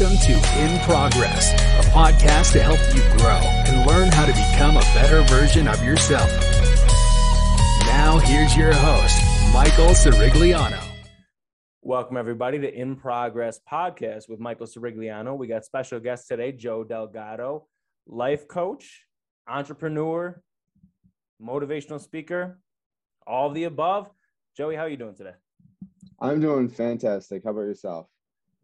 Welcome 0.00 0.16
to 0.20 0.32
In 0.58 0.78
Progress, 0.80 1.52
a 1.52 1.90
podcast 1.90 2.52
to 2.52 2.62
help 2.62 2.80
you 2.96 3.02
grow 3.18 3.36
and 3.36 3.86
learn 3.86 4.10
how 4.10 4.24
to 4.24 4.32
become 4.32 4.78
a 4.78 4.80
better 4.94 5.20
version 5.24 5.68
of 5.68 5.84
yourself. 5.84 6.30
Now, 7.80 8.18
here's 8.24 8.56
your 8.56 8.72
host, 8.72 9.22
Michael 9.52 9.88
Sirigliano. 9.88 10.82
Welcome, 11.82 12.16
everybody, 12.16 12.58
to 12.60 12.74
In 12.74 12.96
Progress 12.96 13.60
podcast 13.70 14.30
with 14.30 14.40
Michael 14.40 14.66
Sirigliano. 14.66 15.36
We 15.36 15.46
got 15.46 15.66
special 15.66 16.00
guest 16.00 16.26
today, 16.26 16.52
Joe 16.52 16.84
Delgado, 16.84 17.66
life 18.06 18.48
coach, 18.48 19.04
entrepreneur, 19.46 20.42
motivational 21.40 22.00
speaker, 22.00 22.58
all 23.26 23.48
of 23.48 23.54
the 23.54 23.64
above. 23.64 24.08
Joey, 24.56 24.74
how 24.74 24.82
are 24.82 24.88
you 24.88 24.96
doing 24.96 25.16
today? 25.16 25.34
I'm 26.18 26.40
doing 26.40 26.70
fantastic. 26.70 27.44
How 27.44 27.50
about 27.50 27.62
yourself? 27.62 28.06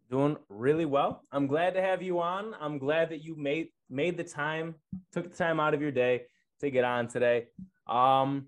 Doing 0.09 0.37
really 0.49 0.85
well. 0.85 1.21
I'm 1.31 1.45
glad 1.45 1.75
to 1.75 1.81
have 1.81 2.01
you 2.01 2.19
on. 2.19 2.55
I'm 2.59 2.79
glad 2.79 3.09
that 3.11 3.23
you 3.23 3.35
made 3.35 3.67
made 3.91 4.17
the 4.17 4.23
time, 4.23 4.73
took 5.11 5.29
the 5.29 5.37
time 5.37 5.59
out 5.59 5.75
of 5.75 5.81
your 5.81 5.91
day 5.91 6.23
to 6.61 6.71
get 6.71 6.83
on 6.83 7.07
today. 7.07 7.47
Um, 7.87 8.47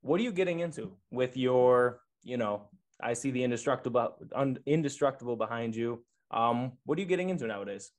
what 0.00 0.20
are 0.20 0.22
you 0.22 0.32
getting 0.32 0.60
into 0.60 0.92
with 1.10 1.36
your, 1.36 2.00
you 2.22 2.38
know, 2.38 2.62
I 3.02 3.12
see 3.12 3.30
the 3.30 3.44
indestructible 3.44 4.16
un, 4.34 4.58
indestructible 4.64 5.36
behind 5.36 5.76
you. 5.76 6.02
Um, 6.30 6.72
what 6.84 6.96
are 6.96 7.02
you 7.02 7.06
getting 7.06 7.28
into 7.28 7.46
nowadays? 7.46 7.90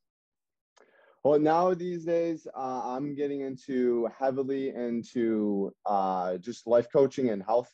Well, 1.24 1.40
now 1.40 1.74
these 1.76 2.06
days, 2.06 2.48
uh, 2.56 2.82
I'm 2.84 3.16
getting 3.16 3.42
into 3.42 4.10
heavily 4.20 4.70
into 4.70 5.72
uh, 5.86 6.38
just 6.38 6.66
life 6.66 6.88
coaching 6.92 7.30
and 7.30 7.44
health 7.44 7.72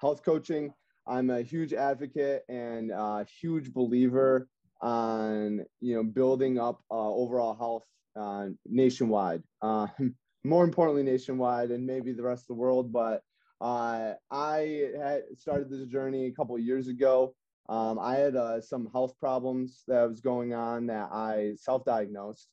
health 0.00 0.24
coaching. 0.24 0.72
I'm 1.06 1.30
a 1.30 1.42
huge 1.42 1.72
advocate 1.72 2.42
and 2.48 2.90
a 2.90 3.24
huge 3.40 3.72
believer 3.72 4.48
on 4.82 5.64
you 5.80 5.94
know 5.94 6.02
building 6.02 6.58
up 6.58 6.80
uh, 6.90 7.10
overall 7.12 7.54
health 7.54 7.84
uh, 8.16 8.46
nationwide. 8.66 9.42
Uh, 9.62 9.86
more 10.44 10.64
importantly, 10.64 11.02
nationwide 11.02 11.70
and 11.70 11.86
maybe 11.86 12.12
the 12.12 12.22
rest 12.22 12.44
of 12.44 12.48
the 12.48 12.54
world. 12.54 12.92
But 12.92 13.22
uh, 13.60 14.14
I 14.30 14.88
had 14.98 15.22
started 15.36 15.70
this 15.70 15.86
journey 15.86 16.26
a 16.26 16.32
couple 16.32 16.58
years 16.58 16.88
ago. 16.88 17.34
Um, 17.68 17.98
I 17.98 18.16
had 18.16 18.36
uh, 18.36 18.60
some 18.60 18.88
health 18.92 19.14
problems 19.20 19.84
that 19.86 20.08
was 20.08 20.20
going 20.20 20.54
on 20.54 20.86
that 20.86 21.10
I 21.12 21.52
self-diagnosed, 21.56 22.48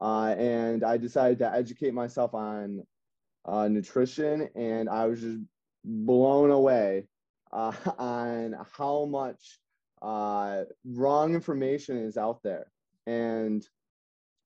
uh, 0.00 0.34
and 0.38 0.84
I 0.84 0.96
decided 0.96 1.38
to 1.40 1.52
educate 1.52 1.94
myself 1.94 2.34
on 2.34 2.84
nutrition. 3.48 4.48
And 4.54 4.88
I 4.88 5.06
was 5.06 5.22
just 5.22 5.38
blown 5.84 6.50
away 6.50 7.06
on 7.52 8.54
how 8.76 9.06
much 9.06 9.58
uh, 10.02 10.64
wrong 10.84 11.34
information 11.34 11.98
is 11.98 12.16
out 12.16 12.42
there. 12.42 12.70
And 13.06 13.66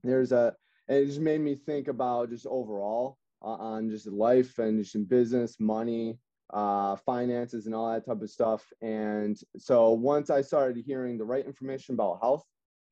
there's 0.03 0.33
a, 0.33 0.55
it 0.89 1.07
just 1.07 1.21
made 1.21 1.41
me 1.41 1.55
think 1.55 1.89
about 1.89 2.31
just 2.31 2.47
overall 2.47 3.19
uh, 3.43 3.57
on 3.57 3.91
just 3.91 4.07
life 4.07 4.59
and 4.59 4.83
just 4.83 4.95
in 4.95 5.05
business, 5.05 5.57
money, 5.59 6.19
uh, 6.53 6.97
finances, 6.97 7.67
and 7.67 7.75
all 7.75 7.93
that 7.93 8.07
type 8.07 8.21
of 8.21 8.31
stuff. 8.31 8.65
And 8.83 9.37
so 9.57 9.93
once 9.93 10.31
I 10.31 10.43
started 10.43 10.83
hearing 10.85 11.19
the 11.19 11.25
right 11.25 11.45
information 11.45 11.95
about 11.95 12.21
health 12.21 12.45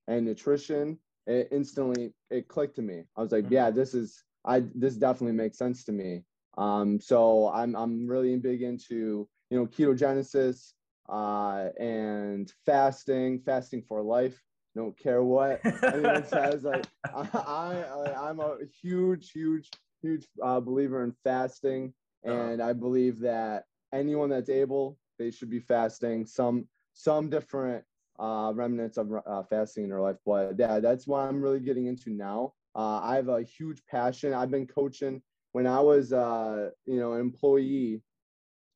and 0.08 0.24
nutrition, 0.24 0.98
it 1.27 1.48
instantly 1.52 2.12
it 2.30 2.48
clicked 2.48 2.77
to 2.77 2.83
me. 2.83 3.05
I 3.16 3.22
was 3.22 3.33
like, 3.33 3.44
mm-hmm. 3.44 3.55
yeah, 3.55 3.70
this 3.70 3.94
is 3.94 4.24
I 4.44 4.64
this 4.74 4.96
definitely 4.96 5.36
makes 5.36 5.58
sense 5.58 5.84
to 5.84 5.92
me. 5.92 6.24
Um, 6.58 7.00
so 7.00 7.48
I'm 7.48 7.77
I'm 7.77 8.06
really 8.06 8.36
big 8.36 8.62
into 8.62 9.28
you 9.50 9.58
know 9.58 9.66
ketogenesis 9.66 10.72
uh, 11.08 11.69
and 11.78 12.53
fasting, 12.64 13.41
fasting 13.41 13.83
for 13.83 14.03
life. 14.03 14.42
Don't 14.75 14.98
care 14.98 15.22
what 15.22 15.61
anyone 15.83 16.27
says. 16.27 16.64
Like 16.64 16.86
I, 17.14 17.28
I 17.47 18.28
I'm 18.28 18.41
a 18.41 18.56
huge, 18.83 19.30
huge, 19.30 19.69
huge 20.00 20.27
uh, 20.42 20.61
believer 20.61 21.05
in 21.05 21.14
fasting, 21.25 21.92
uh-huh. 22.27 22.34
and 22.34 22.62
I 22.62 22.73
believe 22.73 23.20
that 23.20 23.64
anyone 23.92 24.30
that's 24.30 24.48
able, 24.48 24.98
they 25.18 25.30
should 25.30 25.51
be 25.51 25.61
fasting. 25.61 26.24
Some 26.24 26.67
some 26.95 27.29
different 27.29 27.85
uh, 28.18 28.52
remnants 28.55 28.96
of 28.96 29.12
uh, 29.27 29.42
fasting 29.42 29.85
in 29.85 29.91
their 29.91 30.01
life, 30.01 30.17
but 30.24 30.55
yeah, 30.58 30.80
that's 30.80 31.07
what 31.07 31.20
I'm 31.20 31.42
really 31.42 31.61
getting 31.61 31.86
into 31.86 32.11
now. 32.11 32.55
Uh, 32.74 33.01
I 33.02 33.17
have 33.17 33.29
a 33.29 33.42
huge 33.42 33.83
passion. 33.91 34.33
I've 34.33 34.51
been 34.51 34.67
coaching 34.67 35.20
when 35.52 35.67
I 35.67 35.80
was, 35.80 36.12
uh, 36.12 36.70
you 36.86 36.98
know, 36.98 37.12
an 37.12 37.20
employee 37.20 38.02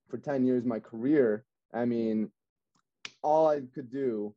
for 0.09 0.19
10 0.19 0.45
years, 0.45 0.65
my 0.65 0.79
career, 0.79 1.45
I 1.75 1.85
mean, 1.85 2.31
all 3.23 3.49
I 3.49 3.61
could 3.75 3.91
do 3.91 4.35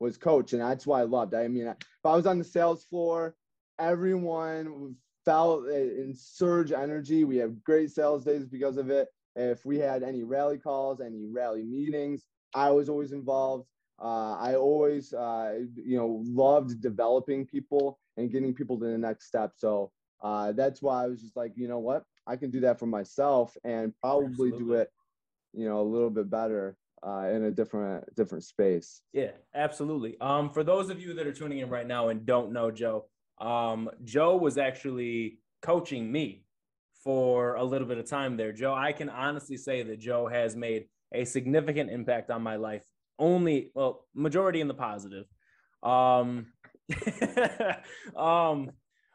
was 0.00 0.16
coach. 0.16 0.52
And 0.52 0.62
that's 0.62 0.86
why 0.86 1.00
I 1.00 1.04
loved. 1.04 1.34
I 1.34 1.48
mean, 1.48 1.66
if 1.66 1.76
I 2.04 2.14
was 2.14 2.26
on 2.26 2.38
the 2.38 2.44
sales 2.44 2.84
floor, 2.84 3.34
everyone 3.78 4.96
felt 5.24 5.68
in 5.68 6.14
surge 6.16 6.72
energy. 6.72 7.24
We 7.24 7.36
have 7.36 7.62
great 7.62 7.90
sales 7.90 8.24
days 8.24 8.46
because 8.46 8.76
of 8.76 8.90
it. 8.90 9.08
If 9.36 9.64
we 9.64 9.78
had 9.78 10.02
any 10.02 10.24
rally 10.24 10.58
calls, 10.58 11.00
any 11.00 11.26
rally 11.30 11.62
meetings, 11.62 12.26
I 12.54 12.70
was 12.70 12.88
always 12.88 13.12
involved. 13.12 13.66
Uh, 14.02 14.34
I 14.34 14.56
always, 14.56 15.12
uh, 15.12 15.60
you 15.76 15.96
know, 15.96 16.22
loved 16.26 16.82
developing 16.82 17.46
people 17.46 17.98
and 18.16 18.30
getting 18.30 18.52
people 18.52 18.78
to 18.78 18.86
the 18.86 18.98
next 18.98 19.28
step. 19.28 19.52
So 19.56 19.92
uh, 20.22 20.52
that's 20.52 20.82
why 20.82 21.04
I 21.04 21.06
was 21.06 21.22
just 21.22 21.36
like, 21.36 21.52
you 21.56 21.68
know 21.68 21.78
what, 21.78 22.02
I 22.26 22.36
can 22.36 22.50
do 22.50 22.60
that 22.60 22.78
for 22.78 22.86
myself 22.86 23.56
and 23.64 23.92
probably 24.00 24.50
Absolutely. 24.50 24.58
do 24.58 24.72
it, 24.74 24.90
you 25.52 25.68
know, 25.68 25.80
a 25.80 25.82
little 25.82 26.10
bit 26.10 26.30
better 26.30 26.76
uh, 27.06 27.28
in 27.32 27.44
a 27.44 27.50
different 27.50 28.04
different 28.14 28.44
space. 28.44 29.02
Yeah, 29.12 29.32
absolutely. 29.54 30.16
Um, 30.20 30.50
for 30.50 30.64
those 30.64 30.90
of 30.90 31.00
you 31.00 31.14
that 31.14 31.26
are 31.26 31.32
tuning 31.32 31.58
in 31.58 31.68
right 31.68 31.86
now 31.86 32.08
and 32.08 32.24
don't 32.24 32.52
know 32.52 32.70
Joe, 32.70 33.06
um, 33.40 33.90
Joe 34.04 34.36
was 34.36 34.58
actually 34.58 35.38
coaching 35.62 36.10
me 36.10 36.44
for 37.02 37.56
a 37.56 37.64
little 37.64 37.88
bit 37.88 37.98
of 37.98 38.08
time 38.08 38.36
there. 38.36 38.52
Joe, 38.52 38.74
I 38.74 38.92
can 38.92 39.08
honestly 39.08 39.56
say 39.56 39.82
that 39.82 39.98
Joe 39.98 40.28
has 40.28 40.54
made 40.54 40.86
a 41.12 41.24
significant 41.24 41.90
impact 41.90 42.30
on 42.30 42.42
my 42.42 42.56
life. 42.56 42.84
Only, 43.18 43.70
well, 43.74 44.06
majority 44.14 44.60
in 44.60 44.68
the 44.68 44.74
positive. 44.74 45.26
Um, 45.82 46.52
um, 48.16 48.70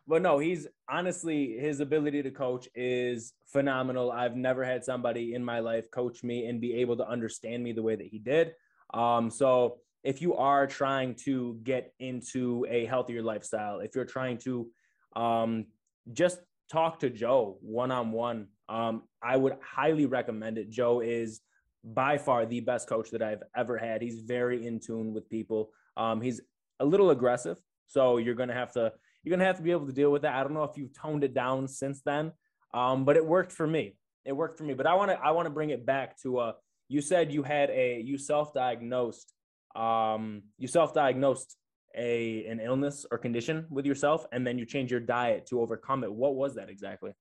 but 0.07 0.21
no, 0.21 0.39
he's 0.39 0.67
honestly 0.89 1.57
his 1.57 1.79
ability 1.79 2.23
to 2.23 2.31
coach 2.31 2.67
is 2.73 3.33
phenomenal. 3.45 4.11
I've 4.11 4.35
never 4.35 4.63
had 4.63 4.85
somebody 4.85 5.33
in 5.33 5.43
my 5.43 5.59
life 5.59 5.91
coach 5.91 6.23
me 6.23 6.45
and 6.45 6.61
be 6.61 6.75
able 6.75 6.95
to 6.97 7.07
understand 7.07 7.63
me 7.63 7.73
the 7.73 7.83
way 7.83 7.95
that 7.95 8.07
he 8.07 8.19
did. 8.19 8.53
Um, 8.93 9.29
so 9.29 9.77
if 10.03 10.21
you 10.21 10.35
are 10.35 10.65
trying 10.65 11.15
to 11.25 11.59
get 11.63 11.93
into 11.99 12.65
a 12.69 12.85
healthier 12.85 13.21
lifestyle, 13.21 13.79
if 13.79 13.95
you're 13.95 14.05
trying 14.05 14.37
to 14.39 14.67
um, 15.15 15.65
just 16.13 16.39
talk 16.71 16.99
to 16.99 17.09
Joe 17.09 17.57
one 17.61 17.91
on 17.91 18.11
one, 18.11 18.47
I 18.69 19.35
would 19.35 19.57
highly 19.61 20.05
recommend 20.05 20.57
it. 20.57 20.69
Joe 20.69 21.01
is 21.01 21.41
by 21.83 22.17
far 22.17 22.45
the 22.45 22.61
best 22.61 22.87
coach 22.87 23.11
that 23.11 23.21
I've 23.21 23.43
ever 23.55 23.77
had. 23.77 24.01
He's 24.01 24.19
very 24.19 24.65
in 24.65 24.79
tune 24.79 25.13
with 25.13 25.29
people. 25.29 25.71
Um, 25.95 26.21
he's 26.21 26.41
a 26.79 26.85
little 26.85 27.11
aggressive, 27.11 27.57
so 27.87 28.17
you're 28.17 28.35
going 28.35 28.49
to 28.49 28.55
have 28.55 28.71
to 28.73 28.93
you're 29.23 29.35
gonna 29.35 29.45
have 29.45 29.57
to 29.57 29.63
be 29.63 29.71
able 29.71 29.87
to 29.87 29.93
deal 29.93 30.11
with 30.11 30.21
that. 30.21 30.35
I 30.35 30.43
don't 30.43 30.53
know 30.53 30.63
if 30.63 30.77
you've 30.77 30.93
toned 30.93 31.23
it 31.23 31.33
down 31.33 31.67
since 31.67 32.01
then, 32.01 32.31
um, 32.73 33.05
but 33.05 33.17
it 33.17 33.25
worked 33.25 33.51
for 33.51 33.67
me. 33.67 33.95
It 34.25 34.33
worked 34.33 34.57
for 34.57 34.63
me. 34.63 34.73
But 34.73 34.87
I 34.87 34.95
want 34.95 35.11
to 35.11 35.19
I 35.19 35.31
want 35.31 35.45
to 35.45 35.49
bring 35.49 35.69
it 35.69 35.85
back 35.85 36.19
to 36.21 36.37
uh, 36.39 36.51
you 36.87 37.01
said 37.01 37.31
you 37.31 37.43
had 37.43 37.69
a 37.69 38.01
you 38.01 38.17
self-diagnosed 38.17 39.33
um, 39.75 40.43
you 40.57 40.67
self-diagnosed 40.67 41.55
a 41.95 42.45
an 42.45 42.59
illness 42.59 43.05
or 43.11 43.17
condition 43.17 43.65
with 43.69 43.85
yourself, 43.85 44.25
and 44.31 44.45
then 44.45 44.57
you 44.57 44.65
changed 44.65 44.91
your 44.91 44.99
diet 44.99 45.47
to 45.47 45.61
overcome 45.61 46.03
it. 46.03 46.13
What 46.13 46.35
was 46.35 46.55
that 46.55 46.69
exactly? 46.69 47.11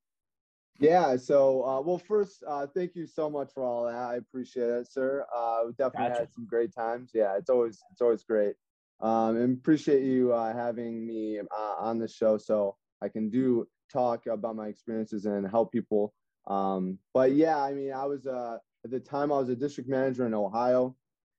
Yeah. 0.78 1.17
So, 1.17 1.65
uh, 1.65 1.81
well, 1.81 1.99
first, 1.99 2.45
uh, 2.47 2.67
thank 2.75 2.95
you 2.95 3.07
so 3.07 3.31
much 3.31 3.51
for 3.55 3.65
all 3.65 3.87
that. 3.87 3.95
I 3.95 4.17
appreciate 4.17 4.69
it, 4.69 4.93
sir. 4.93 5.25
Uh, 5.34 5.63
we 5.67 5.73
definitely 5.73 6.09
gotcha. 6.09 6.21
had 6.21 6.33
some 6.34 6.47
great 6.47 6.75
times. 6.75 7.11
Yeah, 7.15 7.37
it's 7.37 7.51
always 7.51 7.81
it's 7.91 8.03
always 8.03 8.25
great 8.25 8.57
um, 9.01 9.37
and 9.37 9.59
appreciate 9.59 10.03
you 10.03 10.33
uh, 10.33 10.53
having 10.55 11.07
me 11.07 11.39
uh, 11.39 11.75
on 11.78 11.98
the 11.98 12.09
show 12.09 12.39
so 12.39 12.77
I 13.03 13.09
can 13.09 13.28
do 13.31 13.66
talk 13.93 14.27
about 14.27 14.57
my 14.57 14.69
experiences 14.69 15.27
and 15.27 15.48
help 15.48 15.72
people. 15.72 16.15
Um, 16.47 16.98
but 17.13 17.33
yeah, 17.33 17.60
I 17.60 17.72
mean, 17.72 17.93
I 17.93 18.04
was 18.04 18.27
uh, 18.27 18.59
at 18.84 18.91
the 18.91 19.01
time 19.01 19.33
I 19.33 19.39
was 19.39 19.48
a 19.48 19.57
district 19.57 19.89
manager 19.89 20.27
in 20.27 20.34
Ohio, 20.34 20.97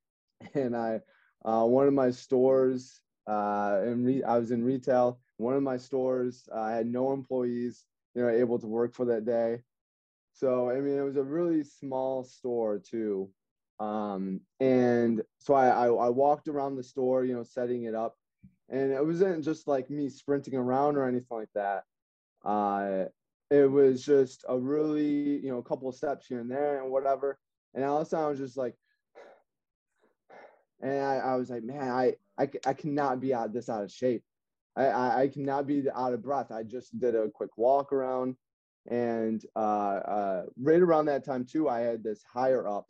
and 0.54 0.76
I 0.76 1.02
uh, 1.46 1.66
one 1.66 1.88
of 1.88 1.94
my 1.94 2.12
stores 2.12 3.02
uh, 3.28 3.82
in 3.86 4.04
re- 4.04 4.24
I 4.24 4.38
was 4.38 4.52
in 4.52 4.64
retail. 4.64 5.20
One 5.38 5.56
of 5.56 5.64
my 5.64 5.78
stores 5.78 6.48
uh, 6.54 6.60
I 6.60 6.72
had 6.72 6.88
no 6.88 7.14
employees, 7.14 7.86
you 8.16 8.24
know, 8.24 8.30
able 8.30 8.60
to 8.60 8.68
work 8.68 8.94
for 8.94 9.06
that 9.06 9.26
day. 9.26 9.62
So 10.34 10.70
I 10.70 10.80
mean, 10.80 10.98
it 10.98 11.04
was 11.04 11.18
a 11.18 11.24
really 11.24 11.64
small 11.64 12.24
store 12.24 12.80
too. 12.80 13.30
Um, 13.80 14.42
and 14.60 15.22
so 15.40 15.54
I, 15.54 15.68
I, 15.68 15.86
I 15.88 16.10
walked 16.10 16.48
around 16.48 16.76
the 16.76 16.84
store, 16.84 17.26
you 17.26 17.36
know, 17.36 17.44
setting 17.44 17.84
it 17.84 17.96
up, 17.96 18.16
and 18.70 18.92
it 18.92 19.06
wasn't 19.06 19.44
just 19.44 19.68
like 19.68 19.90
me 19.90 20.10
sprinting 20.10 20.56
around 20.56 20.98
or 20.98 21.08
anything 21.08 21.26
like 21.30 21.50
that. 21.56 21.84
Uh, 22.44 23.06
it 23.50 23.70
was 23.70 24.04
just 24.04 24.44
a 24.50 24.58
really, 24.58 25.40
you 25.40 25.50
know, 25.50 25.60
a 25.60 25.64
couple 25.64 25.88
of 25.88 25.96
steps 25.96 26.28
here 26.28 26.40
and 26.40 26.52
there 26.52 26.82
and 26.82 26.92
whatever. 26.92 27.38
And 27.74 27.86
all 27.86 28.02
of 28.02 28.08
a 28.08 28.10
sudden 28.10 28.26
I 28.26 28.30
was 28.30 28.40
just 28.40 28.58
like, 28.58 28.76
and 30.82 31.04
I, 31.04 31.18
I 31.18 31.36
was 31.36 31.50
like, 31.50 31.64
man, 31.64 31.90
I, 31.90 32.14
I, 32.38 32.50
I 32.66 32.74
cannot 32.74 33.20
be 33.20 33.34
out 33.34 33.54
this 33.54 33.70
out 33.70 33.84
of 33.84 33.92
shape. 33.92 34.24
I, 34.76 34.86
I, 34.86 35.22
I 35.22 35.28
cannot 35.28 35.66
be 35.66 35.84
out 35.96 36.14
of 36.14 36.22
breath. 36.22 36.52
I 36.52 36.64
just 36.64 37.00
did 37.00 37.16
a 37.16 37.30
quick 37.30 37.58
walk 37.58 37.94
around 37.94 38.36
and 38.88 39.44
uh, 39.56 39.60
uh, 39.60 40.44
right 40.62 40.82
around 40.82 41.06
that 41.06 41.26
time 41.26 41.46
too, 41.46 41.68
I 41.68 41.80
had 41.80 42.04
this 42.04 42.24
higher 42.24 42.68
up 42.68 42.88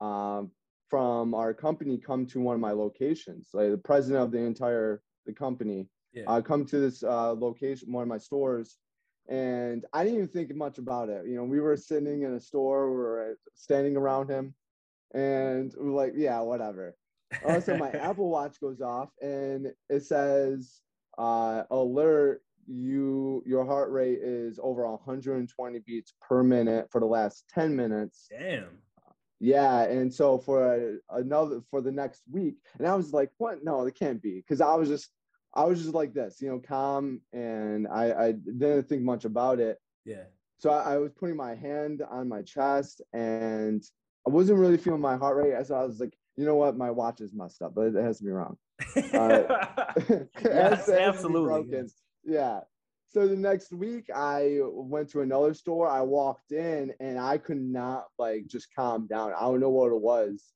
um, 0.00 0.50
from 0.88 1.34
our 1.34 1.52
company 1.52 1.98
come 1.98 2.26
to 2.26 2.40
one 2.40 2.54
of 2.54 2.60
my 2.60 2.72
locations. 2.72 3.50
Like 3.52 3.70
the 3.70 3.78
president 3.78 4.22
of 4.22 4.30
the 4.30 4.38
entire 4.38 5.02
the 5.26 5.32
company 5.32 5.88
Yeah. 6.12 6.24
uh, 6.26 6.40
come 6.40 6.64
to 6.66 6.78
this 6.80 7.02
uh, 7.02 7.32
location, 7.34 7.92
one 7.92 8.02
of 8.02 8.08
my 8.08 8.18
stores, 8.18 8.78
and 9.28 9.84
I 9.92 10.04
didn't 10.04 10.16
even 10.18 10.28
think 10.28 10.54
much 10.54 10.78
about 10.78 11.10
it. 11.10 11.26
You 11.26 11.34
know, 11.36 11.44
we 11.44 11.60
were 11.60 11.76
sitting 11.76 12.22
in 12.22 12.34
a 12.34 12.40
store, 12.40 12.90
we 12.90 12.96
were 12.96 13.38
standing 13.54 13.96
around 13.96 14.30
him, 14.30 14.54
and 15.14 15.74
we're 15.76 15.92
like, 15.92 16.14
yeah, 16.16 16.40
whatever. 16.40 16.96
Also, 17.44 17.76
my 17.76 17.90
Apple 18.08 18.30
Watch 18.30 18.58
goes 18.60 18.80
off, 18.80 19.10
and 19.20 19.70
it 19.90 20.02
says, 20.04 20.80
uh, 21.18 21.64
"Alert! 21.70 22.42
You 22.70 23.42
your 23.46 23.64
heart 23.66 23.90
rate 23.90 24.18
is 24.22 24.58
over 24.62 24.86
120 24.88 25.78
beats 25.80 26.14
per 26.26 26.42
minute 26.42 26.88
for 26.90 27.00
the 27.00 27.06
last 27.06 27.44
10 27.54 27.76
minutes." 27.76 28.28
Damn. 28.30 28.78
Yeah, 29.40 29.82
and 29.82 30.12
so 30.12 30.38
for 30.38 30.98
another 31.10 31.60
for 31.70 31.80
the 31.80 31.92
next 31.92 32.22
week, 32.30 32.56
and 32.78 32.86
I 32.86 32.94
was 32.94 33.12
like, 33.12 33.30
"What? 33.38 33.62
No, 33.62 33.86
it 33.86 33.94
can't 33.94 34.20
be," 34.20 34.36
because 34.36 34.60
I 34.60 34.74
was 34.74 34.88
just, 34.88 35.10
I 35.54 35.64
was 35.64 35.80
just 35.80 35.94
like 35.94 36.12
this, 36.12 36.40
you 36.40 36.48
know, 36.50 36.58
calm, 36.58 37.20
and 37.32 37.86
I, 37.86 38.12
I 38.12 38.32
didn't 38.32 38.88
think 38.88 39.02
much 39.02 39.24
about 39.24 39.60
it. 39.60 39.78
Yeah. 40.04 40.24
So 40.58 40.70
I, 40.70 40.94
I 40.94 40.96
was 40.96 41.12
putting 41.12 41.36
my 41.36 41.54
hand 41.54 42.02
on 42.10 42.28
my 42.28 42.42
chest, 42.42 43.00
and 43.12 43.82
I 44.26 44.30
wasn't 44.30 44.58
really 44.58 44.76
feeling 44.76 45.00
my 45.00 45.16
heart 45.16 45.36
rate. 45.36 45.54
So 45.66 45.76
I 45.76 45.84
was 45.84 46.00
like, 46.00 46.16
"You 46.36 46.44
know 46.44 46.56
what? 46.56 46.76
My 46.76 46.90
watch 46.90 47.20
is 47.20 47.32
messed 47.32 47.62
up, 47.62 47.74
but 47.76 47.94
it 47.94 47.94
has 47.94 48.18
to 48.18 48.24
be 48.24 48.30
wrong." 48.30 48.56
It 48.96 49.04
has 49.04 49.46
to- 50.06 50.28
it 50.40 50.52
has 50.52 50.86
to 50.86 50.92
be 50.92 50.98
absolutely, 50.98 51.44
broken. 51.44 51.88
Yeah. 52.24 52.60
So 53.18 53.26
the 53.26 53.34
next 53.34 53.72
week 53.72 54.10
I 54.14 54.60
went 54.62 55.10
to 55.10 55.22
another 55.22 55.52
store. 55.52 55.88
I 55.88 56.02
walked 56.02 56.52
in 56.52 56.94
and 57.00 57.18
I 57.18 57.36
could 57.36 57.60
not 57.60 58.04
like 58.16 58.46
just 58.46 58.72
calm 58.76 59.08
down. 59.08 59.32
I 59.36 59.40
don't 59.40 59.58
know 59.58 59.70
what 59.70 59.90
it 59.90 60.00
was. 60.00 60.52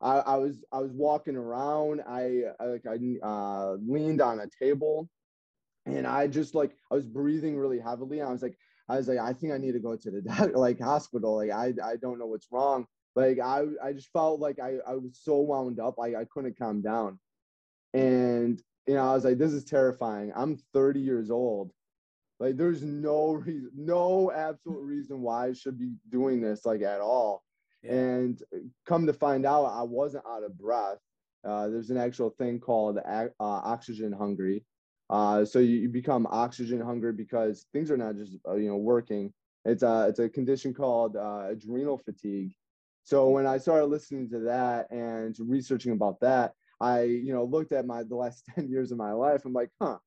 I, 0.00 0.18
I 0.18 0.36
was 0.36 0.64
I 0.72 0.78
was 0.78 0.92
walking 0.92 1.34
around. 1.34 2.02
I, 2.06 2.42
I 2.60 2.66
like 2.66 2.84
I 2.86 3.26
uh, 3.26 3.72
leaned 3.84 4.20
on 4.20 4.38
a 4.38 4.46
table, 4.62 5.10
and 5.84 6.06
I 6.06 6.28
just 6.28 6.54
like 6.54 6.76
I 6.92 6.94
was 6.94 7.06
breathing 7.06 7.58
really 7.58 7.80
heavily. 7.80 8.22
I 8.22 8.30
was 8.30 8.40
like 8.40 8.56
I 8.88 8.98
was 8.98 9.08
like 9.08 9.18
I 9.18 9.32
think 9.32 9.52
I 9.52 9.58
need 9.58 9.72
to 9.72 9.80
go 9.80 9.96
to 9.96 10.10
the 10.12 10.20
doctor, 10.22 10.56
like 10.56 10.78
hospital. 10.78 11.34
Like 11.34 11.50
I 11.50 11.72
I 11.84 11.96
don't 11.96 12.20
know 12.20 12.26
what's 12.26 12.46
wrong. 12.52 12.86
Like 13.16 13.40
I 13.40 13.64
I 13.82 13.92
just 13.92 14.12
felt 14.12 14.38
like 14.38 14.60
I 14.60 14.76
I 14.86 14.94
was 14.94 15.18
so 15.20 15.38
wound 15.38 15.80
up. 15.80 15.98
Like 15.98 16.14
I 16.14 16.24
couldn't 16.26 16.56
calm 16.56 16.82
down, 16.82 17.18
and 17.94 18.62
you 18.86 18.94
know 18.94 19.10
I 19.10 19.14
was 19.14 19.24
like 19.24 19.38
this 19.38 19.52
is 19.52 19.64
terrifying. 19.64 20.30
I'm 20.36 20.56
30 20.72 21.00
years 21.00 21.32
old. 21.32 21.72
Like 22.38 22.56
there's 22.56 22.82
no 22.82 23.32
reason, 23.32 23.70
no 23.74 24.30
absolute 24.30 24.82
reason 24.82 25.20
why 25.20 25.48
I 25.48 25.52
should 25.52 25.78
be 25.78 25.92
doing 26.10 26.40
this 26.40 26.64
like 26.64 26.82
at 26.82 27.00
all. 27.00 27.42
Yeah. 27.82 27.92
And 27.92 28.42
come 28.86 29.06
to 29.06 29.12
find 29.12 29.46
out, 29.46 29.66
I 29.66 29.82
wasn't 29.82 30.24
out 30.28 30.44
of 30.44 30.58
breath. 30.58 30.98
Uh, 31.46 31.68
there's 31.68 31.90
an 31.90 31.96
actual 31.96 32.30
thing 32.30 32.58
called 32.58 32.98
uh, 32.98 33.28
oxygen 33.40 34.12
hungry. 34.12 34.64
Uh, 35.08 35.44
so 35.44 35.60
you, 35.60 35.76
you 35.76 35.88
become 35.88 36.26
oxygen 36.30 36.80
hungry 36.80 37.12
because 37.12 37.66
things 37.72 37.90
are 37.90 37.96
not 37.96 38.16
just 38.16 38.36
uh, 38.48 38.54
you 38.54 38.68
know 38.68 38.76
working. 38.76 39.32
It's 39.64 39.82
a 39.82 40.06
it's 40.08 40.18
a 40.18 40.28
condition 40.28 40.74
called 40.74 41.16
uh, 41.16 41.46
adrenal 41.50 41.98
fatigue. 41.98 42.52
So 43.04 43.28
when 43.30 43.46
I 43.46 43.58
started 43.58 43.86
listening 43.86 44.28
to 44.30 44.40
that 44.40 44.90
and 44.90 45.36
researching 45.38 45.92
about 45.92 46.18
that, 46.20 46.52
I 46.80 47.02
you 47.02 47.32
know 47.32 47.44
looked 47.44 47.72
at 47.72 47.86
my 47.86 48.02
the 48.02 48.16
last 48.16 48.44
ten 48.54 48.68
years 48.68 48.90
of 48.90 48.98
my 48.98 49.12
life. 49.12 49.44
I'm 49.44 49.52
like, 49.52 49.70
huh, 49.80 49.98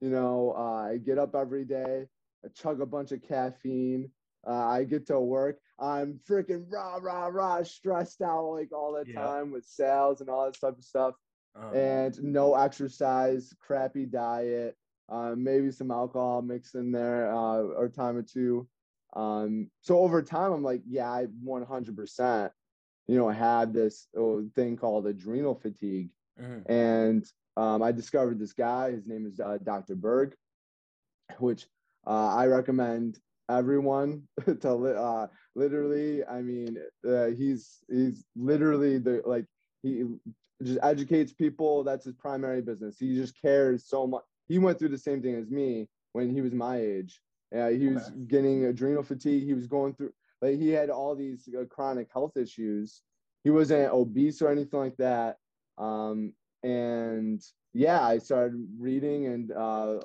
you 0.00 0.10
know, 0.10 0.54
uh, 0.56 0.88
I 0.92 0.98
get 0.98 1.18
up 1.18 1.34
every 1.34 1.64
day, 1.64 2.06
I 2.44 2.48
chug 2.48 2.80
a 2.80 2.86
bunch 2.86 3.12
of 3.12 3.22
caffeine. 3.22 4.10
Uh, 4.46 4.52
I 4.66 4.84
get 4.84 5.06
to 5.06 5.18
work. 5.20 5.58
I'm 5.78 6.20
freaking 6.28 6.64
rah 6.70 6.96
rah 7.00 7.26
rah 7.26 7.62
stressed 7.62 8.22
out 8.22 8.50
like 8.52 8.72
all 8.72 8.92
the 8.92 9.04
Yeah. 9.04 9.20
time 9.20 9.50
with 9.52 9.64
sales 9.64 10.20
and 10.20 10.30
all 10.30 10.44
that 10.46 10.58
type 10.60 10.78
of 10.78 10.84
stuff, 10.84 11.14
Um, 11.54 11.72
and 11.72 12.22
no 12.22 12.54
exercise, 12.54 13.52
crappy 13.60 14.06
diet, 14.06 14.76
uh, 15.08 15.34
maybe 15.36 15.70
some 15.70 15.90
alcohol 15.90 16.42
mixed 16.42 16.74
in 16.74 16.92
there 16.92 17.32
uh, 17.32 17.62
or 17.62 17.88
time 17.88 18.16
or 18.16 18.22
two. 18.22 18.68
Um, 19.14 19.70
so 19.80 19.98
over 19.98 20.22
time, 20.22 20.52
I'm 20.52 20.62
like, 20.62 20.82
yeah, 20.86 21.10
I 21.10 21.26
100%, 21.42 22.52
you 23.06 23.16
know, 23.16 23.28
had 23.28 23.72
this 23.72 24.08
uh, 24.18 24.40
thing 24.54 24.76
called 24.76 25.06
adrenal 25.06 25.54
fatigue 25.54 26.10
mhm. 26.36 26.66
and 26.66 27.24
um, 27.56 27.82
I 27.82 27.92
discovered 27.92 28.38
this 28.38 28.52
guy. 28.52 28.92
His 28.92 29.06
name 29.06 29.26
is 29.26 29.40
uh, 29.40 29.58
Dr. 29.62 29.94
Berg, 29.94 30.34
which 31.38 31.66
uh, 32.06 32.34
I 32.34 32.46
recommend 32.46 33.18
everyone 33.50 34.22
to 34.60 34.70
uh, 34.70 35.26
literally. 35.54 36.24
I 36.24 36.42
mean, 36.42 36.78
uh, 37.08 37.26
he's 37.26 37.78
he's 37.88 38.24
literally 38.36 38.98
the 38.98 39.22
like 39.24 39.46
he 39.82 40.04
just 40.62 40.78
educates 40.82 41.32
people. 41.32 41.84
That's 41.84 42.04
his 42.04 42.14
primary 42.14 42.62
business. 42.62 42.98
He 42.98 43.14
just 43.14 43.40
cares 43.40 43.86
so 43.86 44.06
much. 44.06 44.22
He 44.48 44.58
went 44.58 44.78
through 44.78 44.90
the 44.90 44.98
same 44.98 45.22
thing 45.22 45.34
as 45.34 45.50
me 45.50 45.88
when 46.12 46.30
he 46.30 46.40
was 46.40 46.52
my 46.54 46.78
age. 46.78 47.20
Uh, 47.56 47.68
he 47.68 47.88
was 47.88 48.08
Okay. 48.08 48.16
getting 48.28 48.64
adrenal 48.66 49.02
fatigue. 49.02 49.44
He 49.44 49.54
was 49.54 49.66
going 49.66 49.94
through 49.94 50.12
like 50.42 50.58
he 50.58 50.68
had 50.70 50.90
all 50.90 51.14
these 51.14 51.48
uh, 51.58 51.64
chronic 51.64 52.08
health 52.12 52.36
issues. 52.36 53.02
He 53.44 53.50
wasn't 53.50 53.92
obese 53.92 54.42
or 54.42 54.50
anything 54.50 54.80
like 54.80 54.96
that. 54.96 55.36
Um, 55.78 56.32
and 56.62 57.42
yeah, 57.74 58.02
I 58.02 58.18
started 58.18 58.66
reading 58.78 59.26
and 59.26 59.52
uh, 59.52 59.98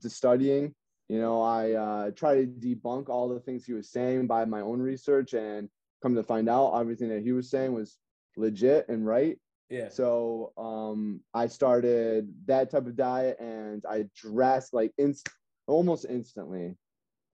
just 0.00 0.16
studying. 0.16 0.74
You 1.08 1.20
know, 1.20 1.40
I 1.42 1.72
uh, 1.72 2.10
try 2.10 2.34
to 2.36 2.46
debunk 2.46 3.08
all 3.08 3.28
the 3.28 3.40
things 3.40 3.64
he 3.64 3.72
was 3.72 3.90
saying 3.90 4.26
by 4.26 4.44
my 4.44 4.60
own 4.60 4.80
research, 4.80 5.32
and 5.34 5.68
come 6.02 6.14
to 6.14 6.22
find 6.22 6.48
out, 6.48 6.78
everything 6.78 7.08
that 7.08 7.22
he 7.22 7.32
was 7.32 7.50
saying 7.50 7.72
was 7.72 7.96
legit 8.36 8.88
and 8.88 9.06
right. 9.06 9.38
Yeah. 9.70 9.88
So 9.90 10.52
um, 10.56 11.20
I 11.34 11.46
started 11.46 12.32
that 12.46 12.70
type 12.70 12.86
of 12.86 12.96
diet, 12.96 13.38
and 13.40 13.84
I 13.88 14.06
dressed 14.16 14.72
like 14.72 14.92
inst- 14.98 15.28
almost 15.66 16.06
instantly 16.08 16.76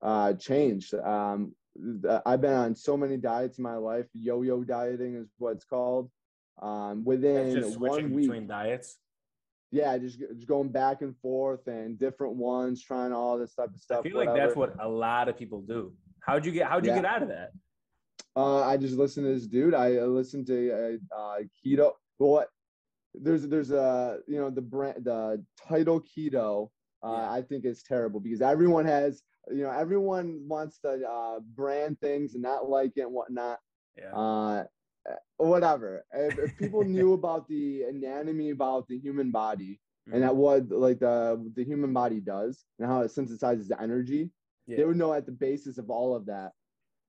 uh, 0.02 0.34
changed. 0.34 0.94
Um, 0.94 1.54
I've 2.26 2.40
been 2.40 2.52
on 2.52 2.74
so 2.74 2.96
many 2.96 3.16
diets 3.16 3.58
in 3.58 3.64
my 3.64 3.76
life. 3.76 4.06
Yo-yo 4.12 4.62
dieting 4.62 5.16
is 5.16 5.28
what 5.38 5.56
it's 5.56 5.64
called. 5.64 6.10
Um, 6.62 7.04
within 7.04 7.54
just 7.54 7.74
switching 7.74 8.04
one 8.04 8.14
week, 8.14 8.26
between 8.28 8.46
diets. 8.46 8.98
yeah, 9.72 9.98
just, 9.98 10.18
just 10.20 10.46
going 10.46 10.68
back 10.68 11.02
and 11.02 11.16
forth 11.18 11.66
and 11.66 11.98
different 11.98 12.36
ones, 12.36 12.82
trying 12.82 13.12
all 13.12 13.38
this 13.38 13.54
type 13.54 13.70
of 13.74 13.80
stuff. 13.80 14.00
I 14.00 14.08
feel 14.08 14.16
like 14.16 14.34
that's 14.34 14.54
what 14.56 14.74
a 14.80 14.88
lot 14.88 15.28
of 15.28 15.36
people 15.36 15.60
do. 15.62 15.92
How'd 16.20 16.46
you 16.46 16.52
get? 16.52 16.66
How'd 16.68 16.84
you 16.84 16.92
Yeah. 16.92 16.96
get 17.02 17.04
out 17.06 17.22
of 17.22 17.28
that? 17.28 17.50
Uh, 18.36 18.60
I 18.62 18.76
just 18.76 18.96
listened 18.96 19.26
to 19.26 19.34
this 19.34 19.46
dude. 19.46 19.74
I 19.74 19.96
uh, 19.98 20.06
listened 20.06 20.46
to 20.46 20.98
uh, 21.12 21.16
uh, 21.16 21.38
keto. 21.64 21.92
Well, 22.18 22.30
what 22.30 22.48
there's 23.14 23.46
there's 23.48 23.70
a 23.70 24.18
you 24.26 24.38
know 24.40 24.50
the 24.50 24.62
brand 24.62 25.04
the 25.04 25.44
title 25.68 26.00
keto. 26.00 26.70
Uh, 27.02 27.10
Yeah. 27.12 27.32
I 27.32 27.42
think 27.42 27.64
is 27.64 27.82
terrible 27.82 28.18
because 28.20 28.40
everyone 28.40 28.86
has 28.86 29.22
you 29.50 29.62
know 29.64 29.70
everyone 29.70 30.40
wants 30.48 30.78
to 30.80 31.04
uh, 31.06 31.40
brand 31.54 32.00
things 32.00 32.34
and 32.34 32.42
not 32.42 32.68
like 32.70 32.92
it 32.96 33.02
and 33.02 33.12
whatnot. 33.12 33.58
Yeah. 33.98 34.64
Uh, 35.10 35.16
whatever. 35.36 36.04
If, 36.12 36.38
if 36.38 36.56
people 36.56 36.82
knew 36.96 37.12
about 37.12 37.46
the 37.48 37.82
anatomy 37.82 38.50
about 38.50 38.88
the 38.88 38.98
human 38.98 39.30
body 39.30 39.80
Mm-hmm. 40.06 40.14
and 40.16 40.22
that 40.24 40.36
what 40.36 40.68
like 40.70 40.98
the 40.98 41.50
the 41.56 41.64
human 41.64 41.94
body 41.94 42.20
does 42.20 42.66
and 42.78 42.86
how 42.86 43.00
it 43.00 43.10
synthesizes 43.10 43.70
energy, 43.80 44.28
yeah. 44.66 44.76
they 44.76 44.84
would 44.84 44.98
know 44.98 45.14
at 45.14 45.24
the 45.24 45.32
basis 45.32 45.78
of 45.78 45.88
all 45.88 46.14
of 46.14 46.26
that 46.26 46.52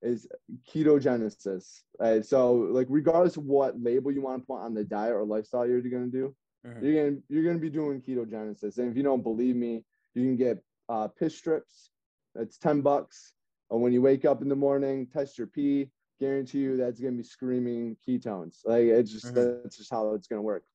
is 0.02 0.26
ketogenesis. 0.74 1.82
Right? 2.00 2.26
So 2.26 2.54
like 2.54 2.88
regardless 2.90 3.38
of 3.38 3.44
what 3.46 3.82
label 3.82 4.12
you 4.12 4.22
want 4.22 4.42
to 4.42 4.46
put 4.46 4.62
on 4.62 4.74
the 4.74 4.84
diet 4.84 5.14
or 5.14 5.26
lifestyle 5.26 5.68
you're 5.68 5.82
gonna 5.82 6.08
do, 6.08 6.34
Mhm. 6.66 6.82
you're 6.82 7.04
gonna 7.04 7.18
you're 7.28 7.44
gonna 7.44 7.60
be 7.60 7.70
doing 7.70 8.02
ketogenesis. 8.02 8.78
And 8.78 8.90
if 8.92 8.98
you 8.98 9.04
don't 9.04 9.24
believe 9.24 9.56
me, 9.56 9.84
you 10.14 10.24
can 10.24 10.36
get 10.38 10.64
uh, 10.90 11.08
piss 11.10 11.38
strips. 11.38 11.92
That's 12.34 12.58
ten 12.58 12.82
bucks. 12.82 13.34
And 13.72 13.82
when 13.82 13.94
you 13.94 14.02
wake 14.02 14.26
up 14.26 14.42
in 14.42 14.50
the 14.50 14.56
morning, 14.56 15.08
test 15.08 15.38
your 15.38 15.48
pee. 15.48 15.90
Guarantee 16.20 16.60
you 16.60 16.78
that's 16.78 17.00
gonna 17.00 17.18
be 17.18 17.24
screaming 17.24 17.98
ketones. 18.08 18.60
Like 18.66 18.86
it's 18.86 19.12
just 19.12 19.34
Mhm. 19.34 19.64
that's 19.64 19.78
just 19.78 19.92
how 19.92 20.14
it's 20.14 20.28
gonna 20.28 20.42
work. 20.42 20.66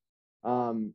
Um, 0.45 0.95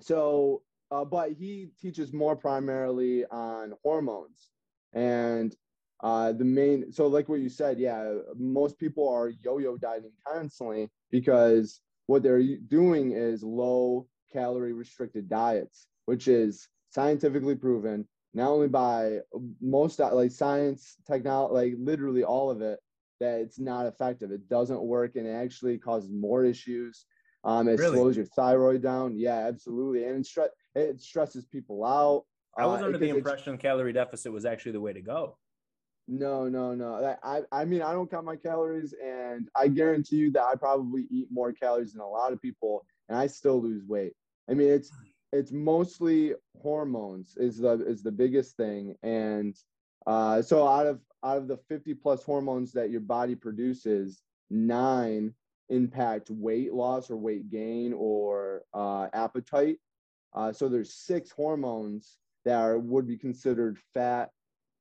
so, 0.00 0.62
uh, 0.90 1.04
but 1.04 1.32
he 1.32 1.70
teaches 1.80 2.12
more 2.12 2.36
primarily 2.36 3.24
on 3.26 3.74
hormones 3.82 4.50
and 4.92 5.54
uh, 6.00 6.32
the 6.32 6.44
main. 6.44 6.90
So, 6.92 7.06
like 7.06 7.28
what 7.28 7.40
you 7.40 7.48
said, 7.48 7.78
yeah, 7.78 8.18
most 8.36 8.78
people 8.78 9.08
are 9.08 9.28
yo-yo 9.28 9.76
dieting 9.76 10.12
constantly 10.26 10.90
because 11.10 11.80
what 12.06 12.22
they're 12.22 12.42
doing 12.56 13.12
is 13.12 13.42
low 13.42 14.08
calorie 14.32 14.72
restricted 14.72 15.28
diets, 15.28 15.86
which 16.06 16.26
is 16.26 16.68
scientifically 16.88 17.54
proven 17.54 18.08
not 18.32 18.50
only 18.50 18.68
by 18.68 19.20
most 19.60 19.98
like 19.98 20.30
science, 20.30 20.96
technology, 21.06 21.54
like 21.54 21.74
literally 21.78 22.24
all 22.24 22.50
of 22.50 22.62
it, 22.62 22.80
that 23.20 23.40
it's 23.40 23.58
not 23.58 23.86
effective. 23.86 24.32
It 24.32 24.48
doesn't 24.48 24.82
work 24.82 25.16
and 25.16 25.26
it 25.26 25.32
actually 25.32 25.78
causes 25.78 26.10
more 26.10 26.44
issues. 26.44 27.04
Um, 27.44 27.68
it 27.68 27.78
Really? 27.78 27.96
slows 27.96 28.16
your 28.16 28.26
thyroid 28.26 28.82
down. 28.82 29.16
Yeah, 29.16 29.46
absolutely, 29.46 30.04
and 30.04 30.16
it, 30.16 30.26
stre- 30.26 30.48
it 30.74 31.00
stresses 31.00 31.46
people 31.46 31.84
out. 31.84 32.24
I 32.58 32.66
was 32.66 32.82
Uh, 32.82 32.86
under 32.86 32.98
the 32.98 33.08
impression 33.10 33.56
calorie 33.56 33.92
deficit 33.92 34.32
was 34.32 34.44
actually 34.44 34.72
the 34.72 34.80
way 34.80 34.92
to 34.92 35.00
go. 35.00 35.38
No, 36.08 36.48
no, 36.48 36.74
no. 36.74 37.16
I, 37.22 37.42
I 37.52 37.64
mean, 37.64 37.82
I 37.82 37.92
don't 37.92 38.10
count 38.10 38.26
my 38.26 38.36
calories, 38.36 38.92
and 39.02 39.48
I 39.54 39.68
guarantee 39.68 40.16
you 40.16 40.32
that 40.32 40.42
I 40.42 40.56
probably 40.56 41.06
eat 41.10 41.28
more 41.30 41.52
calories 41.52 41.92
than 41.92 42.02
a 42.02 42.08
lot 42.08 42.32
of 42.32 42.42
people, 42.42 42.84
and 43.08 43.16
I 43.16 43.28
still 43.28 43.62
lose 43.62 43.84
weight. 43.86 44.14
I 44.50 44.54
mean, 44.54 44.68
it's 44.68 44.90
it's 45.32 45.52
mostly 45.52 46.34
hormones 46.60 47.36
is 47.36 47.58
the 47.58 47.84
is 47.86 48.02
the 48.02 48.10
biggest 48.10 48.56
thing, 48.56 48.96
and 49.02 49.54
uh, 50.06 50.42
so 50.42 50.66
out 50.66 50.86
of 50.86 51.00
out 51.24 51.38
of 51.38 51.48
the 51.48 51.56
fifty 51.56 51.94
plus 51.94 52.22
hormones 52.22 52.72
that 52.72 52.90
your 52.90 53.00
body 53.00 53.34
produces, 53.34 54.22
nine 54.50 55.34
impact 55.68 56.30
weight 56.30 56.72
loss 56.74 57.10
or 57.10 57.16
weight 57.16 57.48
gain 57.50 57.92
or 57.92 58.62
uh, 58.74 59.06
appetite. 59.12 59.78
Uh, 60.34 60.52
so 60.52 60.68
there's 60.68 60.94
six 60.94 61.30
hormones 61.30 62.18
that 62.44 62.60
are, 62.60 62.78
would 62.78 63.06
be 63.06 63.16
considered 63.16 63.78
fat 63.94 64.30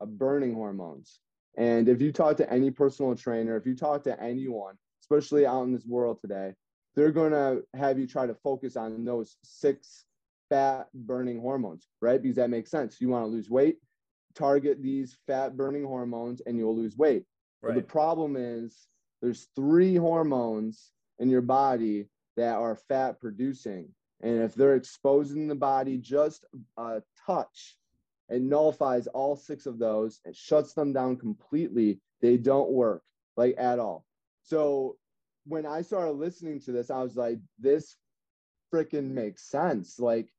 uh, 0.02 0.06
burning 0.06 0.54
hormones. 0.54 1.20
And 1.58 1.90
if 1.90 2.02
you 2.02 2.12
talk 2.12 2.38
to 2.38 2.52
any 2.52 2.72
personal 2.72 3.16
trainer, 3.16 3.58
if 3.58 3.66
you 3.66 3.76
talk 3.76 4.04
to 4.04 4.22
anyone, 4.22 4.76
especially 5.02 5.46
out 5.46 5.64
in 5.64 5.74
this 5.74 5.86
world 5.86 6.20
today, 6.22 6.54
they're 6.96 7.12
going 7.12 7.32
to 7.32 7.64
have 7.76 8.00
you 8.00 8.08
try 8.08 8.26
to 8.26 8.34
focus 8.36 8.76
on 8.76 9.04
those 9.04 9.38
six 9.44 10.06
fat 10.50 10.88
burning 10.94 11.40
hormones, 11.40 11.88
right? 12.02 12.22
Because 12.22 12.38
that 12.38 12.50
makes 12.50 12.72
sense. 12.72 13.02
You 13.02 13.10
want 13.10 13.26
to 13.26 13.30
lose 13.30 13.50
weight, 13.50 13.78
target 14.36 14.82
these 14.82 15.18
fat 15.28 15.58
burning 15.58 15.86
hormones, 15.86 16.42
and 16.46 16.58
you'll 16.58 16.76
lose 16.76 16.98
weight. 16.98 17.26
But 17.62 17.76
the 17.76 17.82
problem 17.82 18.36
is 18.38 18.88
there's 19.22 19.50
three 19.56 19.96
hormones 19.96 20.92
in 21.20 21.30
your 21.30 21.42
body 21.42 22.08
that 22.38 22.56
are 22.56 22.76
fat 22.76 23.20
producing. 23.20 23.90
And 24.22 24.42
if 24.42 24.56
they're 24.56 24.76
exposing 24.76 25.48
the 25.48 25.56
body 25.56 25.98
just 25.98 26.46
a 26.78 27.02
touch, 27.26 27.78
it 28.30 28.42
nullifies 28.42 29.08
all 29.08 29.36
six 29.36 29.66
of 29.66 29.80
those. 29.80 30.22
It 30.26 30.36
shuts 30.36 30.74
them 30.74 30.94
down 30.94 31.18
completely. 31.18 32.00
They 32.22 32.38
don't 32.38 32.72
work 32.72 33.02
like 33.36 33.56
at 33.58 33.80
all. 33.80 34.06
So 34.44 34.98
when 35.46 35.66
I 35.66 35.82
started 35.82 36.14
listening 36.14 36.60
to 36.62 36.72
this, 36.72 36.90
I 36.90 37.02
was 37.02 37.16
like, 37.16 37.40
this 37.60 37.98
freaking 38.74 39.12
makes 39.12 39.50
sense. 39.50 40.00
Like, 40.00 40.30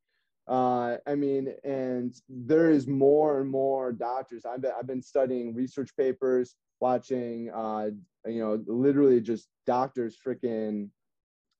uh, 0.50 0.98
I 1.06 1.14
mean, 1.14 1.54
and 1.64 2.14
there 2.28 2.70
is 2.70 2.88
more 2.88 3.40
and 3.40 3.50
more 3.50 3.92
doctors. 3.92 4.44
I've 4.44 4.62
been, 4.62 4.72
I've 4.78 4.86
been 4.86 5.02
studying 5.02 5.54
research 5.54 5.96
papers, 5.96 6.56
watching, 6.80 7.50
uh, 7.50 7.90
you 8.26 8.40
know, 8.40 8.62
literally 8.66 9.20
just 9.20 9.48
doctors 9.66 10.18
freaking 10.26 10.90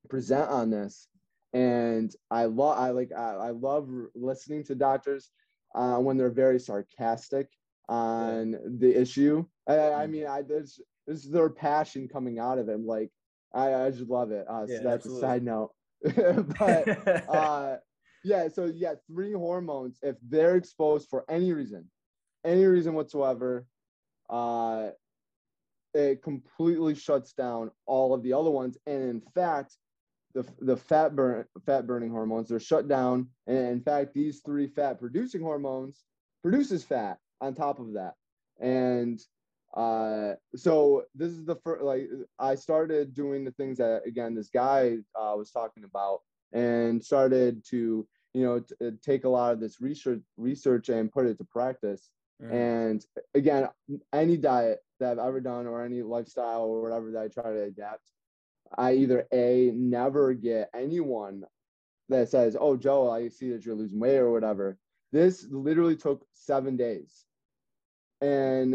present 0.08 0.50
on 0.50 0.70
this. 0.70 1.08
And 1.52 2.14
I 2.30 2.46
love, 2.46 2.78
I 2.78 2.90
like, 2.90 3.12
I, 3.16 3.34
I 3.34 3.50
love 3.50 3.88
listening 4.14 4.64
to 4.64 4.74
doctors 4.74 5.30
uh, 5.74 5.98
when 5.98 6.16
they're 6.16 6.30
very 6.30 6.58
sarcastic 6.60 7.48
on 7.88 8.56
the 8.78 8.94
issue. 9.00 9.46
I, 9.68 9.92
I 9.92 10.06
Mm. 10.06 10.10
mean, 10.10 10.26
I 10.26 10.42
there's 10.42 10.80
there's 11.06 11.24
their 11.24 11.50
passion 11.50 12.08
coming 12.08 12.38
out 12.38 12.58
of 12.58 12.68
it. 12.68 12.80
Like, 12.80 13.10
I, 13.54 13.74
I 13.74 13.90
just 13.90 14.08
love 14.10 14.32
it. 14.32 14.46
Uh, 14.48 14.66
so 14.66 14.82
that's 14.82 15.06
absolutely. 15.06 15.18
a 15.18 15.20
side 15.20 15.42
note. 15.44 15.72
but 16.58 16.90
uh, 17.28 17.76
yeah, 18.24 18.48
so 18.48 18.66
yeah, 18.66 18.94
three 19.06 19.32
hormones, 19.32 19.98
if 20.02 20.16
they're 20.28 20.56
exposed 20.56 21.08
for 21.08 21.24
any 21.28 21.52
reason, 21.52 21.90
any 22.44 22.64
reason 22.64 22.94
whatsoever, 22.94 23.66
uh, 24.28 24.90
it 25.94 26.22
completely 26.22 26.94
shuts 26.94 27.32
down 27.32 27.70
all 27.86 28.14
of 28.14 28.22
the 28.22 28.32
other 28.32 28.50
ones. 28.50 28.78
And 28.86 29.02
in 29.02 29.20
fact, 29.34 29.76
the, 30.34 30.46
the 30.60 30.76
fat 30.76 31.16
burn 31.16 31.44
fat 31.66 31.86
burning 31.86 32.10
hormones 32.10 32.48
they're 32.48 32.60
shut 32.60 32.88
down. 32.88 33.28
And 33.46 33.56
in 33.56 33.80
fact, 33.80 34.14
these 34.14 34.40
three 34.44 34.68
fat 34.68 35.00
producing 35.00 35.40
hormones 35.40 36.04
produces 36.42 36.84
fat 36.84 37.18
on 37.40 37.54
top 37.54 37.80
of 37.80 37.94
that. 37.94 38.14
And 38.60 39.20
uh, 39.74 40.34
so 40.54 41.04
this 41.14 41.32
is 41.32 41.44
the 41.44 41.56
first 41.56 41.82
like 41.82 42.08
I 42.38 42.54
started 42.54 43.14
doing 43.14 43.44
the 43.44 43.52
things 43.52 43.78
that 43.78 44.02
again 44.06 44.34
this 44.34 44.50
guy 44.50 44.98
uh, 45.14 45.34
was 45.36 45.50
talking 45.50 45.84
about 45.84 46.20
and 46.52 47.02
started 47.04 47.64
to 47.66 48.06
you 48.34 48.42
know 48.44 48.60
t- 48.60 48.74
uh, 48.86 48.90
take 49.02 49.24
a 49.24 49.28
lot 49.28 49.52
of 49.52 49.60
this 49.60 49.80
research 49.80 50.20
research 50.36 50.88
and 50.88 51.10
put 51.12 51.26
it 51.26 51.38
to 51.38 51.44
practice 51.44 52.10
Mhm. 52.42 52.52
and 52.52 53.06
again 53.34 53.68
any 54.12 54.36
diet 54.36 54.80
that 54.98 55.18
i've 55.18 55.28
ever 55.28 55.40
done 55.40 55.66
or 55.66 55.84
any 55.84 56.02
lifestyle 56.02 56.62
or 56.62 56.80
whatever 56.82 57.10
that 57.12 57.22
i 57.22 57.28
try 57.28 57.52
to 57.52 57.62
adapt 57.64 58.04
i 58.78 58.94
either 58.94 59.26
a 59.32 59.72
never 59.74 60.32
get 60.32 60.70
anyone 60.74 61.44
that 62.08 62.28
says 62.28 62.56
oh 62.58 62.76
joe 62.76 63.10
i 63.10 63.28
see 63.28 63.50
that 63.50 63.64
you're 63.66 63.74
losing 63.74 64.00
weight 64.00 64.18
or 64.18 64.30
whatever 64.32 64.78
this 65.12 65.46
literally 65.50 65.96
took 65.96 66.24
seven 66.32 66.76
days 66.76 67.26
and 68.20 68.74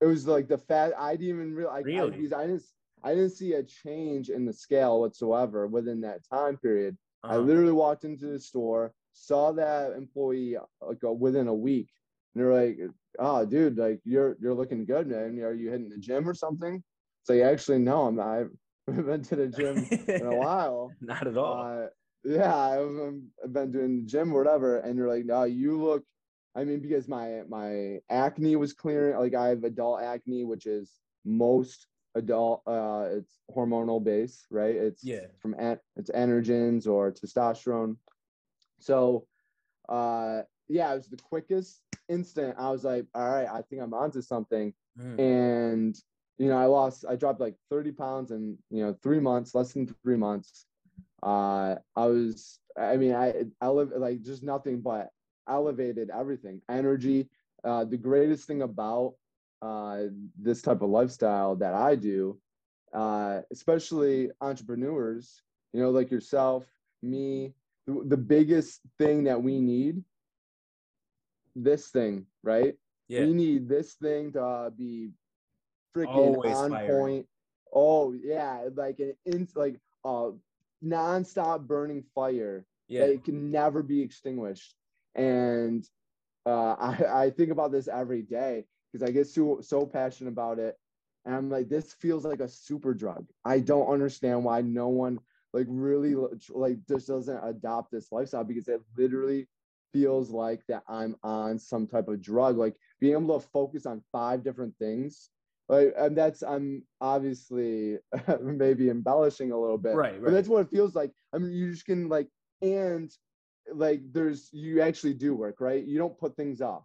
it 0.00 0.06
was 0.06 0.26
like 0.26 0.48
the 0.48 0.58
fat 0.58 0.92
i 0.98 1.12
didn't 1.16 1.28
even 1.28 1.54
realize 1.54 1.84
I, 1.84 1.88
Really? 1.88 2.10
because 2.16 2.32
I 2.32 2.46
didn't 2.46 2.62
i 3.02 3.14
didn't 3.14 3.30
see 3.30 3.52
a 3.54 3.62
change 3.62 4.30
in 4.30 4.44
the 4.44 4.52
scale 4.52 5.00
whatsoever 5.00 5.66
within 5.66 6.00
that 6.02 6.20
time 6.28 6.56
period 6.58 6.96
I 7.28 7.36
Uh-huh. 7.36 7.42
literally 7.42 7.72
walked 7.72 8.04
into 8.04 8.26
the 8.26 8.38
store, 8.40 8.94
saw 9.12 9.52
that 9.52 9.92
employee 9.92 10.56
like 10.80 11.02
uh, 11.04 11.12
within 11.12 11.48
a 11.48 11.54
week, 11.54 11.90
and 12.34 12.42
they're 12.44 12.52
like, 12.54 12.78
"Oh, 13.18 13.44
dude, 13.46 13.78
like 13.78 14.00
you're 14.04 14.36
you're 14.40 14.54
looking 14.54 14.84
good, 14.84 15.08
man. 15.08 15.38
Are 15.40 15.52
you 15.54 15.70
hitting 15.70 15.88
the 15.88 15.98
gym 15.98 16.28
or 16.28 16.34
something?" 16.34 16.82
It's 17.22 17.30
like, 17.30 17.42
actually, 17.42 17.78
no, 17.78 18.06
I'm 18.06 18.20
I 18.20 18.44
haven't 18.86 19.06
been 19.06 19.22
to 19.22 19.36
the 19.36 19.48
gym 19.48 19.90
in 20.20 20.26
a 20.26 20.34
while. 20.34 20.96
Not 21.00 21.26
at 21.26 21.36
all. 21.36 21.60
Uh, 21.62 21.86
yeah, 22.24 22.54
I've, 22.56 22.80
um, 22.80 23.28
I've 23.42 23.52
been 23.52 23.70
doing 23.72 23.96
the 24.00 24.06
gym 24.06 24.32
or 24.32 24.38
whatever, 24.42 24.78
and 24.78 24.98
they're 24.98 25.08
like, 25.08 25.24
"No, 25.24 25.44
you 25.44 25.80
look." 25.80 26.04
I 26.54 26.64
mean, 26.64 26.80
because 26.80 27.08
my 27.08 27.42
my 27.48 28.00
acne 28.10 28.56
was 28.56 28.72
clearing. 28.72 29.18
Like 29.18 29.34
I 29.34 29.48
have 29.48 29.64
adult 29.64 30.02
acne, 30.02 30.44
which 30.44 30.66
is 30.66 31.00
most 31.24 31.86
adult. 32.16 32.62
Uh, 32.66 33.08
it's 33.12 33.40
hormonal 33.56 34.02
base 34.02 34.46
right? 34.50 34.76
It's 34.76 35.04
Yeah. 35.04 35.26
from 35.38 35.54
an, 35.58 35.78
it's 35.96 36.10
androgens 36.10 36.86
or 36.88 37.12
testosterone. 37.12 37.96
So, 38.80 39.26
uh, 39.88 40.42
yeah, 40.68 40.92
it 40.92 40.96
was 40.96 41.08
the 41.08 41.16
quickest 41.16 41.82
instant. 42.08 42.56
I 42.58 42.70
was 42.70 42.84
like, 42.84 43.06
all 43.14 43.28
right, 43.28 43.48
I 43.48 43.62
think 43.62 43.82
I'm 43.82 43.94
onto 43.94 44.22
something 44.22 44.74
Mhm. 44.96 45.18
and 45.18 45.96
you 46.38 46.48
know 46.48 46.56
i 46.58 46.66
lost 46.66 47.04
i 47.08 47.16
dropped 47.16 47.40
like 47.40 47.56
30 47.70 47.92
pounds 47.92 48.30
in 48.32 48.58
you 48.70 48.82
know 48.82 48.94
three 49.02 49.20
months 49.20 49.54
less 49.54 49.72
than 49.72 49.86
three 49.86 50.04
months 50.04 50.52
uh 51.22 51.74
i 51.96 52.06
was 52.06 52.60
i 52.78 52.96
mean 52.96 53.12
i 53.14 53.44
i 53.60 53.68
live 53.68 53.90
like 53.96 54.20
just 54.22 54.42
nothing 54.42 54.80
but 54.80 55.08
elevated 55.48 56.10
everything 56.10 56.60
energy 56.68 57.28
uh 57.64 57.84
the 57.84 57.96
greatest 57.96 58.46
thing 58.46 58.62
about 58.62 59.14
uh 59.62 60.02
this 60.38 60.62
type 60.62 60.82
of 60.82 60.90
lifestyle 60.90 61.56
that 61.56 61.74
i 61.74 61.94
do 61.94 62.38
uh 62.94 63.40
especially 63.50 64.30
entrepreneurs 64.40 65.42
you 65.72 65.80
know 65.80 65.90
like 65.90 66.10
yourself 66.10 66.64
me 67.02 67.52
the, 67.86 68.02
the 68.06 68.16
biggest 68.16 68.80
thing 68.98 69.24
that 69.24 69.42
we 69.42 69.58
need 69.58 70.02
this 71.54 71.88
thing 71.88 72.26
right 72.42 72.74
yeah. 73.08 73.20
we 73.20 73.32
need 73.32 73.68
this 73.68 73.94
thing 73.94 74.32
to 74.32 74.42
uh, 74.42 74.70
be 74.70 75.10
freaking 75.96 76.36
Always 76.36 76.56
on 76.56 76.70
point. 76.86 77.26
Oh 77.72 78.12
yeah, 78.12 78.68
like 78.74 79.00
an 79.00 79.14
in 79.24 79.48
like 79.54 79.78
uh 80.04 80.30
nonstop 80.84 81.66
burning 81.66 82.04
fire 82.14 82.64
yeah. 82.88 83.00
that 83.00 83.10
it 83.12 83.24
can 83.24 83.50
never 83.50 83.82
be 83.82 84.00
extinguished. 84.00 84.74
And 85.14 85.84
uh, 86.44 86.76
I 86.78 87.24
I 87.24 87.30
think 87.30 87.50
about 87.50 87.72
this 87.72 87.88
every 87.88 88.22
day 88.22 88.66
because 88.96 89.08
I 89.08 89.12
get 89.12 89.26
so 89.26 89.60
so 89.60 89.86
passionate 89.86 90.30
about 90.30 90.58
it, 90.58 90.76
and 91.24 91.34
I'm 91.34 91.50
like, 91.50 91.68
this 91.68 91.92
feels 91.94 92.24
like 92.24 92.40
a 92.40 92.48
super 92.48 92.94
drug. 92.94 93.26
I 93.44 93.60
don't 93.60 93.92
understand 93.92 94.44
why 94.44 94.62
no 94.62 94.88
one 94.88 95.18
like 95.52 95.66
really 95.68 96.14
like 96.50 96.78
just 96.88 97.08
doesn't 97.08 97.44
adopt 97.44 97.90
this 97.90 98.10
lifestyle 98.12 98.44
because 98.44 98.68
it 98.68 98.80
literally 98.96 99.48
feels 99.92 100.30
like 100.30 100.62
that 100.68 100.82
I'm 100.88 101.16
on 101.22 101.58
some 101.58 101.86
type 101.86 102.08
of 102.08 102.22
drug. 102.22 102.56
Like 102.56 102.76
being 103.00 103.14
able 103.14 103.40
to 103.40 103.48
focus 103.48 103.86
on 103.86 104.02
five 104.12 104.42
different 104.42 104.74
things. 104.78 105.30
Like 105.68 105.94
and 105.98 106.16
that's 106.16 106.42
I'm 106.42 106.84
obviously 107.00 107.98
maybe 108.40 108.88
embellishing 108.88 109.52
a 109.52 109.58
little 109.58 109.78
bit. 109.78 109.94
Right, 109.94 110.22
But 110.22 110.32
that's 110.32 110.48
what 110.48 110.60
it 110.60 110.70
feels 110.70 110.94
like. 110.94 111.12
I 111.34 111.38
mean 111.38 111.52
you 111.52 111.72
just 111.72 111.86
can 111.86 112.08
like 112.08 112.28
and 112.62 113.10
like 113.72 114.00
there's 114.12 114.48
you 114.52 114.80
actually 114.80 115.14
do 115.14 115.34
work, 115.34 115.60
right? 115.60 115.84
You 115.84 115.98
don't 115.98 116.18
put 116.18 116.36
things 116.36 116.60
off. 116.60 116.84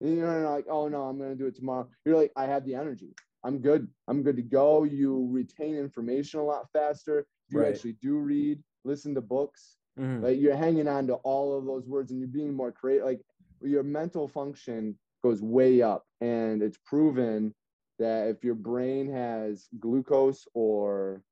And 0.00 0.16
you're 0.16 0.48
like, 0.48 0.66
oh 0.68 0.88
no, 0.88 1.02
I'm 1.02 1.18
gonna 1.18 1.34
do 1.34 1.46
it 1.46 1.54
tomorrow. 1.54 1.88
You're 2.04 2.16
like, 2.16 2.32
I 2.36 2.46
have 2.46 2.64
the 2.64 2.74
energy. 2.74 3.14
I'm 3.44 3.58
good. 3.58 3.88
I'm 4.08 4.22
good 4.22 4.36
to 4.36 4.42
go. 4.42 4.84
You 4.84 5.28
retain 5.30 5.74
information 5.74 6.40
a 6.40 6.44
lot 6.44 6.68
faster. 6.72 7.26
You 7.48 7.60
Right. 7.60 7.74
actually 7.74 7.94
do 7.94 8.18
read, 8.18 8.62
listen 8.84 9.14
to 9.14 9.20
books. 9.20 9.76
Mhm. 9.98 10.22
Like 10.22 10.38
you're 10.38 10.56
hanging 10.56 10.88
on 10.88 11.06
to 11.08 11.14
all 11.16 11.56
of 11.56 11.64
those 11.64 11.86
words 11.86 12.10
and 12.10 12.20
you're 12.20 12.28
being 12.28 12.52
more 12.54 12.72
creative. 12.72 13.04
Like 13.06 13.22
your 13.60 13.82
mental 13.82 14.28
function 14.28 14.98
goes 15.22 15.42
way 15.42 15.82
up. 15.82 16.06
And 16.20 16.62
it's 16.62 16.78
proven 16.78 17.54
that 17.98 18.28
if 18.28 18.44
your 18.44 18.54
brain 18.54 19.10
has 19.10 19.68
glucose 19.78 20.46
or 20.54 21.22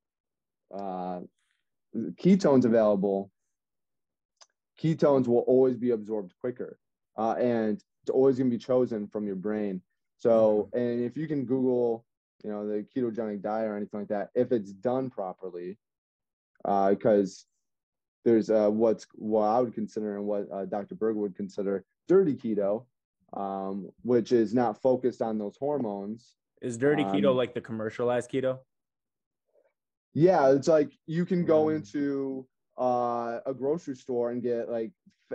uh, 0.74 1.20
ketones 1.94 2.64
available, 2.66 3.30
ketones 4.80 5.26
will 5.26 5.40
always 5.40 5.76
be 5.76 5.90
absorbed 5.90 6.34
quicker, 6.40 6.78
uh, 7.16 7.32
and 7.32 7.82
always 8.10 8.38
going 8.38 8.50
to 8.50 8.56
be 8.56 8.62
chosen 8.62 9.06
from 9.06 9.26
your 9.26 9.36
brain. 9.36 9.82
So, 10.18 10.68
mm-hmm. 10.74 10.78
and 10.78 11.04
if 11.04 11.16
you 11.16 11.28
can 11.28 11.44
Google, 11.44 12.04
you 12.44 12.50
know, 12.50 12.66
the 12.66 12.84
ketogenic 12.94 13.42
diet 13.42 13.68
or 13.68 13.76
anything 13.76 14.00
like 14.00 14.08
that, 14.08 14.30
if 14.34 14.52
it's 14.52 14.72
done 14.72 15.10
properly, 15.10 15.78
because 16.62 17.44
uh, 17.44 17.48
there's 18.24 18.50
uh, 18.50 18.68
what's 18.68 19.06
what 19.14 19.44
I 19.44 19.60
would 19.60 19.74
consider 19.74 20.16
and 20.16 20.24
what 20.24 20.46
uh, 20.52 20.64
Dr. 20.64 20.94
Berg 20.94 21.16
would 21.16 21.36
consider 21.36 21.84
dirty 22.08 22.34
keto, 22.34 22.84
um, 23.34 23.88
which 24.02 24.32
is 24.32 24.54
not 24.54 24.80
focused 24.82 25.22
on 25.22 25.38
those 25.38 25.56
hormones. 25.56 26.34
Is 26.60 26.76
dirty 26.76 27.04
um, 27.04 27.12
keto 27.12 27.34
like 27.34 27.54
the 27.54 27.60
commercialized 27.60 28.30
keto? 28.30 28.58
Yeah, 30.14 30.50
it's 30.50 30.68
like 30.68 30.90
you 31.06 31.24
can 31.24 31.44
go 31.44 31.66
mm. 31.66 31.76
into 31.76 32.46
uh, 32.78 33.40
a 33.44 33.52
grocery 33.54 33.96
store 33.96 34.30
and 34.30 34.42
get 34.42 34.70
like 34.70 34.92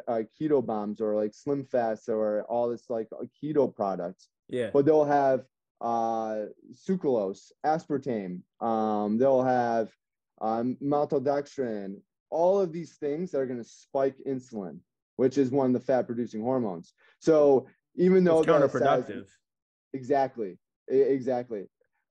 uh, 0.07 0.21
keto 0.39 0.65
bombs 0.65 1.01
or 1.01 1.15
like 1.15 1.33
Slim 1.33 1.65
Fast 1.65 2.09
or 2.09 2.43
all 2.43 2.69
this 2.69 2.89
like 2.89 3.07
keto 3.41 3.73
products. 3.73 4.29
Yeah. 4.47 4.69
But 4.73 4.85
they'll 4.85 5.05
have 5.05 5.45
uh, 5.81 6.45
sucralose, 6.73 7.51
aspartame. 7.65 8.41
Um, 8.61 9.17
they'll 9.17 9.43
have 9.43 9.89
um, 10.41 10.77
maltodextrin. 10.81 11.97
All 12.29 12.59
of 12.59 12.71
these 12.71 12.93
things 12.93 13.31
that 13.31 13.39
are 13.39 13.45
going 13.45 13.61
to 13.61 13.69
spike 13.69 14.15
insulin, 14.27 14.79
which 15.17 15.37
is 15.37 15.51
one 15.51 15.67
of 15.67 15.73
the 15.73 15.79
fat 15.85 16.07
producing 16.07 16.41
hormones. 16.41 16.93
So 17.19 17.67
even 17.95 18.23
though 18.23 18.39
it's 18.39 18.49
counterproductive. 18.49 19.07
Says, 19.07 19.37
exactly, 19.93 20.57
exactly. 20.87 21.65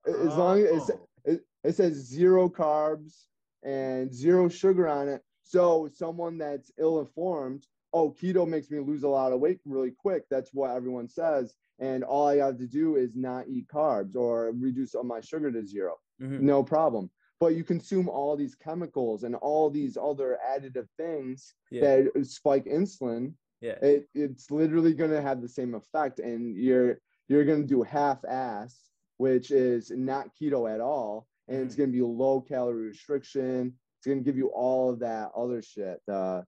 As 0.07 0.15
oh. 0.15 0.37
long 0.37 0.61
as 0.61 0.91
it, 1.25 1.41
it 1.63 1.75
says 1.75 1.93
zero 1.93 2.49
carbs 2.49 3.23
and 3.63 4.13
zero 4.13 4.49
sugar 4.49 4.87
on 4.87 5.09
it. 5.09 5.21
So 5.43 5.89
someone 5.93 6.37
that's 6.37 6.71
ill 6.77 6.99
informed, 6.99 7.67
oh, 7.93 8.11
keto 8.11 8.47
makes 8.47 8.71
me 8.71 8.79
lose 8.79 9.03
a 9.03 9.07
lot 9.07 9.33
of 9.33 9.39
weight 9.39 9.59
really 9.65 9.91
quick. 9.91 10.23
That's 10.29 10.51
what 10.53 10.71
everyone 10.71 11.07
says. 11.07 11.55
And 11.79 12.03
all 12.03 12.27
I 12.27 12.37
have 12.37 12.57
to 12.59 12.67
do 12.67 12.95
is 12.95 13.15
not 13.15 13.47
eat 13.47 13.67
carbs 13.67 14.15
or 14.15 14.51
reduce 14.51 14.95
all 14.95 15.03
my 15.03 15.21
sugar 15.21 15.51
to 15.51 15.65
0 15.65 15.95
mm-hmm. 16.21 16.45
No 16.45 16.63
problem. 16.63 17.09
But 17.39 17.55
you 17.55 17.63
consume 17.63 18.07
all 18.07 18.37
these 18.37 18.55
chemicals 18.55 19.23
and 19.23 19.35
all 19.35 19.69
these 19.69 19.97
other 19.97 20.37
additive 20.47 20.87
things 20.97 21.53
yeah. 21.71 21.81
that 21.81 22.25
spike 22.25 22.65
insulin. 22.65 23.33
Yeah. 23.59 23.75
It, 23.81 24.07
it's 24.13 24.49
literally 24.49 24.93
going 24.93 25.11
to 25.11 25.21
have 25.21 25.41
the 25.41 25.49
same 25.49 25.73
effect. 25.75 26.19
And 26.19 26.55
you're, 26.55 26.99
you're 27.27 27.43
going 27.43 27.61
to 27.61 27.67
do 27.67 27.81
half 27.81 28.23
ass, 28.25 28.77
which 29.17 29.51
is 29.51 29.91
not 29.91 30.29
keto 30.39 30.73
at 30.73 30.79
all 30.79 31.27
and 31.47 31.61
it's 31.61 31.75
mm. 31.75 31.79
going 31.79 31.89
to 31.91 31.97
be 31.97 32.01
low 32.01 32.41
calorie 32.41 32.87
restriction. 32.87 33.73
It's 33.97 34.07
going 34.07 34.19
to 34.19 34.23
give 34.23 34.37
you 34.37 34.47
all 34.47 34.89
of 34.89 34.99
that 34.99 35.31
other 35.35 35.61
shit. 35.61 35.99
The 36.07 36.45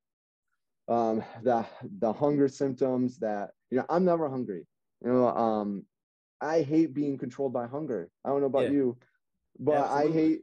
um 0.88 1.24
the 1.42 1.66
the 2.00 2.14
hunger 2.14 2.48
symptoms 2.48 3.18
that 3.18 3.52
you 3.72 3.78
know 3.78 3.86
I'm 3.90 4.06
never 4.06 4.30
hungry. 4.30 4.68
You 5.04 5.12
know, 5.12 5.28
um 5.30 5.84
I 6.42 6.62
hate 6.62 6.94
being 6.94 7.18
controlled 7.18 7.54
by 7.54 7.66
hunger. 7.66 8.10
I 8.24 8.30
don't 8.30 8.42
know 8.42 8.48
about 8.48 8.66
yeah. 8.66 8.72
you, 8.72 8.98
but 9.60 9.90
I 9.90 10.08
hate 10.08 10.42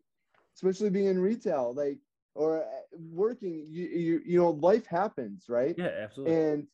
especially 0.56 0.90
being 0.90 1.06
in 1.06 1.20
retail 1.20 1.72
like 1.74 1.98
or 2.34 2.62
uh, 2.62 2.66
working 3.10 3.66
you, 3.68 3.86
you 3.86 4.20
you 4.24 4.38
know 4.38 4.50
life 4.50 4.86
happens, 4.86 5.44
right? 5.48 5.74
Yeah, 5.78 5.90
absolutely. 6.02 6.34
And 6.34 6.66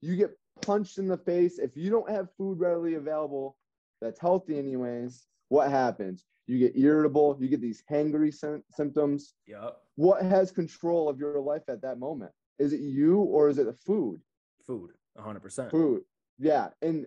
you 0.00 0.16
get 0.16 0.36
punched 0.60 0.98
in 0.98 1.06
the 1.06 1.16
face 1.16 1.58
if 1.58 1.76
you 1.76 1.90
don't 1.90 2.10
have 2.10 2.28
food 2.36 2.58
readily 2.58 2.94
available 2.94 3.56
that's 4.02 4.20
healthy 4.20 4.58
anyways 4.58 5.26
what 5.48 5.70
happens 5.70 6.26
you 6.46 6.58
get 6.58 6.76
irritable, 6.76 7.36
you 7.40 7.48
get 7.48 7.60
these 7.60 7.82
hangry 7.90 8.34
sy- 8.34 8.62
symptoms. 8.70 9.34
Yep. 9.46 9.76
What 9.96 10.22
has 10.22 10.50
control 10.50 11.08
of 11.08 11.18
your 11.18 11.40
life 11.40 11.62
at 11.68 11.82
that 11.82 11.98
moment? 11.98 12.32
Is 12.58 12.72
it 12.72 12.80
you 12.80 13.20
or 13.20 13.48
is 13.48 13.58
it 13.58 13.66
the 13.66 13.72
food? 13.72 14.20
Food, 14.66 14.90
100%. 15.18 15.70
Food. 15.70 16.02
Yeah. 16.38 16.68
And 16.80 17.06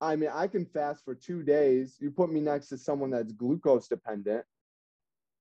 I 0.00 0.16
mean, 0.16 0.30
I 0.32 0.46
can 0.46 0.66
fast 0.66 1.04
for 1.04 1.14
two 1.14 1.42
days. 1.42 1.96
You 2.00 2.10
put 2.10 2.32
me 2.32 2.40
next 2.40 2.68
to 2.68 2.78
someone 2.78 3.10
that's 3.10 3.32
glucose 3.32 3.88
dependent 3.88 4.44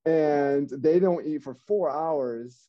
and 0.05 0.69
they 0.69 0.99
don't 0.99 1.25
eat 1.25 1.43
for 1.43 1.55
four 1.67 1.89
hours. 1.89 2.67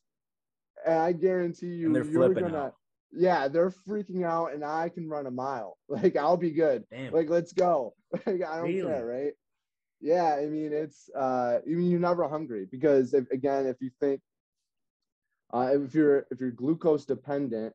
And 0.85 0.95
I 0.95 1.11
guarantee 1.11 1.67
you, 1.67 1.93
you're 1.93 2.33
going 2.33 2.51
to. 2.53 2.73
Yeah, 3.13 3.47
they're 3.47 3.71
freaking 3.71 4.25
out, 4.25 4.53
and 4.53 4.65
I 4.65 4.89
can 4.89 5.07
run 5.09 5.27
a 5.27 5.31
mile. 5.31 5.77
Like 5.89 6.17
I'll 6.17 6.37
be 6.37 6.51
good. 6.51 6.83
Damn. 6.91 7.13
Like 7.13 7.29
let's 7.29 7.53
go. 7.53 7.93
Like 8.25 8.43
I 8.43 8.57
don't 8.57 8.65
really? 8.65 8.81
care, 8.81 9.05
right? 9.05 9.33
yeah 9.99 10.35
i 10.35 10.45
mean 10.45 10.73
it's 10.73 11.09
uh 11.15 11.57
i 11.65 11.69
mean 11.69 11.89
you're 11.89 11.99
never 11.99 12.27
hungry 12.27 12.67
because 12.69 13.13
if, 13.13 13.29
again 13.31 13.65
if 13.65 13.77
you 13.81 13.89
think 13.99 14.21
uh 15.53 15.69
if 15.73 15.93
you're 15.95 16.25
if 16.29 16.39
you're 16.39 16.51
glucose 16.51 17.05
dependent 17.05 17.73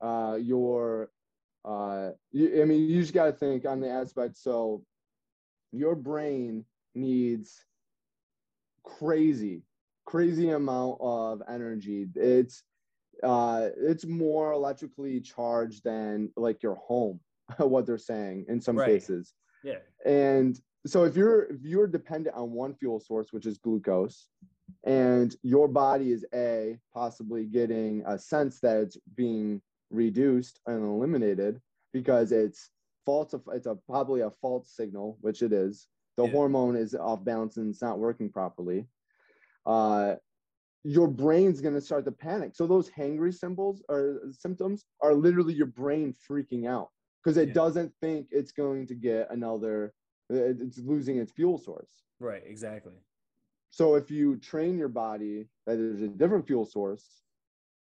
uh 0.00 0.38
you're 0.40 1.10
uh 1.64 2.10
you, 2.30 2.62
i 2.62 2.64
mean 2.64 2.88
you 2.88 3.00
just 3.00 3.14
got 3.14 3.26
to 3.26 3.32
think 3.32 3.64
on 3.66 3.80
the 3.80 3.88
aspect 3.88 4.36
so 4.36 4.82
your 5.72 5.94
brain 5.96 6.64
needs 6.94 7.64
crazy 8.84 9.62
crazy 10.04 10.50
amount 10.50 10.96
of 11.00 11.42
energy 11.48 12.06
it's 12.14 12.62
uh 13.22 13.68
it's 13.76 14.04
more 14.04 14.52
electrically 14.52 15.20
charged 15.20 15.82
than 15.84 16.30
like 16.36 16.62
your 16.62 16.74
home 16.76 17.18
what 17.58 17.86
they're 17.86 17.98
saying 17.98 18.46
in 18.48 18.60
some 18.60 18.76
right. 18.76 18.88
cases. 18.88 19.34
Yeah. 19.62 19.78
And 20.04 20.58
so 20.86 21.04
if 21.04 21.16
you're 21.16 21.44
if 21.44 21.62
you're 21.62 21.86
dependent 21.86 22.36
on 22.36 22.50
one 22.50 22.74
fuel 22.74 23.00
source 23.00 23.28
which 23.32 23.46
is 23.46 23.58
glucose 23.58 24.28
and 24.84 25.36
your 25.42 25.68
body 25.68 26.10
is 26.10 26.24
a 26.34 26.78
possibly 26.92 27.44
getting 27.44 28.02
a 28.06 28.18
sense 28.18 28.58
that 28.60 28.78
it's 28.78 28.96
being 29.14 29.60
reduced 29.90 30.60
and 30.66 30.82
eliminated 30.82 31.60
because 31.92 32.32
it's 32.32 32.70
false 33.04 33.34
it's 33.52 33.66
a 33.66 33.76
probably 33.88 34.22
a 34.22 34.30
false 34.40 34.74
signal 34.74 35.18
which 35.20 35.42
it 35.42 35.52
is. 35.52 35.86
The 36.16 36.24
yeah. 36.24 36.32
hormone 36.32 36.76
is 36.76 36.94
off 36.94 37.24
balance 37.24 37.56
and 37.56 37.70
it's 37.70 37.82
not 37.82 37.98
working 37.98 38.30
properly. 38.30 38.86
Uh 39.64 40.16
your 40.84 41.06
brain's 41.06 41.60
going 41.60 41.74
to 41.74 41.80
start 41.80 42.04
to 42.04 42.10
panic. 42.10 42.56
So 42.56 42.66
those 42.66 42.90
hangry 42.90 43.32
symbols 43.32 43.84
or 43.88 44.20
symptoms 44.32 44.84
are 45.00 45.14
literally 45.14 45.54
your 45.54 45.66
brain 45.66 46.12
freaking 46.28 46.68
out 46.68 46.88
because 47.22 47.36
it 47.36 47.48
yeah. 47.48 47.54
doesn't 47.54 47.92
think 48.00 48.28
it's 48.30 48.52
going 48.52 48.86
to 48.86 48.94
get 48.94 49.28
another 49.30 49.92
it's 50.30 50.78
losing 50.78 51.18
its 51.18 51.32
fuel 51.32 51.58
source. 51.58 51.90
Right, 52.18 52.42
exactly. 52.46 52.94
So 53.70 53.94
if 53.94 54.10
you 54.10 54.36
train 54.36 54.78
your 54.78 54.88
body 54.88 55.48
that 55.66 55.76
there's 55.76 56.02
a 56.02 56.08
different 56.08 56.46
fuel 56.46 56.64
source, 56.64 57.22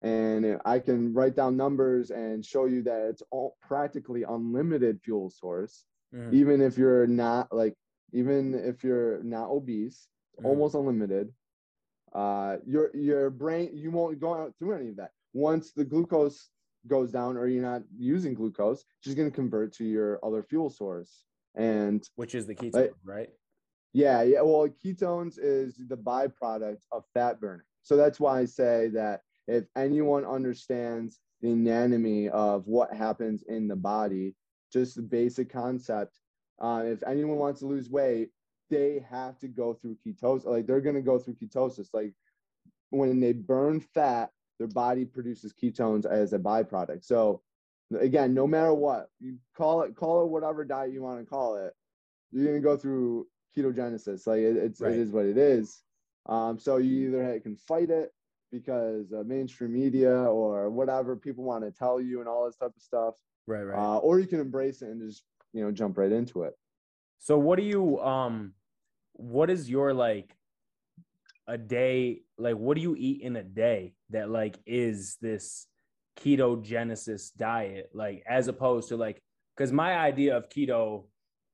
and 0.03 0.61
I 0.64 0.79
can 0.79 1.14
write 1.14 1.37
down 1.37 1.57
numbers 1.57 2.11
and 2.11 2.44
show 2.44 2.66
you 2.66 2.83
that 2.83 3.09
it's 3.09 3.22
all 3.31 3.57
practically 3.62 4.25
unlimited 4.25 5.01
fuel 5.03 5.31
source, 5.31 5.85
mm-hmm. 6.14 6.35
even 6.35 6.61
if 6.61 6.77
you're 6.77 7.07
not 7.07 7.53
like, 7.53 7.75
even 8.12 8.55
if 8.55 8.85
you're 8.85 9.22
not 9.22 9.49
obese, 9.51 10.09
mm-hmm. 10.38 10.46
almost 10.46 10.75
unlimited. 10.75 11.33
Uh, 12.12 12.57
your 12.66 12.90
your 12.94 13.31
brain 13.31 13.70
you 13.75 13.90
won't 13.90 14.20
go 14.20 14.35
out 14.35 14.55
through 14.59 14.75
any 14.75 14.88
of 14.88 14.96
that. 14.96 15.11
Once 15.33 15.72
the 15.72 15.85
glucose 15.85 16.49
goes 16.87 17.12
down 17.12 17.37
or 17.37 17.46
you're 17.46 17.62
not 17.62 17.83
using 17.96 18.35
glucose, 18.35 18.81
it's 18.81 19.05
just 19.05 19.16
going 19.16 19.31
to 19.31 19.35
convert 19.35 19.72
to 19.75 19.85
your 19.85 20.18
other 20.25 20.42
fuel 20.42 20.70
source 20.70 21.25
and 21.57 22.09
which 22.16 22.35
is 22.35 22.46
the 22.46 22.55
ketone, 22.55 22.90
right? 23.05 23.31
Yeah, 23.92 24.22
yeah. 24.22 24.42
Well, 24.42 24.68
ketones 24.68 25.38
is 25.38 25.81
the 25.88 25.96
byproduct 25.96 26.83
of 26.92 27.05
fat 27.14 27.40
burning. 27.40 27.64
So 27.83 27.96
that's 27.96 28.20
why 28.20 28.40
I 28.40 28.44
say 28.44 28.88
that 28.88 29.22
if 29.49 29.64
anyone 29.77 30.25
understands 30.25 31.20
the 31.40 31.53
anatomy 31.53 32.29
of 32.29 32.66
what 32.66 32.92
happens 32.92 33.42
in 33.49 33.68
the 33.68 33.77
body, 33.77 34.35
just 34.72 34.96
the 34.96 35.03
basic 35.03 35.51
concept, 35.51 36.18
uh, 36.61 36.83
if 36.85 37.03
anyone 37.05 37.37
wants 37.37 37.61
to 37.61 37.66
lose 37.66 37.88
weight, 37.88 38.31
they 38.68 39.05
have 39.09 39.38
to 39.38 39.49
go 39.49 39.72
through 39.72 39.96
ketosis. 40.07 40.44
Like 40.44 40.66
they're 40.66 40.81
going 40.81 40.96
to 40.96 41.03
go 41.03 41.18
through 41.18 41.37
ketosis. 41.37 41.88
Like 41.94 42.12
when 42.90 43.20
they 43.20 43.33
burn 43.33 43.81
fat, 43.81 44.31
their 44.59 44.69
body 44.69 45.05
produces 45.05 45.53
ketones 45.53 46.07
as 46.07 46.33
a 46.33 46.38
byproduct. 46.38 47.05
So 47.05 47.42
again, 47.99 48.35
no 48.35 48.47
matter 48.47 48.75
what 48.75 49.09
you 49.21 49.37
call 49.57 49.83
it, 49.83 49.95
call 49.95 50.25
it 50.25 50.29
whatever 50.29 50.64
diet 50.64 50.92
you 50.92 51.03
want 51.03 51.21
to 51.21 51.27
call 51.27 51.57
it, 51.57 51.73
you're 52.33 52.47
gonna 52.47 52.61
go 52.61 52.77
through 52.77 53.27
ketogenesis. 53.57 54.27
Like 54.27 54.40
it, 54.40 54.57
it's 54.57 54.81
right. 54.81 54.92
it 54.92 54.99
is 54.99 55.11
what 55.11 55.27
it 55.27 55.38
is. 55.38 55.83
Um, 56.27 56.59
so 56.59 56.79
you 56.79 57.09
either 57.09 57.40
can 57.40 57.57
fight 57.57 57.90
it 57.90 58.12
because 58.51 59.12
uh, 59.12 59.23
mainstream 59.27 59.73
media 59.73 60.12
or 60.12 60.71
whatever 60.71 61.16
people 61.16 61.45
want 61.45 61.64
to 61.64 61.71
tell 61.71 62.01
you 62.01 62.21
and 62.21 62.29
all 62.29 62.47
this 62.47 62.57
type 62.57 62.73
of 62.77 62.83
stuff. 62.83 63.14
Right, 63.47 63.62
right. 63.62 63.79
Uh, 63.79 63.99
or 63.99 64.19
you 64.19 64.27
can 64.27 64.40
embrace 64.40 64.83
it 64.83 64.88
and 64.88 65.01
just 65.01 65.23
you 65.53 65.62
know 65.62 65.71
jump 65.71 65.99
right 65.99 66.12
into 66.12 66.42
it. 66.42 66.55
So 67.19 67.38
what 67.38 67.59
do 67.59 67.64
you 67.64 68.01
um, 68.01 68.53
what 69.12 69.51
is 69.51 69.71
your 69.71 69.95
like 69.95 70.37
a 71.47 71.57
day 71.57 72.23
like? 72.38 72.57
What 72.57 72.77
do 72.77 72.83
you 72.83 72.94
eat 72.96 73.22
in 73.22 73.37
a 73.37 73.42
day 73.42 73.94
that 74.11 74.31
like 74.31 74.59
is 74.66 75.16
this 75.20 75.66
ketogenesis 76.20 77.35
diet, 77.37 77.90
like 77.92 78.22
as 78.27 78.49
opposed 78.49 78.88
to 78.88 78.96
like, 78.96 79.20
because 79.57 79.72
my 79.72 79.96
idea 79.96 80.37
of 80.37 80.49
keto 80.49 81.05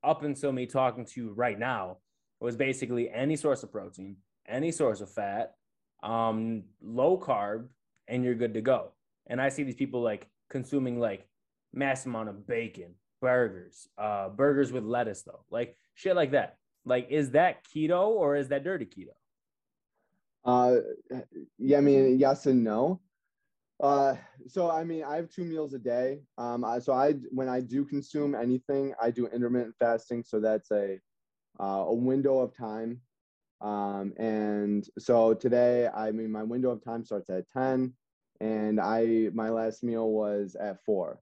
up 0.03 0.23
until 0.23 0.51
me 0.51 0.65
talking 0.65 1.05
to 1.05 1.21
you 1.21 1.33
right 1.33 1.57
now 1.57 1.97
was 2.39 2.55
basically 2.55 3.09
any 3.09 3.35
source 3.35 3.63
of 3.63 3.71
protein, 3.71 4.17
any 4.47 4.71
source 4.71 5.01
of 5.01 5.09
fat, 5.09 5.53
um, 6.01 6.63
low 6.81 7.17
carb, 7.17 7.67
and 8.07 8.23
you're 8.23 8.35
good 8.35 8.53
to 8.55 8.61
go. 8.61 8.91
And 9.27 9.41
I 9.41 9.49
see 9.49 9.63
these 9.63 9.75
people 9.75 10.01
like 10.01 10.27
consuming 10.49 10.99
like 10.99 11.25
mass 11.73 12.05
amount 12.05 12.29
of 12.29 12.45
bacon, 12.45 12.95
burgers, 13.21 13.87
uh, 13.97 14.29
burgers 14.29 14.71
with 14.71 14.83
lettuce 14.83 15.23
though, 15.23 15.45
like 15.49 15.77
shit 15.95 16.15
like 16.15 16.31
that. 16.31 16.57
Like, 16.85 17.07
is 17.09 17.31
that 17.31 17.65
keto 17.65 18.07
or 18.07 18.35
is 18.35 18.49
that 18.49 18.63
dirty 18.63 18.85
keto? 18.85 19.15
Uh, 20.45 20.75
yeah, 21.57 21.77
I 21.77 21.81
mean, 21.81 22.19
yes 22.19 22.45
and 22.45 22.63
no. 22.63 23.01
Uh, 23.81 24.15
so 24.47 24.69
I 24.69 24.83
mean, 24.83 25.03
I 25.03 25.15
have 25.15 25.29
two 25.29 25.43
meals 25.43 25.73
a 25.73 25.79
day. 25.79 26.21
Um, 26.37 26.63
I, 26.63 26.79
so 26.79 26.93
I 26.93 27.13
when 27.31 27.49
I 27.49 27.59
do 27.59 27.83
consume 27.85 28.35
anything, 28.35 28.93
I 29.01 29.11
do 29.11 29.27
intermittent 29.27 29.75
fasting. 29.79 30.23
So 30.23 30.39
that's 30.39 30.71
a 30.71 30.99
uh, 31.59 31.85
a 31.87 31.93
window 31.93 32.39
of 32.39 32.55
time. 32.55 33.01
Um, 33.61 34.13
and 34.17 34.87
so 34.99 35.33
today, 35.33 35.87
I 35.87 36.11
mean, 36.11 36.31
my 36.31 36.43
window 36.43 36.71
of 36.71 36.83
time 36.83 37.03
starts 37.03 37.29
at 37.29 37.49
ten, 37.51 37.93
and 38.39 38.79
I 38.79 39.29
my 39.33 39.49
last 39.49 39.83
meal 39.83 40.09
was 40.11 40.55
at 40.55 40.83
four. 40.85 41.19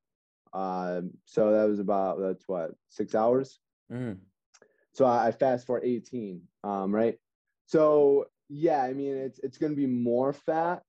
Uh, 0.54 1.02
so 1.26 1.52
that 1.52 1.68
was 1.70 1.80
about 1.80 2.20
that's 2.20 2.48
what 2.48 2.72
six 2.90 3.16
hours. 3.16 3.60
Mm. 3.92 4.18
So 4.94 5.06
I, 5.06 5.28
I 5.28 5.32
fast 5.32 5.66
for 5.66 5.84
eighteen. 5.84 6.42
Um, 6.64 6.94
right. 6.94 7.18
So 7.66 8.26
yeah, 8.52 8.84
I 8.84 8.94
mean, 8.94 9.16
it's 9.16 9.40
it's 9.40 9.58
going 9.58 9.72
to 9.72 9.76
be 9.76 9.88
more 9.88 10.34
fat 10.34 10.84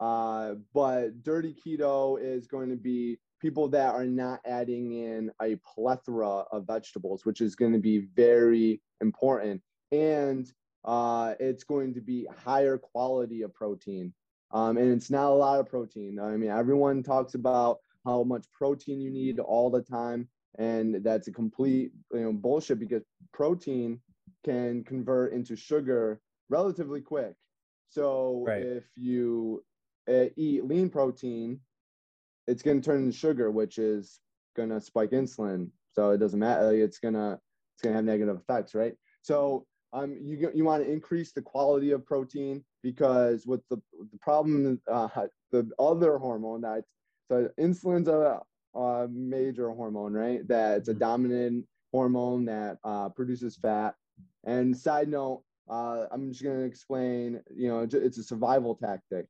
uh, 0.00 0.54
but 0.72 1.22
dirty 1.22 1.54
keto 1.54 2.20
is 2.20 2.46
going 2.46 2.70
to 2.70 2.76
be 2.76 3.18
people 3.40 3.68
that 3.68 3.94
are 3.94 4.06
not 4.06 4.40
adding 4.44 4.92
in 4.92 5.30
a 5.40 5.56
plethora 5.74 6.44
of 6.50 6.66
vegetables, 6.66 7.24
which 7.24 7.40
is 7.40 7.54
going 7.54 7.72
to 7.72 7.78
be 7.78 8.06
very 8.14 8.80
important. 9.00 9.60
And 9.92 10.50
uh, 10.84 11.34
it's 11.38 11.64
going 11.64 11.94
to 11.94 12.00
be 12.00 12.26
higher 12.44 12.78
quality 12.78 13.42
of 13.42 13.54
protein. 13.54 14.12
Um, 14.52 14.76
and 14.76 14.92
it's 14.92 15.10
not 15.10 15.30
a 15.30 15.34
lot 15.34 15.60
of 15.60 15.68
protein. 15.68 16.18
I 16.20 16.36
mean, 16.36 16.50
everyone 16.50 17.02
talks 17.02 17.34
about 17.34 17.78
how 18.04 18.22
much 18.22 18.46
protein 18.52 19.00
you 19.00 19.10
need 19.10 19.38
all 19.40 19.70
the 19.70 19.82
time. 19.82 20.28
And 20.58 21.02
that's 21.02 21.28
a 21.28 21.32
complete 21.32 21.92
you 22.12 22.20
know, 22.20 22.32
bullshit 22.32 22.78
because 22.78 23.02
protein 23.32 24.00
can 24.44 24.84
convert 24.84 25.32
into 25.32 25.56
sugar 25.56 26.20
relatively 26.48 27.00
quick. 27.00 27.34
So 27.88 28.44
right. 28.46 28.62
if 28.62 28.84
you 28.96 29.62
uh, 30.08 30.26
eat 30.36 30.64
lean 30.64 30.90
protein, 30.90 31.60
it's 32.46 32.62
going 32.62 32.80
to 32.80 32.84
turn 32.84 33.04
into 33.04 33.16
sugar, 33.16 33.50
which 33.50 33.78
is 33.78 34.20
going 34.56 34.70
to 34.70 34.80
spike 34.80 35.10
insulin. 35.10 35.70
So 35.92 36.10
it 36.10 36.18
doesn't 36.18 36.40
matter. 36.40 36.72
It's 36.72 36.98
gonna 36.98 37.38
it's 37.74 37.82
gonna 37.82 37.94
have 37.94 38.04
negative 38.04 38.36
effects, 38.36 38.74
right? 38.74 38.94
So 39.22 39.64
um, 39.92 40.16
you 40.20 40.50
you 40.52 40.64
want 40.64 40.84
to 40.84 40.90
increase 40.90 41.32
the 41.32 41.40
quality 41.40 41.92
of 41.92 42.04
protein 42.04 42.64
because 42.82 43.46
with 43.46 43.60
the 43.70 43.76
the 44.10 44.18
problem 44.20 44.80
uh, 44.90 45.08
the 45.52 45.70
other 45.78 46.18
hormone 46.18 46.62
that 46.62 46.82
so 47.30 47.48
insulin's 47.58 48.08
a, 48.08 48.40
a 48.74 49.08
major 49.08 49.70
hormone, 49.70 50.12
right? 50.12 50.46
That 50.48 50.78
it's 50.78 50.88
a 50.88 50.92
mm-hmm. 50.92 50.98
dominant 50.98 51.66
hormone 51.92 52.44
that 52.46 52.78
uh, 52.84 53.08
produces 53.10 53.56
fat. 53.56 53.94
And 54.44 54.76
side 54.76 55.08
note, 55.08 55.42
uh, 55.68 56.06
I'm 56.10 56.30
just 56.30 56.42
going 56.42 56.58
to 56.58 56.64
explain. 56.64 57.40
You 57.54 57.68
know, 57.68 57.88
it's 57.90 58.18
a 58.18 58.22
survival 58.22 58.74
tactic 58.74 59.26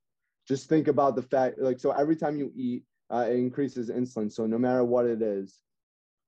just 0.46 0.68
think 0.68 0.88
about 0.88 1.16
the 1.16 1.22
fact 1.22 1.58
like 1.58 1.78
so 1.78 1.90
every 1.92 2.16
time 2.16 2.36
you 2.36 2.52
eat 2.54 2.84
uh, 3.12 3.26
it 3.28 3.36
increases 3.36 3.90
insulin 3.90 4.30
so 4.30 4.46
no 4.46 4.58
matter 4.58 4.84
what 4.84 5.06
it 5.06 5.22
is 5.22 5.60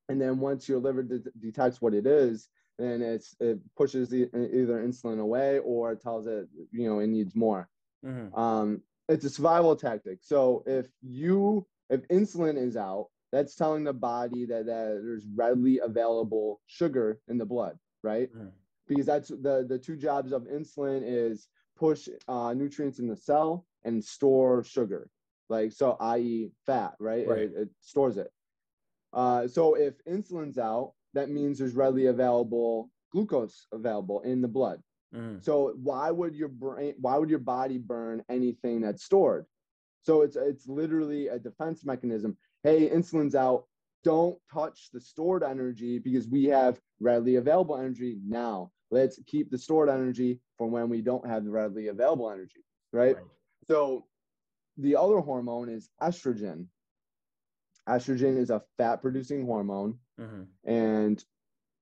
and 0.08 0.20
then 0.20 0.38
once 0.38 0.68
your 0.68 0.78
liver 0.78 1.02
de- 1.02 1.30
detects 1.40 1.80
what 1.80 1.94
it 1.94 2.06
is 2.06 2.48
then 2.78 3.02
it's 3.02 3.34
it 3.40 3.58
pushes 3.76 4.08
the, 4.08 4.24
either 4.34 4.84
insulin 4.86 5.20
away 5.20 5.58
or 5.60 5.92
it 5.92 6.02
tells 6.02 6.26
it 6.26 6.46
you 6.70 6.88
know 6.88 6.98
it 7.00 7.08
needs 7.08 7.34
more 7.34 7.68
mm-hmm. 8.04 8.34
um, 8.38 8.80
it's 9.08 9.24
a 9.24 9.30
survival 9.30 9.76
tactic 9.76 10.18
so 10.22 10.62
if 10.66 10.86
you 11.02 11.66
if 11.90 12.06
insulin 12.08 12.56
is 12.56 12.76
out 12.76 13.08
that's 13.32 13.56
telling 13.56 13.84
the 13.84 13.92
body 13.92 14.46
that, 14.46 14.66
that 14.66 15.00
there's 15.02 15.26
readily 15.34 15.78
available 15.80 16.60
sugar 16.66 17.18
in 17.28 17.38
the 17.38 17.46
blood 17.46 17.78
right 18.02 18.32
mm-hmm. 18.34 18.48
Because 18.88 19.06
that's 19.06 19.28
the 19.28 19.64
the 19.68 19.78
two 19.78 19.96
jobs 19.96 20.32
of 20.32 20.44
insulin 20.44 21.02
is 21.04 21.48
push 21.76 22.08
uh, 22.28 22.54
nutrients 22.54 22.98
in 22.98 23.06
the 23.06 23.16
cell 23.16 23.66
and 23.84 24.02
store 24.02 24.64
sugar, 24.64 25.08
like 25.48 25.72
so, 25.72 25.96
i.e., 26.00 26.50
fat, 26.64 26.94
right? 26.98 27.28
right. 27.28 27.38
It, 27.40 27.52
it, 27.56 27.68
stores 27.80 28.16
it. 28.16 28.30
Uh, 29.12 29.46
so 29.46 29.74
if 29.74 29.94
insulin's 30.04 30.58
out, 30.58 30.92
that 31.14 31.30
means 31.30 31.58
there's 31.58 31.74
readily 31.74 32.06
available 32.06 32.90
glucose 33.12 33.66
available 33.72 34.20
in 34.22 34.42
the 34.42 34.48
blood. 34.48 34.82
Mm. 35.14 35.42
So 35.42 35.74
why 35.82 36.10
would 36.10 36.34
your 36.34 36.48
brain, 36.48 36.94
why 36.98 37.16
would 37.16 37.30
your 37.30 37.38
body 37.38 37.78
burn 37.78 38.22
anything 38.28 38.80
that's 38.80 39.04
stored? 39.04 39.46
So 40.02 40.22
it's 40.22 40.36
it's 40.36 40.68
literally 40.68 41.28
a 41.28 41.38
defense 41.38 41.84
mechanism. 41.84 42.36
Hey, 42.62 42.88
insulin's 42.88 43.34
out. 43.34 43.64
Don't 44.04 44.38
touch 44.52 44.90
the 44.92 45.00
stored 45.00 45.42
energy 45.42 45.98
because 45.98 46.28
we 46.28 46.44
have 46.44 46.80
readily 47.00 47.36
available 47.36 47.76
energy 47.76 48.18
now. 48.24 48.70
Let's 48.90 49.20
keep 49.26 49.50
the 49.50 49.58
stored 49.58 49.88
energy 49.88 50.40
for 50.58 50.68
when 50.68 50.88
we 50.88 51.02
don't 51.02 51.26
have 51.26 51.44
the 51.44 51.50
readily 51.50 51.88
available 51.88 52.30
energy, 52.30 52.64
right? 52.92 53.16
right. 53.16 53.24
So 53.68 54.06
the 54.78 54.96
other 54.96 55.20
hormone 55.20 55.68
is 55.68 55.88
estrogen. 56.00 56.66
Estrogen 57.88 58.36
is 58.38 58.50
a 58.50 58.62
fat 58.78 59.02
producing 59.02 59.44
hormone. 59.44 59.98
Mm-hmm. 60.20 60.70
And 60.70 61.24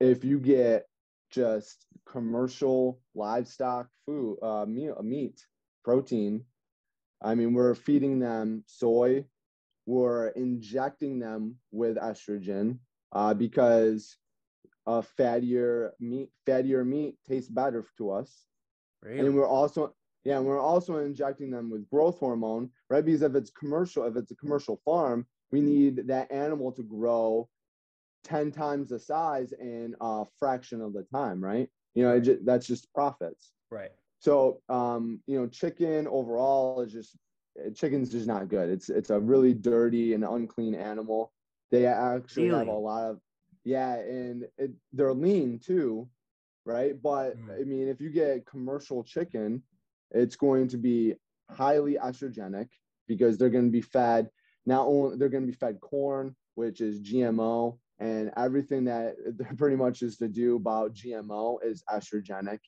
if 0.00 0.24
you 0.24 0.38
get 0.38 0.86
just 1.30 1.86
commercial 2.06 3.00
livestock 3.14 3.88
food, 4.06 4.38
uh, 4.42 4.66
meat, 4.66 4.92
meat, 5.02 5.46
protein, 5.84 6.44
I 7.22 7.34
mean, 7.34 7.54
we're 7.54 7.74
feeding 7.74 8.18
them 8.18 8.64
soy, 8.66 9.24
we're 9.86 10.28
injecting 10.28 11.18
them 11.18 11.56
with 11.70 11.96
estrogen 11.96 12.78
uh, 13.12 13.34
because 13.34 14.16
uh, 14.86 15.02
fattier 15.18 15.90
meat, 16.00 16.30
fattier 16.46 16.86
meat 16.86 17.16
tastes 17.26 17.50
better 17.50 17.84
to 17.98 18.10
us. 18.10 18.46
Really? 19.02 19.20
And 19.20 19.34
we're 19.34 19.48
also 19.48 19.94
yeah, 20.24 20.38
and 20.38 20.46
we're 20.46 20.60
also 20.60 20.98
injecting 20.98 21.50
them 21.50 21.70
with 21.70 21.88
growth 21.90 22.18
hormone, 22.18 22.70
right? 22.88 23.04
Because 23.04 23.22
if 23.22 23.34
it's 23.34 23.50
commercial, 23.50 24.04
if 24.04 24.16
it's 24.16 24.30
a 24.30 24.36
commercial 24.36 24.80
farm, 24.84 25.26
we 25.52 25.60
need 25.60 26.06
that 26.08 26.32
animal 26.32 26.72
to 26.72 26.82
grow 26.82 27.48
10 28.24 28.50
times 28.50 28.88
the 28.88 28.98
size 28.98 29.52
in 29.52 29.94
a 30.00 30.24
fraction 30.38 30.80
of 30.80 30.94
the 30.94 31.02
time, 31.02 31.44
right? 31.44 31.68
You 31.94 32.04
know, 32.04 32.18
just, 32.20 32.44
that's 32.46 32.66
just 32.66 32.92
profits. 32.94 33.52
Right. 33.70 33.92
So, 34.18 34.62
um, 34.70 35.20
you 35.26 35.38
know, 35.38 35.46
chicken 35.46 36.08
overall 36.08 36.80
is 36.80 36.92
just 36.92 37.16
chicken's 37.74 38.10
just 38.10 38.26
not 38.26 38.48
good. 38.48 38.70
It's 38.70 38.88
it's 38.88 39.10
a 39.10 39.20
really 39.20 39.52
dirty 39.52 40.14
and 40.14 40.24
unclean 40.24 40.74
animal. 40.74 41.32
They 41.70 41.86
actually 41.86 42.48
really? 42.48 42.60
have 42.60 42.68
a 42.68 42.78
lot 42.78 43.10
of 43.10 43.20
yeah, 43.64 43.94
and 43.94 44.46
it, 44.58 44.72
they're 44.92 45.14
lean 45.14 45.58
too, 45.58 46.08
right? 46.64 47.00
But 47.00 47.38
mm. 47.38 47.60
I 47.60 47.64
mean, 47.64 47.88
if 47.88 48.00
you 48.00 48.10
get 48.10 48.46
commercial 48.46 49.02
chicken, 49.02 49.62
it's 50.10 50.36
going 50.36 50.68
to 50.68 50.76
be 50.76 51.14
highly 51.50 51.94
estrogenic 51.94 52.68
because 53.06 53.36
they're 53.36 53.50
going 53.50 53.66
to 53.66 53.72
be 53.72 53.82
fed 53.82 54.30
not 54.66 54.86
only 54.86 55.16
they're 55.16 55.28
going 55.28 55.44
to 55.44 55.50
be 55.50 55.56
fed 55.56 55.80
corn, 55.80 56.34
which 56.54 56.80
is 56.80 57.00
GMO, 57.00 57.78
and 57.98 58.32
everything 58.36 58.84
that 58.84 59.16
pretty 59.58 59.76
much 59.76 60.02
is 60.02 60.16
to 60.18 60.28
do 60.28 60.56
about 60.56 60.94
GMO 60.94 61.58
is 61.62 61.82
estrogenic. 61.90 62.60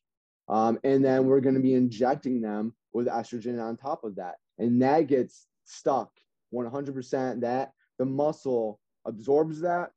Um, 0.49 0.79
and 0.85 1.05
then 1.05 1.27
we're 1.27 1.41
going 1.41 1.55
to 1.57 1.61
be 1.61 1.75
injecting 1.75 2.41
them 2.41 2.75
with 2.93 3.09
estrogen 3.09 3.63
on 3.63 3.77
top 3.77 4.05
of 4.05 4.17
that, 4.17 4.37
and 4.59 4.81
that 4.83 5.07
gets 5.09 5.47
stuck 5.65 6.11
100%. 6.55 7.41
That 7.41 7.73
the 7.99 8.05
muscle 8.05 8.79
absorbs 9.05 9.61
that, 9.63 9.91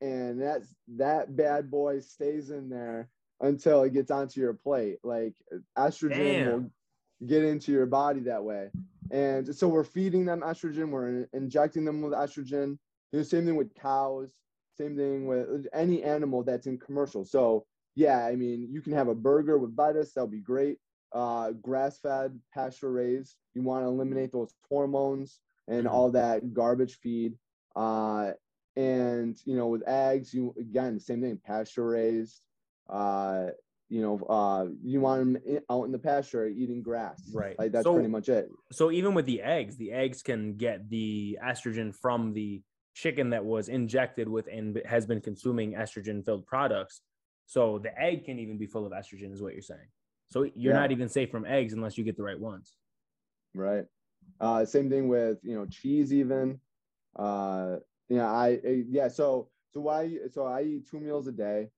and 0.00 0.40
that's 0.40 0.68
that 0.96 1.36
bad 1.36 1.70
boy 1.70 2.00
stays 2.00 2.50
in 2.50 2.68
there 2.68 3.08
until 3.40 3.82
it 3.82 3.92
gets 3.92 4.10
onto 4.10 4.40
your 4.40 4.54
plate. 4.54 4.98
Like 5.02 5.34
estrogen 5.76 6.16
Damn. 6.16 6.52
will 6.52 6.70
get 7.26 7.44
into 7.44 7.72
your 7.72 7.86
body 7.86 8.20
that 8.20 8.44
way. 8.44 8.70
And 9.10 9.54
so 9.54 9.68
we're 9.68 9.84
feeding 9.84 10.24
them 10.24 10.40
estrogen, 10.40 10.90
we're 10.90 11.26
injecting 11.32 11.84
them 11.84 12.02
with 12.02 12.12
estrogen. 12.12 12.78
Know, 13.12 13.22
same 13.22 13.46
thing 13.46 13.56
with 13.56 13.74
cows, 13.74 14.32
same 14.76 14.96
thing 14.96 15.26
with 15.26 15.66
any 15.72 16.02
animal 16.02 16.42
that's 16.42 16.66
in 16.66 16.78
commercial. 16.78 17.24
So 17.24 17.64
yeah, 17.94 18.26
I 18.26 18.34
mean, 18.34 18.68
you 18.70 18.80
can 18.80 18.92
have 18.92 19.08
a 19.08 19.14
burger 19.14 19.56
with 19.58 19.78
lettuce, 19.78 20.12
that'll 20.12 20.26
be 20.28 20.40
great. 20.40 20.78
Uh, 21.12 21.52
grass-fed, 21.52 22.36
pasture-raised. 22.52 23.36
You 23.54 23.62
want 23.62 23.84
to 23.84 23.88
eliminate 23.88 24.32
those 24.32 24.52
hormones 24.68 25.38
and 25.68 25.84
mm-hmm. 25.84 25.94
all 25.94 26.10
that 26.10 26.52
garbage 26.52 26.96
feed. 26.96 27.34
Uh, 27.76 28.32
and 28.76 29.36
you 29.44 29.56
know, 29.56 29.68
with 29.68 29.86
eggs, 29.86 30.34
you 30.34 30.54
again, 30.58 30.98
same 30.98 31.20
thing, 31.22 31.38
pasture-raised. 31.44 32.40
Uh, 32.88 33.46
you 33.88 34.02
know, 34.02 34.18
uh, 34.28 34.66
you 34.82 35.00
want 35.00 35.42
them 35.44 35.60
out 35.70 35.84
in 35.84 35.92
the 35.92 35.98
pasture 35.98 36.46
eating 36.46 36.82
grass. 36.82 37.22
Right. 37.32 37.58
Like 37.58 37.72
that's 37.72 37.84
so, 37.84 37.94
pretty 37.94 38.08
much 38.08 38.28
it. 38.28 38.48
So 38.72 38.90
even 38.90 39.14
with 39.14 39.26
the 39.26 39.42
eggs, 39.42 39.76
the 39.76 39.92
eggs 39.92 40.22
can 40.22 40.56
get 40.56 40.88
the 40.88 41.38
estrogen 41.44 41.94
from 41.94 42.32
the 42.32 42.62
chicken 42.94 43.30
that 43.30 43.44
was 43.44 43.68
injected 43.68 44.28
with 44.28 44.46
and 44.50 44.80
has 44.86 45.06
been 45.06 45.20
consuming 45.20 45.74
estrogen 45.74 46.24
filled 46.24 46.46
products. 46.46 47.02
So 47.46 47.78
the 47.78 47.96
egg 48.00 48.24
can 48.24 48.38
even 48.38 48.56
be 48.56 48.66
full 48.66 48.86
of 48.86 48.92
estrogen, 48.92 49.32
is 49.32 49.42
what 49.42 49.52
you're 49.52 49.62
saying. 49.62 49.88
So 50.30 50.44
you're 50.54 50.72
Yeah. 50.72 50.80
not 50.80 50.92
even 50.92 51.08
safe 51.08 51.30
from 51.30 51.44
eggs 51.44 51.72
unless 51.74 51.98
you 51.98 52.04
get 52.04 52.16
the 52.16 52.22
right 52.22 52.40
ones. 52.40 52.76
right 53.54 53.84
uh 54.40 54.64
same 54.64 54.88
thing 54.90 55.06
with 55.06 55.38
you 55.44 55.54
know 55.54 55.66
cheese 55.66 56.12
even 56.12 56.58
uh 57.16 57.76
know 58.10 58.26
i 58.26 58.58
I- 58.64 58.84
yeah 58.88 59.08
so 59.08 59.48
so 59.72 59.80
why 59.80 60.16
so 60.30 60.46
i 60.46 60.62
eat 60.62 60.88
two 60.88 61.00
meals 61.00 61.26
a 61.26 61.32
day 61.32 61.70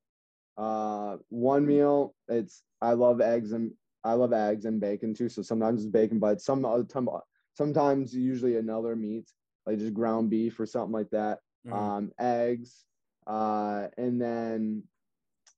uh 0.56 1.16
one 1.28 1.66
meal 1.66 2.14
it's 2.28 2.62
i 2.80 2.92
love 2.92 3.20
eggs 3.20 3.52
and 3.52 3.72
i 4.04 4.12
love 4.12 4.32
eggs 4.32 4.64
and 4.64 4.80
bacon 4.80 5.14
too 5.14 5.28
so 5.28 5.42
sometimes 5.42 5.82
it's 5.82 5.90
bacon 5.90 6.18
but 6.18 6.40
some 6.40 6.64
other 6.64 6.84
time 6.84 7.08
sometimes 7.54 8.14
usually 8.14 8.56
another 8.56 8.96
meat 8.96 9.28
like 9.66 9.78
just 9.78 9.94
ground 9.94 10.30
beef 10.30 10.58
or 10.58 10.66
something 10.66 10.92
like 10.92 11.10
that 11.10 11.40
Mhm. 11.66 11.72
um 11.72 12.12
eggs 12.20 12.84
uh 13.26 13.88
and 13.98 14.20
then 14.20 14.82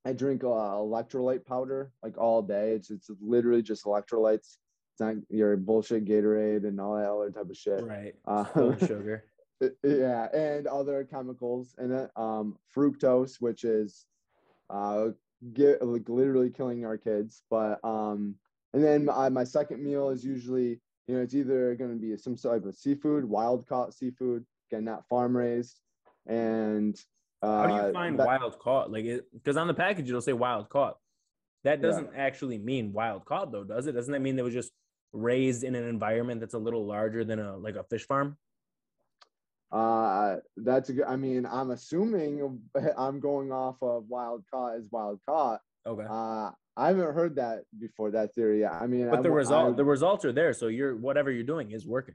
i 0.04 0.12
drink 0.12 0.42
uh, 0.42 0.46
electrolyte 0.46 1.44
powder 1.44 1.92
like 2.02 2.16
all 2.18 2.40
day 2.42 2.72
it's 2.72 2.90
it's 2.90 3.10
literally 3.20 3.62
just 3.62 3.84
electrolytes 3.84 4.56
it's 4.92 5.00
not 5.00 5.16
your 5.28 5.56
bullshit 5.56 6.04
gatorade 6.06 6.66
and 6.66 6.80
all 6.80 6.96
that 6.96 7.10
other 7.10 7.30
type 7.30 7.50
of 7.50 7.56
shit 7.56 7.84
right. 7.84 8.14
uh, 8.26 8.44
sugar. 8.86 9.24
Yeah 9.82 10.28
and 10.34 10.66
other 10.66 11.04
chemicals 11.04 11.74
in 11.78 11.90
it 11.92 12.10
um 12.16 12.56
fructose 12.74 13.36
which 13.40 13.64
is 13.64 14.06
uh 14.70 15.08
get 15.52 15.82
like 15.82 16.08
literally 16.08 16.50
killing 16.50 16.84
our 16.84 16.96
kids 16.96 17.42
but 17.50 17.78
um 17.84 18.34
and 18.74 18.84
then 18.84 19.04
my, 19.04 19.28
my 19.28 19.44
second 19.44 19.82
meal 19.82 20.10
is 20.10 20.24
usually 20.24 20.80
you 21.06 21.14
know 21.16 21.20
it's 21.20 21.34
either 21.34 21.74
going 21.74 21.90
to 21.90 21.96
be 21.96 22.16
some 22.16 22.36
type 22.36 22.64
of 22.64 22.74
seafood 22.74 23.24
wild 23.24 23.66
caught 23.66 23.94
seafood 23.94 24.44
again 24.70 24.84
not 24.84 25.06
farm 25.08 25.36
raised 25.36 25.80
and 26.26 27.00
uh 27.42 27.66
How 27.66 27.66
do 27.80 27.86
you 27.86 27.92
find 27.92 28.18
that- 28.18 28.26
wild 28.26 28.58
caught? 28.58 28.90
Like, 28.90 29.04
because 29.32 29.56
on 29.56 29.68
the 29.68 29.74
package 29.74 30.08
it'll 30.08 30.20
say 30.20 30.32
wild 30.32 30.68
caught. 30.68 30.98
That 31.62 31.80
doesn't 31.80 32.10
actually 32.16 32.58
mean 32.58 32.92
wild 32.92 33.24
caught, 33.24 33.52
though, 33.52 33.62
does 33.64 33.86
it? 33.86 33.92
Doesn't 33.92 34.12
that 34.12 34.20
mean 34.20 34.34
they 34.36 34.42
was 34.42 34.54
just 34.54 34.72
raised 35.12 35.62
in 35.64 35.74
an 35.74 35.84
environment 35.84 36.40
that's 36.40 36.54
a 36.54 36.58
little 36.58 36.84
larger 36.86 37.24
than 37.24 37.38
a 37.38 37.56
like 37.56 37.76
a 37.76 37.84
fish 37.84 38.06
farm? 38.06 38.36
Uh, 39.70 40.36
that's 40.56 40.88
a 40.88 40.92
good. 40.94 41.04
I 41.06 41.16
mean, 41.16 41.46
I'm 41.46 41.70
assuming 41.70 42.60
I'm 42.96 43.20
going 43.20 43.52
off 43.52 43.76
of 43.82 44.04
wild 44.08 44.44
caught 44.52 44.76
as 44.76 44.88
wild 44.90 45.20
caught. 45.28 45.60
Okay. 45.86 46.04
Uh, 46.08 46.50
I 46.76 46.88
haven't 46.88 47.12
heard 47.14 47.36
that 47.36 47.64
before. 47.78 48.10
That 48.10 48.34
theory. 48.34 48.64
I 48.64 48.86
mean, 48.86 49.10
but 49.10 49.18
I, 49.18 49.22
the 49.22 49.30
result, 49.30 49.74
I- 49.74 49.76
the 49.76 49.84
results 49.84 50.24
are 50.24 50.32
there. 50.32 50.52
So 50.52 50.68
you're 50.68 50.96
whatever 50.96 51.30
you're 51.30 51.42
doing 51.44 51.72
is 51.72 51.86
working. 51.86 52.14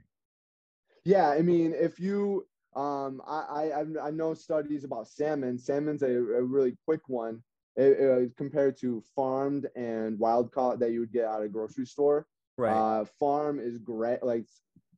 yeah, 1.04 1.28
I 1.28 1.42
mean, 1.42 1.74
if 1.78 2.00
you, 2.00 2.46
um, 2.74 3.20
I, 3.26 3.70
I, 3.72 3.80
I've- 3.80 4.16
know 4.16 4.34
studies 4.34 4.84
about 4.84 5.06
salmon. 5.08 5.58
Salmon's 5.58 6.02
a, 6.02 6.06
a 6.10 6.42
really 6.42 6.76
quick 6.86 7.02
one 7.08 7.42
eh, 7.78 7.92
eh, 7.98 8.20
compared 8.36 8.76
to 8.80 9.02
farmed 9.14 9.66
and 9.76 10.18
wild 10.18 10.50
caught 10.50 10.78
that 10.80 10.92
you 10.92 11.00
would 11.00 11.12
get 11.12 11.26
out 11.26 11.42
of 11.42 11.52
grocery 11.52 11.86
store. 11.86 12.26
Right. 12.56 12.72
Uh, 12.72 13.04
farm 13.20 13.60
is 13.60 13.78
gray, 13.78 14.18
like 14.22 14.46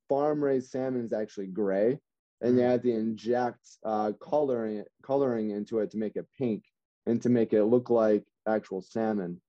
farm 0.09 0.43
raised 0.45 0.71
salmon 0.71 1.05
is 1.05 1.13
actually 1.13 1.47
gray, 1.49 1.99
and 2.41 2.57
they 2.57 2.63
Mhm. 2.63 2.71
have 2.71 2.83
to 2.83 2.91
inject 2.91 3.67
uh, 3.85 4.13
coloring 4.21 4.85
coloring 5.03 5.51
into 5.51 5.79
it 5.81 5.91
to 5.91 5.99
make 5.99 6.17
it 6.17 6.27
pink 6.37 6.65
and 7.07 7.23
to 7.23 7.29
make 7.29 7.53
it 7.53 7.65
look 7.65 7.91
like 7.91 8.25
actual 8.47 8.83
salmon. 8.83 9.41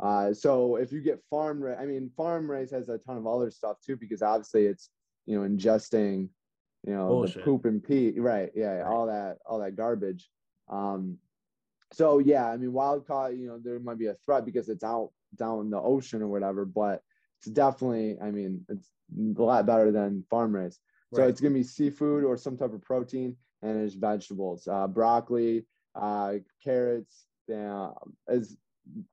Uh, 0.00 0.32
so 0.32 0.76
if 0.76 0.92
you 0.92 1.00
get 1.00 1.22
farm 1.28 1.60
raised, 1.60 1.80
I 1.80 1.86
mean, 1.86 2.10
farm 2.10 2.48
raised 2.50 2.72
has 2.72 2.88
a 2.88 2.98
ton 2.98 3.16
of 3.16 3.26
other 3.26 3.50
stuff 3.50 3.80
too, 3.80 3.96
because 3.96 4.22
obviously 4.22 4.66
it's 4.66 4.90
you 5.26 5.38
know 5.40 5.48
ingesting, 5.48 6.28
you 6.84 6.92
know, 6.92 7.08
Bullshit. 7.08 7.36
the 7.36 7.42
poop 7.42 7.64
and 7.64 7.82
pee, 7.82 8.18
right? 8.20 8.50
Yeah, 8.54 8.74
Right. 8.82 8.86
all 8.86 9.06
that, 9.06 9.38
all 9.44 9.58
that 9.58 9.76
garbage. 9.76 10.30
Um, 10.68 11.18
so 11.92 12.18
yeah, 12.18 12.48
I 12.48 12.56
mean, 12.56 12.72
wild 12.72 13.06
caught, 13.06 13.36
you 13.36 13.48
know, 13.48 13.58
there 13.58 13.80
might 13.80 13.98
be 13.98 14.06
a 14.06 14.14
threat 14.24 14.44
because 14.44 14.68
it's 14.68 14.84
out 14.84 15.10
down 15.34 15.60
in 15.60 15.70
the 15.70 15.80
ocean 15.80 16.22
or 16.22 16.28
whatever, 16.28 16.64
but 16.64 17.02
it's 17.38 17.50
definitely, 17.50 18.18
I 18.20 18.30
mean, 18.30 18.64
it's 18.68 18.90
a 19.38 19.42
lot 19.42 19.66
better 19.66 19.90
than 19.90 20.24
farm 20.30 20.54
raised. 20.54 20.80
So 21.12 21.22
Right. 21.22 21.30
it's 21.30 21.40
gonna 21.40 21.54
be 21.54 21.62
seafood 21.62 22.24
or 22.24 22.36
some 22.36 22.56
type 22.56 22.72
of 22.72 22.82
protein, 22.82 23.36
and 23.62 23.78
it's 23.78 23.94
vegetables, 23.94 24.68
uh, 24.68 24.86
broccoli, 24.86 25.66
uh, 25.94 26.34
carrots, 26.62 27.26
uh, 27.52 27.92
is 28.28 28.56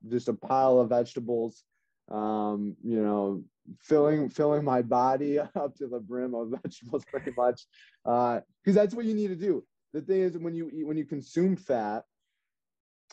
just 0.07 0.27
a 0.27 0.33
pile 0.33 0.79
of 0.79 0.89
vegetables. 0.89 1.63
Um, 2.09 2.75
you 2.83 3.01
know, 3.01 3.43
filling 3.79 4.29
filling 4.29 4.63
my 4.63 4.81
body 4.81 5.39
up 5.39 5.75
to 5.77 5.87
the 5.87 5.99
brim 5.99 6.35
of 6.35 6.49
vegetables, 6.63 7.05
pretty 7.05 7.31
much, 7.35 7.65
because 8.03 8.75
that's 8.75 8.93
what 8.93 9.05
you 9.05 9.13
need 9.13 9.29
to 9.29 9.35
do. 9.35 9.65
The 9.93 10.01
thing 10.01 10.21
is, 10.21 10.37
when 10.37 10.53
you 10.53 10.69
eat, 10.73 10.85
when 10.85 10.97
you 10.97 11.05
consume 11.05 11.55
fat, 11.55 12.03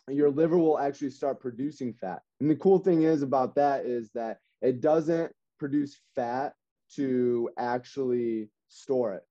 your 0.09 0.31
liver 0.31 0.59
will 0.59 0.79
actually 0.79 1.11
start 1.11 1.41
producing 1.41 1.95
fat. 1.95 2.23
And 2.41 2.51
the 2.51 2.57
cool 2.57 2.79
thing 2.79 3.03
is 3.03 3.23
about 3.23 3.55
that 3.55 3.87
is 3.87 4.11
that 4.11 4.41
it 4.61 4.81
doesn't 4.81 5.33
produce 5.59 6.01
fat 6.15 6.55
to 6.97 7.49
actually 7.57 8.51
store 8.73 9.15
it. 9.15 9.23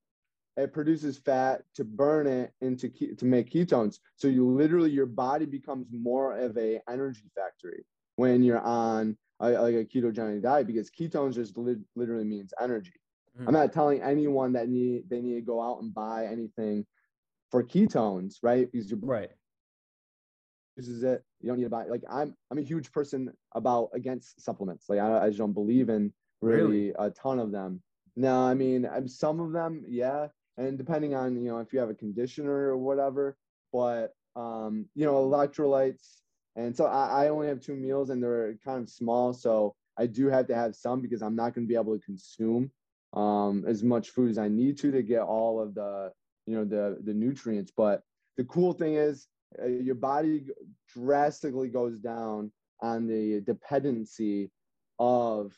It 0.58 0.74
produces 0.74 1.18
fat 1.18 1.62
to 1.76 1.84
burn 1.86 2.28
it 2.28 2.54
into 2.62 2.90
ke- 2.90 3.18
to 3.18 3.26
make 3.26 3.50
ketones. 3.50 4.00
So 4.16 4.28
you 4.28 4.48
literally 4.48 4.92
your 4.92 5.06
body 5.06 5.46
becomes 5.46 5.88
more 5.92 6.38
of 6.38 6.58
a 6.58 6.80
energy 6.90 7.32
factory 7.36 7.86
when 8.18 8.44
you're 8.44 8.60
on 8.60 9.18
a, 9.40 9.52
like 9.52 9.76
a 9.76 9.86
ketogenic 9.86 10.42
diet 10.44 10.68
because 10.68 10.92
ketones 10.92 11.36
just 11.36 11.58
lit- 11.58 11.80
literally 11.96 12.26
means 12.26 12.54
energy. 12.62 12.94
Mhm. 13.40 13.48
I'm 13.48 13.54
not 13.54 13.72
telling 13.72 14.02
anyone 14.02 14.52
that 14.54 14.68
need 14.68 15.10
they 15.10 15.22
need 15.22 15.36
to 15.36 15.42
go 15.42 15.62
out 15.62 15.82
and 15.82 15.94
buy 15.94 16.26
anything 16.26 16.86
for 17.50 17.64
ketones, 17.64 18.36
right? 18.44 18.70
Because 18.72 18.90
your 18.92 19.00
right. 19.02 19.32
uses 20.76 21.04
it. 21.04 21.24
You 21.40 21.48
don't 21.48 21.58
need 21.58 21.64
to 21.66 21.70
buy. 21.70 21.86
Like 21.86 22.04
I'm, 22.10 22.36
I'm 22.50 22.58
a 22.58 22.62
huge 22.62 22.92
person 22.92 23.32
about 23.56 23.90
against 23.94 24.42
supplements. 24.42 24.90
Like 24.90 25.00
I, 25.00 25.26
I 25.26 25.28
just 25.28 25.40
don't 25.40 25.54
believe 25.54 25.90
in 25.90 26.14
really, 26.42 26.92
Really? 26.92 26.94
a 27.00 27.10
ton 27.12 27.40
of 27.40 27.52
them. 27.52 27.82
No, 28.16 28.42
I 28.42 28.54
mean 28.54 28.88
some 29.08 29.40
of 29.40 29.52
them, 29.52 29.86
yeah, 29.88 30.28
and 30.58 30.78
depending 30.78 31.16
on 31.16 31.36
you 31.42 31.50
know 31.50 31.60
if 31.60 31.72
you 31.74 31.80
have 31.80 31.90
a 31.90 31.96
conditioner 31.96 32.70
or 32.70 32.78
whatever. 32.78 33.38
But 33.72 34.14
um, 34.36 34.86
you 34.96 35.06
know 35.06 35.16
electrolytes, 35.16 36.22
and 36.56 36.76
so 36.76 36.86
I, 36.86 37.26
I 37.26 37.30
only 37.30 37.48
have 37.48 37.62
two 37.62 37.76
meals 37.76 38.10
and 38.10 38.22
they're 38.22 38.56
kind 38.66 38.82
of 38.84 38.90
small, 38.90 39.34
so 39.34 39.76
I 39.98 40.08
do 40.08 40.28
have 40.28 40.48
to 40.48 40.56
have 40.56 40.76
some 40.76 41.02
because 41.02 41.22
I'm 41.22 41.36
not 41.36 41.54
going 41.54 41.66
to 41.66 41.70
be 41.70 41.80
able 41.80 41.98
to 41.98 42.04
consume 42.06 42.72
um, 43.14 43.64
as 43.68 43.84
much 43.84 44.10
food 44.10 44.30
as 44.30 44.38
I 44.38 44.48
need 44.48 44.78
to 44.80 44.92
to 44.92 45.04
get 45.04 45.22
all 45.22 45.62
of 45.62 45.74
the 45.74 46.12
you 46.46 46.56
know 46.56 46.66
the 46.66 46.98
the 47.04 47.14
nutrients. 47.14 47.72
But 47.76 48.02
the 48.38 48.44
cool 48.46 48.74
thing 48.74 48.96
is 48.96 49.28
uh, 49.62 49.68
your 49.68 49.96
body 49.96 50.46
drastically 50.94 51.70
goes 51.70 51.98
down 52.00 52.52
on 52.82 53.08
the 53.08 53.42
dependency 53.42 54.52
of 55.00 55.54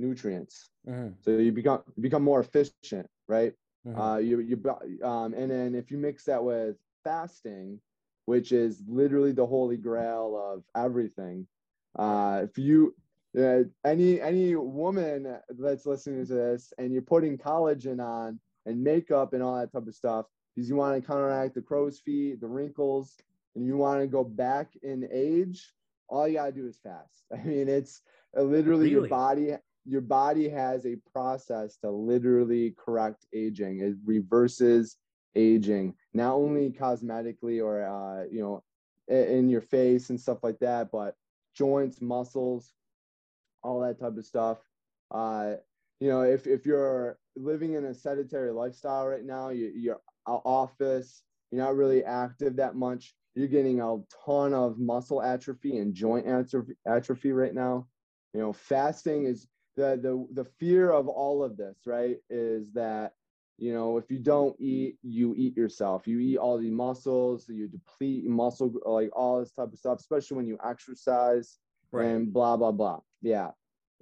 nutrients. 0.00 0.70
Mhm. 0.88 1.14
So 1.22 1.38
you 1.38 1.52
become 1.52 1.82
you 1.96 2.02
become 2.02 2.24
more 2.24 2.40
efficient, 2.40 2.92
right? 3.28 3.54
Mhm. 3.86 3.96
Uh, 3.98 4.18
you 4.18 4.40
you 4.40 4.56
um, 5.02 5.34
and 5.34 5.50
then 5.50 5.74
if 5.74 5.90
you 5.90 5.98
mix 5.98 6.24
that 6.24 6.42
with 6.42 6.76
fasting, 7.04 7.80
which 8.26 8.52
is 8.52 8.82
literally 8.88 9.32
the 9.32 9.46
holy 9.46 9.76
grail 9.76 10.36
of 10.36 10.64
everything. 10.76 11.46
Uh, 11.98 12.42
if 12.44 12.58
you 12.58 12.94
uh, 13.38 13.62
any 13.84 14.20
any 14.20 14.54
woman 14.56 15.36
that's 15.58 15.86
listening 15.86 16.24
to 16.26 16.34
this 16.34 16.72
and 16.78 16.92
you're 16.92 17.02
putting 17.02 17.36
collagen 17.38 18.00
on 18.04 18.40
and 18.66 18.82
makeup 18.82 19.32
and 19.32 19.42
all 19.42 19.56
that 19.58 19.72
type 19.72 19.86
of 19.86 19.94
stuff 19.94 20.26
because 20.54 20.68
you 20.68 20.76
want 20.76 21.00
to 21.00 21.06
counteract 21.06 21.54
the 21.54 21.62
crow's 21.62 22.00
feet, 22.00 22.40
the 22.40 22.46
wrinkles, 22.48 23.16
and 23.54 23.64
you 23.66 23.76
want 23.76 24.00
to 24.00 24.06
go 24.06 24.24
back 24.24 24.72
in 24.82 25.08
age, 25.12 25.74
all 26.08 26.26
you 26.26 26.34
gotta 26.34 26.52
do 26.52 26.66
is 26.66 26.78
fast. 26.78 27.24
I 27.32 27.42
mean, 27.42 27.68
it's 27.68 28.02
uh, 28.36 28.42
literally 28.42 28.88
your 28.88 29.02
body. 29.02 29.54
Your 29.86 30.00
body 30.00 30.48
has 30.48 30.86
a 30.86 30.96
process 31.12 31.76
to 31.78 31.90
literally 31.90 32.74
correct 32.78 33.26
aging. 33.32 33.80
It 33.80 33.94
reverses 34.04 34.96
aging, 35.34 35.94
not 36.12 36.34
only 36.34 36.70
cosmetically 36.70 37.62
or 37.64 37.82
uh, 37.82 38.24
you 38.30 38.40
know, 38.40 38.62
in 39.08 39.48
your 39.48 39.62
face 39.62 40.10
and 40.10 40.20
stuff 40.20 40.38
like 40.42 40.58
that, 40.60 40.90
but 40.92 41.14
joints, 41.54 42.00
muscles, 42.00 42.72
all 43.62 43.80
that 43.80 43.98
type 43.98 44.16
of 44.16 44.24
stuff. 44.24 44.58
Uh, 45.10 45.54
you 45.98 46.08
know, 46.08 46.22
if 46.22 46.46
if 46.46 46.64
you're 46.66 47.18
living 47.36 47.74
in 47.74 47.86
a 47.86 47.94
sedentary 47.94 48.52
lifestyle 48.52 49.06
right 49.06 49.24
now, 49.24 49.50
you, 49.50 49.72
your 49.74 50.00
office, 50.26 51.22
you're 51.50 51.62
not 51.62 51.76
really 51.76 52.04
active 52.04 52.56
that 52.56 52.76
much. 52.76 53.14
You're 53.34 53.48
getting 53.48 53.80
a 53.80 53.98
ton 54.24 54.54
of 54.54 54.78
muscle 54.78 55.22
atrophy 55.22 55.78
and 55.78 55.94
joint 55.94 56.26
atrophy, 56.26 56.74
atrophy 56.86 57.32
right 57.32 57.54
now. 57.54 57.86
You 58.34 58.40
know, 58.40 58.52
fasting 58.52 59.24
is 59.24 59.48
the 59.80 59.96
the 59.96 60.42
the 60.42 60.48
fear 60.58 60.90
of 60.90 61.08
all 61.08 61.42
of 61.42 61.56
this, 61.56 61.76
right? 61.86 62.16
Is 62.28 62.72
that 62.74 63.14
you 63.58 63.72
know 63.72 63.96
if 63.96 64.10
you 64.10 64.18
don't 64.18 64.54
eat, 64.60 64.96
you 65.02 65.34
eat 65.36 65.56
yourself. 65.56 66.06
You 66.06 66.18
eat 66.20 66.36
all 66.36 66.58
the 66.58 66.70
muscles, 66.70 67.48
you 67.48 67.66
deplete 67.68 68.24
muscle, 68.24 68.72
like 68.84 69.10
all 69.14 69.40
this 69.40 69.52
type 69.52 69.72
of 69.72 69.78
stuff, 69.78 69.98
especially 70.00 70.36
when 70.36 70.46
you 70.46 70.58
exercise 70.64 71.58
Right. 71.92 72.06
and 72.06 72.32
blah 72.32 72.56
blah 72.56 72.70
blah. 72.70 73.00
Yeah, 73.20 73.50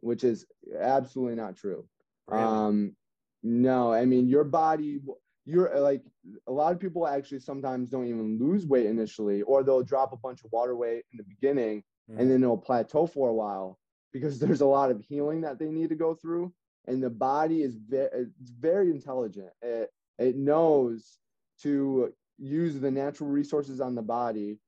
which 0.00 0.22
is 0.22 0.44
absolutely 0.78 1.36
not 1.36 1.56
true. 1.56 1.86
Really? 2.26 2.42
Um, 2.42 2.96
no, 3.42 3.92
I 3.92 4.04
mean 4.04 4.28
your 4.28 4.44
body. 4.44 5.00
You're 5.46 5.80
like 5.80 6.02
a 6.46 6.52
lot 6.52 6.72
of 6.72 6.80
people 6.80 7.06
actually 7.08 7.40
sometimes 7.40 7.88
don't 7.88 8.06
even 8.06 8.38
lose 8.38 8.66
weight 8.66 8.84
initially, 8.84 9.40
or 9.42 9.62
they'll 9.62 9.82
drop 9.82 10.12
a 10.12 10.18
bunch 10.18 10.44
of 10.44 10.52
water 10.52 10.76
weight 10.76 11.04
in 11.12 11.16
the 11.16 11.24
beginning, 11.24 11.82
mm. 12.10 12.18
and 12.20 12.30
then 12.30 12.42
it'll 12.42 12.58
plateau 12.58 13.06
for 13.06 13.30
a 13.30 13.34
while 13.34 13.77
because 14.12 14.38
there's 14.40 14.60
a 14.60 14.66
lot 14.66 14.90
of 14.90 15.02
healing 15.02 15.40
that 15.42 15.58
they 15.58 15.70
need 15.70 15.88
to 15.90 15.96
go 15.96 16.14
through. 16.14 16.52
And 16.86 17.02
the 17.02 17.10
body 17.10 17.62
is 17.62 17.76
very, 17.76 18.08
it's 18.12 18.50
very 18.50 18.90
intelligent. 18.90 19.50
It, 19.60 19.90
it 20.18 20.36
knows 20.36 21.18
to 21.62 22.12
use 22.38 22.80
the 22.80 22.90
natural 22.90 23.28
resources 23.28 23.80
on 23.80 23.94
the 23.94 24.02
body 24.02 24.58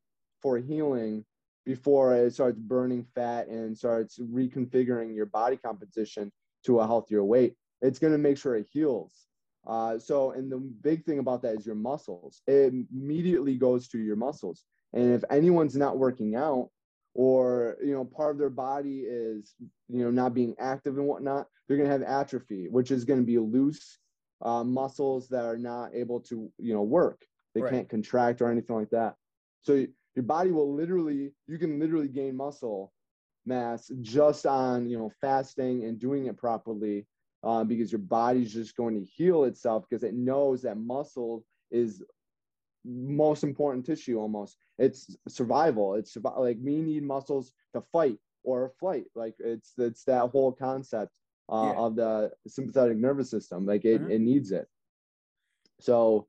for 0.42 0.58
healing 0.58 1.24
before 1.64 2.14
it 2.14 2.34
starts 2.34 2.58
burning 2.58 3.06
fat 3.14 3.48
and 3.48 3.76
starts 3.76 4.18
reconfiguring 4.18 5.14
your 5.14 5.26
body 5.26 5.56
composition 5.56 6.32
to 6.64 6.80
a 6.80 6.86
healthier 6.86 7.22
weight. 7.22 7.54
It's 7.80 7.98
going 7.98 8.12
to 8.12 8.18
make 8.18 8.38
sure 8.38 8.56
it 8.56 8.66
heals. 8.70 9.26
Uh, 9.66 9.98
so, 9.98 10.32
and 10.32 10.50
the 10.50 10.58
big 10.58 11.04
thing 11.04 11.18
about 11.18 11.42
that 11.42 11.54
is 11.54 11.66
your 11.66 11.74
muscles. 11.74 12.42
It 12.46 12.72
immediately 12.92 13.56
goes 13.56 13.88
to 13.88 13.98
your 13.98 14.16
muscles. 14.16 14.64
And 14.92 15.14
if 15.14 15.22
anyone's 15.30 15.76
not 15.76 15.98
working 15.98 16.34
out, 16.34 16.70
or 17.20 17.76
you 17.84 17.92
know, 17.92 18.02
part 18.02 18.30
of 18.30 18.38
their 18.38 18.48
body 18.48 19.00
is 19.00 19.54
you 19.90 20.02
know 20.02 20.10
not 20.10 20.32
being 20.32 20.54
active 20.58 20.96
and 20.96 21.06
whatnot, 21.06 21.46
they're 21.68 21.76
going 21.76 21.86
to 21.86 21.92
have 21.92 22.02
atrophy, 22.02 22.66
which 22.70 22.90
is 22.90 23.04
going 23.04 23.20
to 23.20 23.26
be 23.26 23.36
loose 23.36 23.98
uh, 24.40 24.64
muscles 24.64 25.28
that 25.28 25.44
are 25.44 25.58
not 25.58 25.94
able 25.94 26.18
to 26.18 26.50
you 26.56 26.72
know 26.72 26.80
work. 26.80 27.20
They 27.54 27.60
right. 27.60 27.72
can't 27.72 27.88
contract 27.90 28.40
or 28.40 28.50
anything 28.50 28.74
like 28.74 28.88
that. 28.90 29.16
So 29.60 29.84
your 30.14 30.22
body 30.22 30.50
will 30.50 30.74
literally, 30.74 31.32
you 31.46 31.58
can 31.58 31.78
literally 31.78 32.08
gain 32.08 32.38
muscle 32.38 32.90
mass 33.44 33.90
just 34.00 34.46
on 34.46 34.88
you 34.88 34.96
know 34.96 35.12
fasting 35.20 35.84
and 35.84 35.98
doing 35.98 36.24
it 36.24 36.38
properly 36.38 37.06
uh, 37.44 37.64
because 37.64 37.92
your 37.92 37.98
body's 37.98 38.54
just 38.54 38.74
going 38.76 38.94
to 38.94 39.04
heal 39.04 39.44
itself 39.44 39.84
because 39.90 40.04
it 40.04 40.14
knows 40.14 40.62
that 40.62 40.78
muscle 40.78 41.44
is 41.70 42.02
most 42.84 43.44
important 43.44 43.84
tissue 43.86 44.18
almost. 44.18 44.56
It's 44.78 45.16
survival. 45.28 45.94
It's 45.94 46.16
like 46.36 46.58
we 46.62 46.80
need 46.80 47.02
muscles 47.02 47.52
to 47.74 47.82
fight 47.92 48.18
or 48.42 48.72
flight. 48.80 49.04
Like 49.14 49.34
it's 49.38 49.72
it's 49.78 50.04
that 50.04 50.30
whole 50.30 50.52
concept 50.52 51.18
uh, 51.50 51.72
yeah. 51.72 51.80
of 51.80 51.96
the 51.96 52.30
sympathetic 52.46 52.96
nervous 52.96 53.30
system. 53.30 53.66
Like 53.66 53.84
it, 53.84 54.00
mm-hmm. 54.00 54.10
it 54.10 54.20
needs 54.20 54.52
it. 54.52 54.66
So 55.80 56.26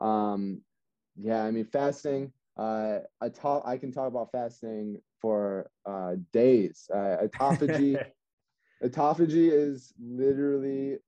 um 0.00 0.60
yeah 1.16 1.44
i 1.44 1.50
mean 1.50 1.64
fasting 1.64 2.32
uh 2.56 2.98
i 3.20 3.28
talk 3.28 3.62
i 3.66 3.76
can 3.76 3.92
talk 3.92 4.08
about 4.08 4.30
fasting 4.32 4.98
for 5.20 5.70
uh 5.86 6.14
days. 6.32 6.88
Uh, 6.92 7.16
autophagy 7.38 8.02
autophagy 8.82 9.50
is 9.52 9.92
literally 10.00 10.98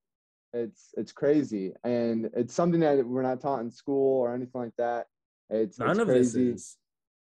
it's 0.55 0.95
it's 0.97 1.13
crazy 1.13 1.73
and 1.85 2.31
it's 2.35 2.55
something 2.55 2.81
that 2.81 3.05
we're 3.05 3.23
not 3.23 3.41
taught 3.41 3.61
in 3.61 3.71
school 3.71 4.21
or 4.21 4.35
anything 4.35 4.61
like 4.61 4.77
that 4.79 5.07
it's 5.51 5.79
none 5.79 5.91
it's 5.91 5.99
of 5.99 6.07
crazy. 6.07 6.53
this 6.53 6.61
is 6.61 6.77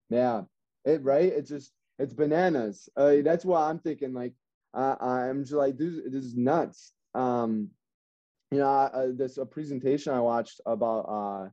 yeah 0.10 0.42
it 0.86 1.04
right 1.04 1.32
it's 1.34 1.50
just 1.50 1.72
it's 2.00 2.14
bananas 2.14 2.90
uh, 2.98 3.16
that's 3.24 3.46
why 3.46 3.70
i'm 3.70 3.80
thinking 3.80 4.14
like 4.14 4.34
uh, 4.74 4.96
i'm 5.02 5.44
just 5.44 5.54
like 5.54 5.78
this, 5.78 5.96
this 6.08 6.24
is 6.24 6.36
nuts 6.36 6.94
um 7.14 7.70
you 8.52 8.60
know 8.60 8.68
uh, 8.68 9.08
this 9.14 9.38
a 9.38 9.46
presentation 9.46 10.14
i 10.14 10.20
watched 10.20 10.62
about 10.66 11.02
uh 11.02 11.50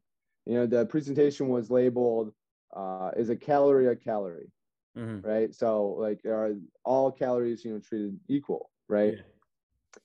you 0.46 0.54
know 0.54 0.66
the 0.66 0.86
presentation 0.86 1.48
was 1.48 1.70
labeled 1.70 2.32
uh 2.76 3.10
is 3.16 3.28
a 3.28 3.36
calorie 3.36 3.88
a 3.88 3.96
calorie 3.96 4.50
mm-hmm. 4.96 5.26
right 5.26 5.54
so 5.54 5.96
like 5.98 6.24
are 6.24 6.54
all 6.84 7.10
calories 7.10 7.64
you 7.64 7.72
know 7.72 7.80
treated 7.80 8.18
equal 8.28 8.70
right? 8.88 9.14
Yeah. 9.14 9.22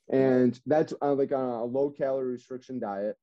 And 0.09 0.59
that's 0.65 0.93
uh, 1.01 1.13
like 1.13 1.31
on 1.31 1.49
a 1.49 1.63
low 1.63 1.89
calorie 1.89 2.33
restriction 2.33 2.79
diet, 2.79 3.15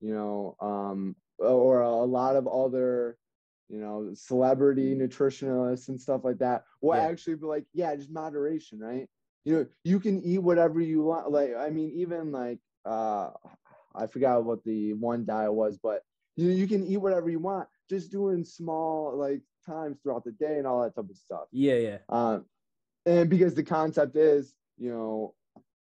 you 0.00 0.14
know, 0.14 0.56
um, 0.60 1.16
or 1.38 1.80
a 1.80 2.04
lot 2.04 2.36
of 2.36 2.46
other, 2.46 3.18
you 3.68 3.78
know, 3.78 4.10
celebrity 4.14 4.94
nutritionalists 4.94 5.88
and 5.88 6.00
stuff 6.00 6.22
like 6.24 6.38
that 6.38 6.64
will 6.80 6.96
yeah. 6.96 7.04
actually 7.04 7.36
be 7.36 7.46
like, 7.46 7.64
yeah, 7.72 7.94
just 7.94 8.10
moderation, 8.10 8.78
right? 8.78 9.08
You 9.44 9.54
know, 9.54 9.66
you 9.84 10.00
can 10.00 10.22
eat 10.22 10.38
whatever 10.38 10.80
you 10.80 11.02
want. 11.02 11.30
Like, 11.30 11.54
I 11.58 11.70
mean, 11.70 11.92
even 11.96 12.32
like, 12.32 12.58
uh, 12.86 13.30
I 13.94 14.06
forgot 14.06 14.44
what 14.44 14.64
the 14.64 14.94
one 14.94 15.24
diet 15.24 15.52
was, 15.52 15.78
but 15.78 16.02
you 16.36 16.48
know, 16.48 16.54
you 16.54 16.66
can 16.66 16.86
eat 16.86 16.96
whatever 16.96 17.30
you 17.30 17.38
want, 17.38 17.68
just 17.88 18.10
doing 18.10 18.44
small 18.44 19.16
like 19.16 19.42
times 19.66 19.98
throughout 20.02 20.24
the 20.24 20.32
day 20.32 20.58
and 20.58 20.66
all 20.66 20.82
that 20.82 20.94
type 20.94 21.08
of 21.08 21.16
stuff. 21.16 21.44
Yeah, 21.52 21.76
yeah. 21.76 21.98
Um, 22.08 22.46
and 23.06 23.28
because 23.28 23.54
the 23.54 23.62
concept 23.62 24.16
is 24.16 24.54
you 24.76 24.90
know, 24.90 25.34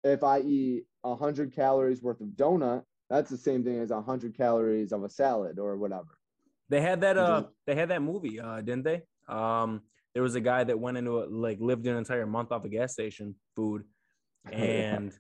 if 0.03 0.23
I 0.23 0.39
eat 0.39 0.85
100 1.01 1.53
calories 1.53 2.01
worth 2.01 2.21
of 2.21 2.27
donut, 2.29 2.83
that's 3.09 3.29
the 3.29 3.37
same 3.37 3.63
thing 3.63 3.79
as 3.79 3.89
100 3.89 4.35
calories 4.35 4.91
of 4.91 5.03
a 5.03 5.09
salad 5.09 5.59
or 5.59 5.77
whatever. 5.77 6.17
They 6.69 6.81
had 6.81 7.01
that 7.01 7.17
uh 7.17 7.43
they 7.67 7.75
had 7.75 7.89
that 7.89 8.01
movie, 8.01 8.39
uh 8.39 8.61
didn't 8.61 8.83
they? 8.83 9.03
Um 9.27 9.81
there 10.13 10.23
was 10.23 10.35
a 10.35 10.41
guy 10.41 10.63
that 10.63 10.79
went 10.79 10.97
into 10.97 11.19
a, 11.19 11.25
like 11.25 11.59
lived 11.59 11.85
an 11.87 11.97
entire 11.97 12.25
month 12.25 12.51
off 12.51 12.63
a 12.65 12.69
gas 12.69 12.93
station 12.93 13.35
food 13.55 13.83
and 14.51 15.11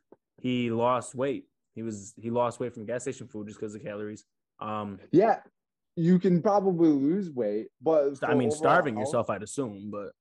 he 0.41 0.71
lost 0.71 1.13
weight. 1.13 1.45
He 1.75 1.83
was 1.83 2.13
he 2.17 2.29
lost 2.29 2.59
weight 2.59 2.73
from 2.73 2.85
gas 2.85 3.03
station 3.03 3.27
food 3.27 3.47
just 3.47 3.59
because 3.59 3.75
of 3.75 3.83
calories. 3.83 4.25
Um 4.59 4.99
Yeah. 5.11 5.39
You 5.97 6.19
can 6.19 6.41
probably 6.41 6.87
lose 6.87 7.29
weight, 7.29 7.67
but 7.81 8.17
I 8.23 8.33
mean 8.33 8.49
starving 8.49 8.95
health, 8.95 9.07
yourself 9.07 9.29
I'd 9.29 9.43
assume, 9.43 9.91
but 9.91 10.13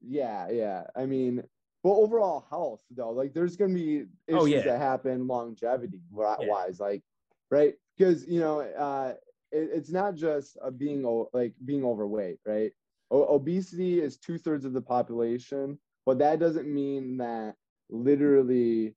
yeah, 0.00 0.48
yeah. 0.50 0.84
I 0.96 1.06
mean, 1.06 1.42
but 1.82 1.90
overall 1.90 2.46
health 2.50 2.80
though 2.90 3.10
like 3.10 3.32
there's 3.32 3.56
going 3.56 3.72
to 3.72 3.76
be 3.76 3.96
issues 4.26 4.42
oh, 4.42 4.44
yeah. 4.46 4.62
that 4.62 4.78
happen 4.78 5.26
longevity 5.26 6.00
wise 6.10 6.42
yeah. 6.80 6.84
like 6.84 7.02
right 7.50 7.74
because 7.96 8.26
you 8.26 8.40
know 8.40 8.60
uh 8.60 9.12
it, 9.50 9.70
it's 9.72 9.90
not 9.90 10.14
just 10.14 10.56
a 10.62 10.70
being 10.70 11.26
like 11.32 11.54
being 11.64 11.84
overweight 11.84 12.38
right 12.46 12.72
o- 13.10 13.34
obesity 13.34 14.00
is 14.00 14.16
two-thirds 14.16 14.64
of 14.64 14.72
the 14.72 14.80
population 14.80 15.78
but 16.04 16.18
that 16.18 16.38
doesn't 16.38 16.72
mean 16.72 17.16
that 17.16 17.54
literally 17.90 18.94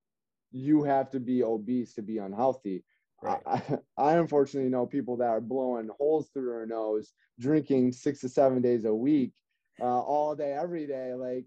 you 0.52 0.84
have 0.84 1.10
to 1.10 1.20
be 1.20 1.44
obese 1.44 1.94
to 1.94 2.02
be 2.02 2.18
unhealthy 2.18 2.84
Right. 3.22 3.42
I, 3.46 3.62
I, 3.98 4.14
unfortunately 4.14 4.70
know 4.70 4.86
people 4.86 5.18
that 5.18 5.30
are 5.30 5.42
blowing 5.42 5.90
holes 6.00 6.30
through 6.34 6.50
their 6.50 6.66
nose, 6.66 7.14
drinking 7.40 7.92
six 7.92 8.20
to 8.22 8.30
seven 8.30 8.62
days 8.62 8.86
a 8.86 8.94
week, 8.94 9.32
uh, 9.80 10.00
all 10.00 10.36
day, 10.36 10.54
every 10.54 10.88
day. 10.88 11.14
Like 11.14 11.46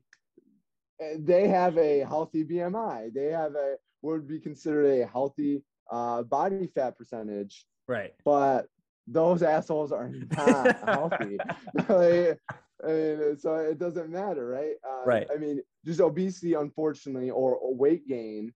they 1.18 1.48
have 1.48 1.76
a 1.78 2.00
healthy 2.00 2.44
BMI. 2.44 3.12
They 3.12 3.26
have 3.26 3.54
a 3.54 3.76
would 4.02 4.28
be 4.28 4.38
considered 4.38 5.00
a 5.00 5.07
healthy 5.07 5.64
uh, 5.90 6.22
body 6.22 6.66
fat 6.74 6.96
percentage. 6.96 7.66
Right. 7.88 8.12
But 8.24 8.66
those 9.07 9.42
assholes 9.42 9.92
are 9.92 10.11
not 10.37 10.78
healthy. 10.85 11.38
like, 11.88 12.38
I 12.85 12.87
mean, 12.87 13.37
so 13.38 13.57
it 13.57 13.78
doesn't 13.78 14.11
matter, 14.11 14.46
right? 14.46 14.74
Uh, 14.87 15.04
right. 15.07 15.26
I 15.35 15.38
mean, 15.38 15.61
just 15.85 16.00
obesity, 16.00 16.54
unfortunately, 16.54 17.30
or, 17.30 17.57
or 17.57 17.74
weight 17.74 18.07
gain 18.07 18.52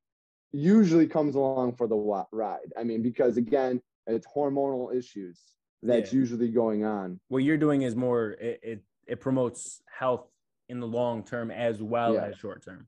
usually 0.53 1.07
comes 1.07 1.35
along 1.35 1.75
for 1.77 1.87
the 1.87 1.97
ride. 2.33 2.73
I 2.79 2.85
mean, 2.85 3.03
because 3.03 3.37
again, 3.37 3.81
it's 4.07 4.27
hormonal 4.27 4.95
issues 4.95 5.41
that's 5.83 6.13
yeah. 6.13 6.19
usually 6.19 6.49
going 6.49 6.85
on. 6.85 7.21
What 7.29 7.39
you're 7.39 7.59
doing 7.59 7.83
is 7.83 7.95
more 7.95 8.33
it, 8.33 8.61
it, 8.63 8.83
it 9.07 9.21
promotes 9.21 9.83
health 9.99 10.27
in 10.69 10.81
the 10.81 10.87
long 10.87 11.25
term 11.25 11.51
as 11.51 11.83
well 11.83 12.15
yeah. 12.15 12.27
as 12.27 12.37
short 12.37 12.65
term. 12.65 12.87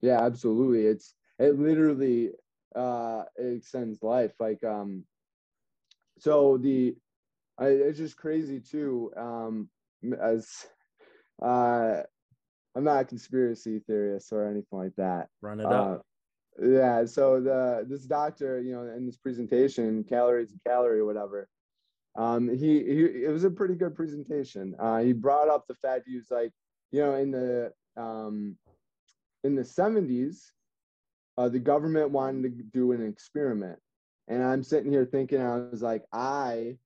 Yeah, 0.00 0.24
absolutely. 0.24 0.86
It's 0.86 1.14
it 1.38 1.58
literally 1.58 2.30
uh 2.74 3.24
it 3.36 3.56
extends 3.56 4.02
life. 4.02 4.32
Like 4.38 4.62
um 4.64 5.04
so 6.18 6.58
the 6.58 6.96
I, 7.58 7.66
it's 7.66 7.98
just 7.98 8.16
crazy 8.16 8.60
too. 8.60 9.12
Um 9.16 9.68
as 10.20 10.48
uh 11.42 12.02
I'm 12.76 12.84
not 12.84 13.02
a 13.02 13.04
conspiracy 13.04 13.80
theorist 13.86 14.32
or 14.32 14.46
anything 14.46 14.78
like 14.78 14.94
that. 14.96 15.28
Run 15.40 15.60
it 15.60 15.66
up. 15.66 16.04
Uh, 16.60 16.66
yeah, 16.66 17.04
so 17.04 17.40
the 17.40 17.86
this 17.88 18.04
doctor, 18.04 18.60
you 18.60 18.72
know, 18.72 18.82
in 18.82 19.06
this 19.06 19.16
presentation, 19.16 20.04
calories 20.04 20.52
and 20.52 20.60
calorie 20.64 21.02
whatever, 21.02 21.48
um, 22.16 22.48
he, 22.48 22.84
he 22.84 23.04
it 23.24 23.32
was 23.32 23.44
a 23.44 23.50
pretty 23.50 23.74
good 23.74 23.94
presentation. 23.94 24.74
Uh, 24.78 24.98
he 24.98 25.12
brought 25.12 25.48
up 25.48 25.66
the 25.66 25.74
fact 25.74 26.04
he 26.06 26.16
was 26.16 26.30
like, 26.30 26.52
you 26.90 27.00
know, 27.00 27.14
in 27.14 27.30
the 27.30 27.72
um, 27.96 28.56
in 29.44 29.54
the 29.54 29.62
70s, 29.62 30.50
uh, 31.38 31.48
the 31.48 31.58
government 31.58 32.10
wanted 32.10 32.56
to 32.58 32.64
do 32.64 32.92
an 32.92 33.06
experiment. 33.06 33.78
And 34.28 34.42
I'm 34.42 34.62
sitting 34.62 34.92
here 34.92 35.04
thinking, 35.04 35.40
I 35.40 35.56
was 35.56 35.82
like, 35.82 36.04
I 36.12 36.76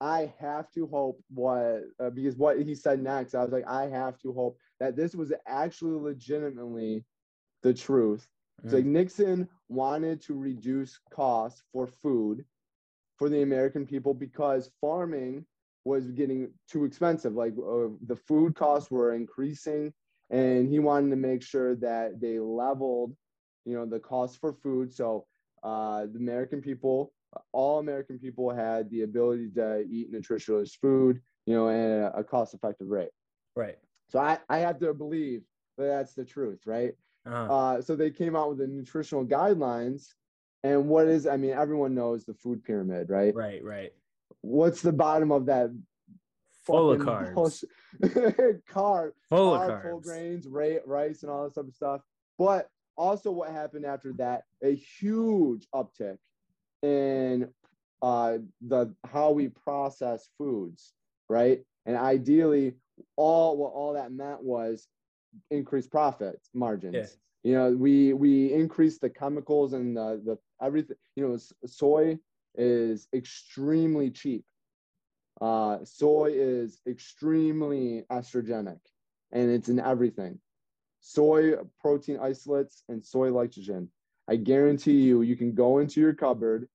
I 0.00 0.32
have 0.38 0.70
to 0.72 0.86
hope 0.86 1.22
what 1.32 1.84
uh, 1.98 2.10
because 2.10 2.36
what 2.36 2.60
he 2.60 2.74
said 2.74 3.02
next, 3.02 3.34
I 3.34 3.42
was 3.42 3.52
like, 3.52 3.66
I 3.66 3.88
have 3.88 4.18
to 4.18 4.32
hope 4.32 4.58
that 4.80 4.96
this 4.96 5.14
was 5.14 5.32
actually 5.46 5.98
legitimately 5.98 7.04
the 7.62 7.72
truth. 7.72 8.28
It's 8.62 8.72
like 8.72 8.84
mm. 8.84 8.88
Nixon 8.88 9.48
wanted 9.68 10.22
to 10.22 10.34
reduce 10.34 10.98
costs 11.10 11.62
for 11.72 11.86
food 11.86 12.44
for 13.16 13.28
the 13.28 13.42
American 13.42 13.86
people 13.86 14.14
because 14.14 14.70
farming 14.80 15.46
was 15.86 16.10
getting 16.10 16.50
too 16.68 16.84
expensive. 16.84 17.34
Like 17.34 17.52
uh, 17.52 17.94
the 18.06 18.16
food 18.16 18.56
costs 18.56 18.90
were 18.90 19.14
increasing, 19.14 19.92
and 20.30 20.68
he 20.68 20.80
wanted 20.80 21.10
to 21.10 21.16
make 21.16 21.42
sure 21.42 21.76
that 21.76 22.20
they 22.20 22.40
leveled, 22.40 23.16
you 23.64 23.74
know, 23.74 23.86
the 23.86 24.00
cost 24.00 24.40
for 24.40 24.52
food. 24.52 24.92
So 24.92 25.26
uh, 25.62 26.06
the 26.12 26.18
American 26.18 26.60
people, 26.60 27.12
all 27.52 27.78
American 27.78 28.18
people, 28.18 28.50
had 28.50 28.90
the 28.90 29.02
ability 29.02 29.50
to 29.54 29.86
eat 29.88 30.10
nutritious 30.10 30.74
food, 30.74 31.20
you 31.46 31.54
know, 31.54 31.68
at 31.68 32.18
a 32.18 32.24
cost-effective 32.24 32.88
rate. 32.88 33.14
Right. 33.54 33.78
So 34.08 34.18
I, 34.18 34.38
I 34.48 34.58
have 34.58 34.80
to 34.80 34.92
believe 34.92 35.42
that 35.78 35.86
that's 35.86 36.14
the 36.14 36.24
truth, 36.24 36.62
right? 36.66 36.94
Uh-huh. 37.26 37.54
Uh, 37.54 37.80
so 37.80 37.94
they 37.94 38.10
came 38.10 38.34
out 38.34 38.48
with 38.48 38.58
the 38.58 38.66
nutritional 38.66 39.24
guidelines. 39.24 40.08
And 40.64 40.88
what 40.88 41.06
is, 41.06 41.28
I 41.28 41.36
mean, 41.36 41.52
everyone 41.52 41.94
knows 41.94 42.24
the 42.24 42.34
food 42.34 42.64
pyramid, 42.64 43.08
right? 43.08 43.32
right, 43.34 43.62
right. 43.62 43.92
What's 44.42 44.82
the 44.82 44.92
bottom 44.92 45.32
of 45.32 45.46
that? 45.46 45.70
Full 46.64 46.92
of 46.92 47.00
carbs. 47.00 47.34
bullshit- 47.34 47.70
Carb, 48.68 49.12
Full 49.30 49.54
of 49.54 49.60
whole 49.82 50.00
carbs. 50.00 50.02
grains, 50.02 50.46
ra- 50.48 50.78
rice, 50.84 51.22
and 51.22 51.30
all 51.30 51.44
this 51.44 51.54
type 51.54 51.66
of 51.68 51.74
stuff. 51.74 52.00
But 52.38 52.68
also, 52.96 53.30
what 53.30 53.50
happened 53.50 53.86
after 53.86 54.12
that? 54.14 54.42
A 54.62 54.74
huge 54.74 55.66
uptick 55.74 56.18
in 56.82 57.48
uh, 58.02 58.38
the 58.66 58.94
how 59.04 59.30
we 59.30 59.48
process 59.48 60.28
foods, 60.38 60.92
right? 61.28 61.60
And 61.86 61.96
ideally, 61.96 62.74
all 63.16 63.56
what 63.56 63.72
all 63.72 63.92
that 63.94 64.12
meant 64.12 64.42
was 64.42 64.88
increased 65.50 65.90
profit 65.90 66.40
margins. 66.52 66.94
Yeah. 66.94 67.06
You 67.44 67.52
know, 67.58 67.70
we 67.76 68.12
we 68.12 68.52
increased 68.52 69.00
the 69.00 69.10
chemicals 69.10 69.72
and 69.72 69.96
the 69.96 70.20
the 70.24 70.38
everything. 70.64 70.96
You 71.14 71.28
know, 71.28 71.38
soy 71.66 72.18
is 72.56 73.08
extremely 73.14 74.10
cheap. 74.10 74.44
Uh, 75.40 75.78
soy 75.84 76.32
is 76.34 76.80
extremely 76.88 78.04
estrogenic, 78.10 78.78
and 79.32 79.50
it's 79.50 79.68
in 79.68 79.78
everything. 79.80 80.38
Soy 81.00 81.54
protein 81.80 82.18
isolates 82.20 82.82
and 82.88 83.04
soy 83.04 83.28
lipogen. 83.30 83.88
I 84.28 84.36
guarantee 84.36 85.02
you, 85.02 85.22
you 85.22 85.36
can 85.36 85.54
go 85.54 85.78
into 85.78 86.00
your 86.00 86.14
cupboard, 86.14 86.68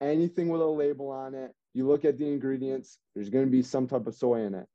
anything 0.00 0.48
with 0.48 0.60
a 0.60 0.66
label 0.66 1.10
on 1.10 1.34
it. 1.34 1.52
You 1.74 1.86
look 1.86 2.04
at 2.04 2.18
the 2.18 2.26
ingredients. 2.26 2.98
There's 3.14 3.28
going 3.30 3.44
to 3.44 3.50
be 3.50 3.62
some 3.62 3.86
type 3.86 4.06
of 4.06 4.14
soy 4.14 4.40
in 4.42 4.54
it 4.54 4.66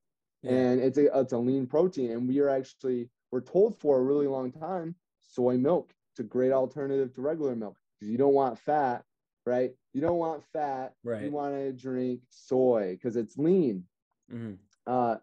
Yeah. 0.43 0.51
and 0.51 0.81
it's 0.81 0.97
a 0.97 1.19
it's 1.19 1.33
a 1.33 1.37
lean 1.37 1.67
protein 1.67 2.11
and 2.11 2.27
we 2.27 2.39
are 2.39 2.49
actually 2.49 3.09
we're 3.31 3.41
told 3.41 3.79
for 3.79 3.97
a 3.99 4.01
really 4.03 4.27
long 4.27 4.51
time 4.51 4.95
soy 5.19 5.57
milk 5.57 5.93
it's 6.11 6.19
a 6.19 6.23
great 6.23 6.51
alternative 6.51 7.13
to 7.13 7.21
regular 7.21 7.55
milk 7.55 7.77
because 7.99 8.11
you 8.11 8.17
don't 8.17 8.33
want 8.33 8.57
fat 8.59 9.03
right? 9.45 9.71
You 9.93 10.01
don't 10.01 10.17
want 10.17 10.43
fat. 10.53 10.93
Right. 11.03 11.23
you 11.23 11.31
want 11.31 11.55
to 11.55 11.71
drink 11.73 12.21
soy 12.29 12.93
because 12.95 13.15
it's 13.15 13.37
lean. 13.37 13.83
Mhm. 14.31 14.57
uh, 14.87 15.17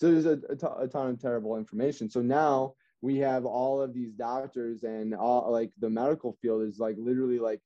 so 0.00 0.10
there's 0.10 0.26
a, 0.26 0.40
a 0.48 0.56
to- 0.56 0.78
a 0.78 0.88
ton 0.88 1.10
of 1.10 1.20
terrible 1.20 1.56
information. 1.56 2.08
So 2.10 2.20
now 2.22 2.74
we 3.00 3.18
have 3.18 3.44
all 3.44 3.80
of 3.80 3.92
these 3.94 4.12
doctors 4.12 4.82
and 4.82 5.14
all 5.14 5.50
like 5.52 5.70
the 5.78 5.90
medical 5.90 6.32
field 6.40 6.62
is 6.62 6.78
like 6.78 6.96
literally 6.98 7.38
like 7.38 7.60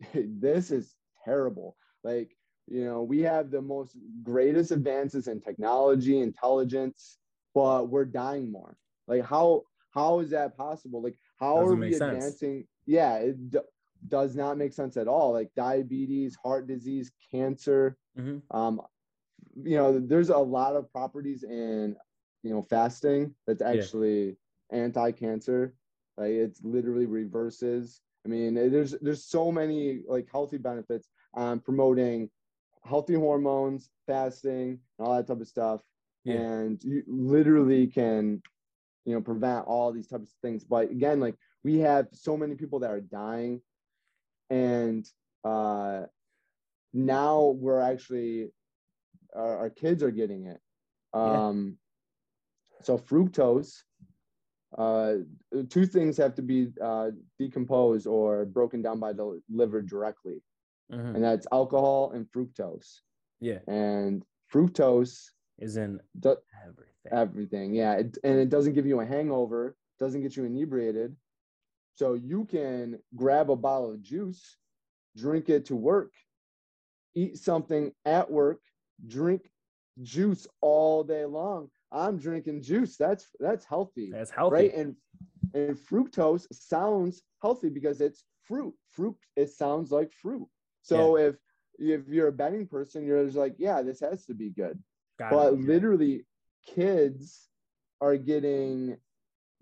this 0.14 0.70
is 0.70 0.94
terrible. 1.24 1.76
Like 2.04 2.36
you 2.68 2.84
know 2.84 3.02
we 3.02 3.20
have 3.20 3.50
the 3.50 3.62
most 3.62 3.96
greatest 4.22 4.70
advances 4.70 5.28
in 5.28 5.40
technology 5.40 6.20
intelligence 6.20 7.18
but 7.54 7.88
we're 7.90 8.04
dying 8.04 8.50
more. 8.50 8.76
Like 9.06 9.24
how 9.24 9.62
how 9.90 10.20
is 10.20 10.30
that 10.30 10.56
possible? 10.56 11.02
Like 11.02 11.16
how 11.38 11.56
Doesn't 11.56 11.68
are 11.68 11.74
we 11.80 11.80
make 11.90 11.94
sense. 11.96 12.12
advancing? 12.16 12.66
Yeah 12.86 13.16
it 13.18 13.36
does 14.08 14.34
not 14.36 14.58
make 14.58 14.72
sense 14.72 14.96
at 14.96 15.08
all 15.08 15.32
like 15.32 15.50
diabetes 15.54 16.36
heart 16.42 16.66
disease 16.66 17.12
cancer 17.30 17.96
Mhm. 18.18 18.42
um 18.50 18.80
you 19.62 19.76
know 19.76 19.98
there's 19.98 20.30
a 20.30 20.38
lot 20.38 20.76
of 20.76 20.90
properties 20.92 21.44
in 21.44 21.96
you 22.42 22.50
know 22.50 22.62
fasting 22.62 23.34
that's 23.46 23.62
Yeah. 23.62 23.68
actually 23.68 24.36
anti-cancer 24.70 25.74
like 26.16 26.30
it's 26.32 26.62
literally 26.62 27.06
reverses 27.06 28.00
i 28.24 28.28
mean 28.28 28.54
there's 28.54 28.92
there's 29.00 29.24
so 29.24 29.52
many 29.52 30.02
like 30.08 30.28
healthy 30.30 30.58
benefits 30.58 31.08
on 31.34 31.60
promoting 31.60 32.30
healthy 32.84 33.14
hormones 33.14 33.90
fasting 34.06 34.80
and 34.98 35.06
all 35.06 35.14
that 35.16 35.26
type 35.26 35.40
of 35.40 35.48
stuff 35.48 35.82
Yeah. 36.24 36.34
and 36.34 36.82
you 36.82 37.02
literally 37.06 37.86
can 37.86 38.42
you 39.04 39.14
know 39.14 39.20
prevent 39.20 39.66
all 39.66 39.92
these 39.92 40.06
types 40.08 40.32
of 40.32 40.38
things 40.42 40.64
but 40.64 40.90
again 40.90 41.20
like 41.20 41.36
we 41.64 41.78
have 41.78 42.08
so 42.12 42.36
many 42.36 42.54
people 42.54 42.78
that 42.80 42.90
are 42.90 43.00
dying 43.00 43.60
and 44.52 45.06
uh 45.44 46.02
now 46.92 47.56
we're 47.62 47.80
actually 47.80 48.52
our, 49.34 49.56
our 49.62 49.70
kids 49.70 50.02
are 50.02 50.10
getting 50.10 50.46
it 50.46 50.60
Yeah. 51.14 51.46
um 51.48 51.78
so 52.82 52.98
fructose 52.98 53.72
uh 54.78 55.14
two 55.70 55.86
things 55.86 56.16
have 56.18 56.34
to 56.34 56.42
be 56.42 56.68
uh 56.82 57.10
decomposed 57.38 58.06
or 58.06 58.44
broken 58.44 58.82
down 58.82 58.98
by 59.00 59.12
the 59.12 59.40
liver 59.60 59.80
directly 59.82 60.38
Mhm. 60.92 61.14
and 61.14 61.24
that's 61.24 61.46
alcohol 61.52 62.12
and 62.14 62.26
fructose 62.32 63.00
Yeah. 63.40 63.60
and 63.66 64.22
fructose 64.52 65.14
Is 65.58 65.76
in 65.76 66.00
do, 66.20 66.36
everything. 66.66 67.12
everything 67.24 67.74
yeah 67.74 67.94
it, 68.02 68.18
and 68.24 68.38
it 68.38 68.50
doesn't 68.50 68.74
give 68.74 68.86
you 68.86 69.00
a 69.00 69.06
hangover 69.06 69.76
doesn't 69.98 70.20
get 70.22 70.36
you 70.36 70.44
inebriated 70.44 71.16
so 71.94 72.14
you 72.14 72.44
can 72.46 72.98
grab 73.16 73.50
a 73.50 73.56
bottle 73.56 73.92
of 73.92 74.02
juice 74.02 74.56
drink 75.16 75.48
it 75.48 75.64
to 75.66 75.76
work 75.76 76.12
eat 77.14 77.36
something 77.38 77.92
at 78.04 78.30
work 78.30 78.60
drink 79.06 79.50
juice 80.02 80.46
all 80.62 81.04
day 81.04 81.24
long. 81.26 81.68
I'm 81.90 82.16
drinking 82.16 82.62
juice. 82.62 82.96
That's 82.96 83.28
that's 83.38 83.66
healthy 83.66 84.10
That's 84.10 84.30
healthy. 84.30 84.54
right? 84.56 84.74
And 84.74 84.96
and 85.54 85.76
fructose 85.76 86.46
sounds 86.52 87.22
healthy 87.42 87.68
because 87.68 88.00
it's 88.00 88.24
fruit. 88.42 88.74
Fruit 88.90 89.16
it 89.36 89.50
sounds 89.50 89.92
like 89.92 90.12
fruit. 90.12 90.48
So 90.80 91.16
if 91.18 91.36
if 91.78 92.08
you're 92.08 92.28
a 92.28 92.32
betting 92.32 92.66
person 92.66 93.04
you're 93.04 93.24
just 93.24 93.36
like 93.36 93.54
yeah 93.58 93.82
this 93.82 94.00
has 94.00 94.24
to 94.26 94.34
be 94.34 94.48
good. 94.50 94.78
Gotta 95.18 95.34
but 95.36 95.50
good. 95.50 95.60
literally 95.66 96.24
kids 96.64 97.48
are 98.00 98.16
getting 98.16 98.96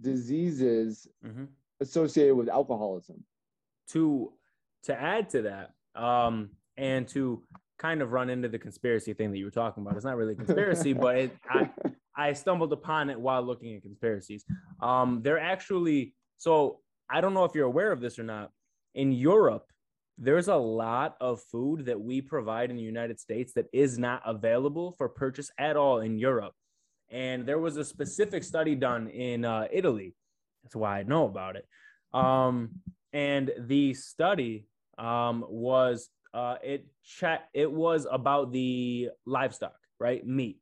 diseases 0.01 1.09
Mhm. 1.24 1.49
Associated 1.81 2.35
with 2.35 2.49
alcoholism. 2.49 3.24
To 3.91 4.33
to 4.85 4.99
add 4.99 5.28
to 5.31 5.43
that 5.43 5.72
um 6.01 6.51
and 6.76 7.07
to 7.09 7.43
kind 7.78 8.03
of 8.03 8.12
run 8.12 8.31
into 8.31 8.49
the 8.49 8.59
conspiracy 8.59 9.12
thing 9.12 9.31
that 9.31 9.39
you 9.39 9.45
were 9.45 9.51
talking 9.51 9.83
about. 9.83 9.97
It's 9.97 10.05
not 10.05 10.16
really 10.16 10.35
a 10.35 10.37
conspiracy 10.37 10.93
but 11.05 11.16
it, 11.16 11.37
I, 11.49 11.70
I 12.16 12.33
stumbled 12.35 12.72
upon 12.72 13.11
it 13.11 13.18
while 13.18 13.43
looking 13.43 13.74
at 13.74 13.83
conspiracies. 13.83 14.45
Um 14.81 15.20
they're 15.22 15.41
actually 15.41 16.14
so 16.37 16.81
i 17.11 17.20
don't 17.20 17.35
know 17.35 17.45
if 17.45 17.55
you're 17.55 17.66
aware 17.66 17.93
of 17.93 18.01
this 18.01 18.18
or 18.18 18.22
not. 18.22 18.51
In 18.95 19.12
europe 19.12 19.66
there's 20.22 20.49
a 20.49 20.57
lot 20.57 21.16
of 21.20 21.41
food 21.51 21.87
that 21.87 21.99
we 21.99 22.20
provide 22.20 22.70
in 22.70 22.76
the 22.76 22.83
united 22.83 23.18
states 23.18 23.53
that 23.55 23.66
is 23.72 23.99
not 23.99 24.22
available 24.26 24.93
for 24.93 25.09
purchase 25.09 25.51
at 25.59 25.76
all 25.76 26.01
in 26.01 26.18
europe. 26.18 26.55
And 27.11 27.45
there 27.45 27.59
was 27.59 27.76
a 27.76 27.85
specific 27.85 28.45
study 28.45 28.76
done 28.76 29.09
in 29.09 29.45
uh, 29.45 29.66
italy 29.72 30.14
that's 30.62 30.76
why 30.76 30.98
i 30.98 31.02
know 31.02 31.26
about 31.26 31.56
it. 31.56 31.66
Um 32.12 32.70
and 33.12 33.50
the 33.58 33.94
study 33.94 34.66
um, 34.98 35.44
was 35.48 36.11
uh, 36.32 36.56
it 36.62 36.86
check 37.02 37.48
it 37.54 37.70
was 37.70 38.06
about 38.11 38.52
the 38.52 39.11
livestock 39.26 39.74
right? 40.00 40.26
Meat. 40.26 40.58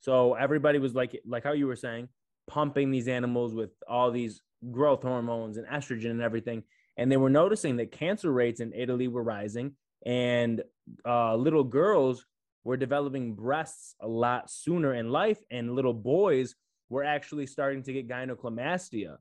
So 0.00 0.34
everybody 0.34 0.78
was 0.78 0.94
like 0.94 1.20
like 1.24 1.44
how 1.44 1.52
you 1.52 1.68
were 1.68 1.76
saying 1.76 2.08
pumping 2.48 2.90
these 2.90 3.08
animals 3.08 3.54
with 3.54 3.70
all 3.86 4.10
these 4.10 4.40
growth 4.70 5.02
hormones 5.02 5.58
and 5.58 5.66
estrogen 5.66 6.10
and 6.10 6.22
everything. 6.22 6.64
And 6.96 7.12
they 7.12 7.18
were 7.18 7.30
noticing 7.30 7.76
that 7.76 7.92
cancer 7.92 8.32
rates 8.32 8.60
in 8.60 8.72
italy 8.72 9.06
were 9.06 9.22
rising 9.22 9.72
and 10.04 10.62
uh, 11.06 11.36
little 11.36 11.62
girls 11.62 12.24
were 12.64 12.76
developing 12.76 13.34
breasts 13.34 13.94
a 14.00 14.08
lot 14.08 14.50
sooner 14.50 14.94
in 14.94 15.10
life 15.10 15.38
and 15.50 15.74
little 15.76 15.94
boys 15.94 16.56
were 16.88 17.04
actually 17.04 17.46
starting 17.46 17.82
to 17.82 17.92
get 17.92 18.08
gynecomastia 18.08 19.18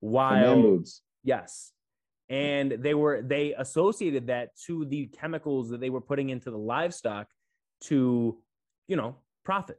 while. 0.00 0.82
Yes. 1.24 1.72
And 2.30 2.72
they 2.72 2.94
were 2.94 3.22
they 3.22 3.54
associated 3.54 4.26
that 4.26 4.50
to 4.66 4.84
the 4.84 5.06
chemicals 5.06 5.70
that 5.70 5.80
they 5.80 5.90
were 5.90 6.00
putting 6.00 6.28
into 6.28 6.50
the 6.50 6.58
livestock 6.58 7.26
to, 7.84 8.38
you 8.86 8.96
know, 8.96 9.16
profit. 9.44 9.78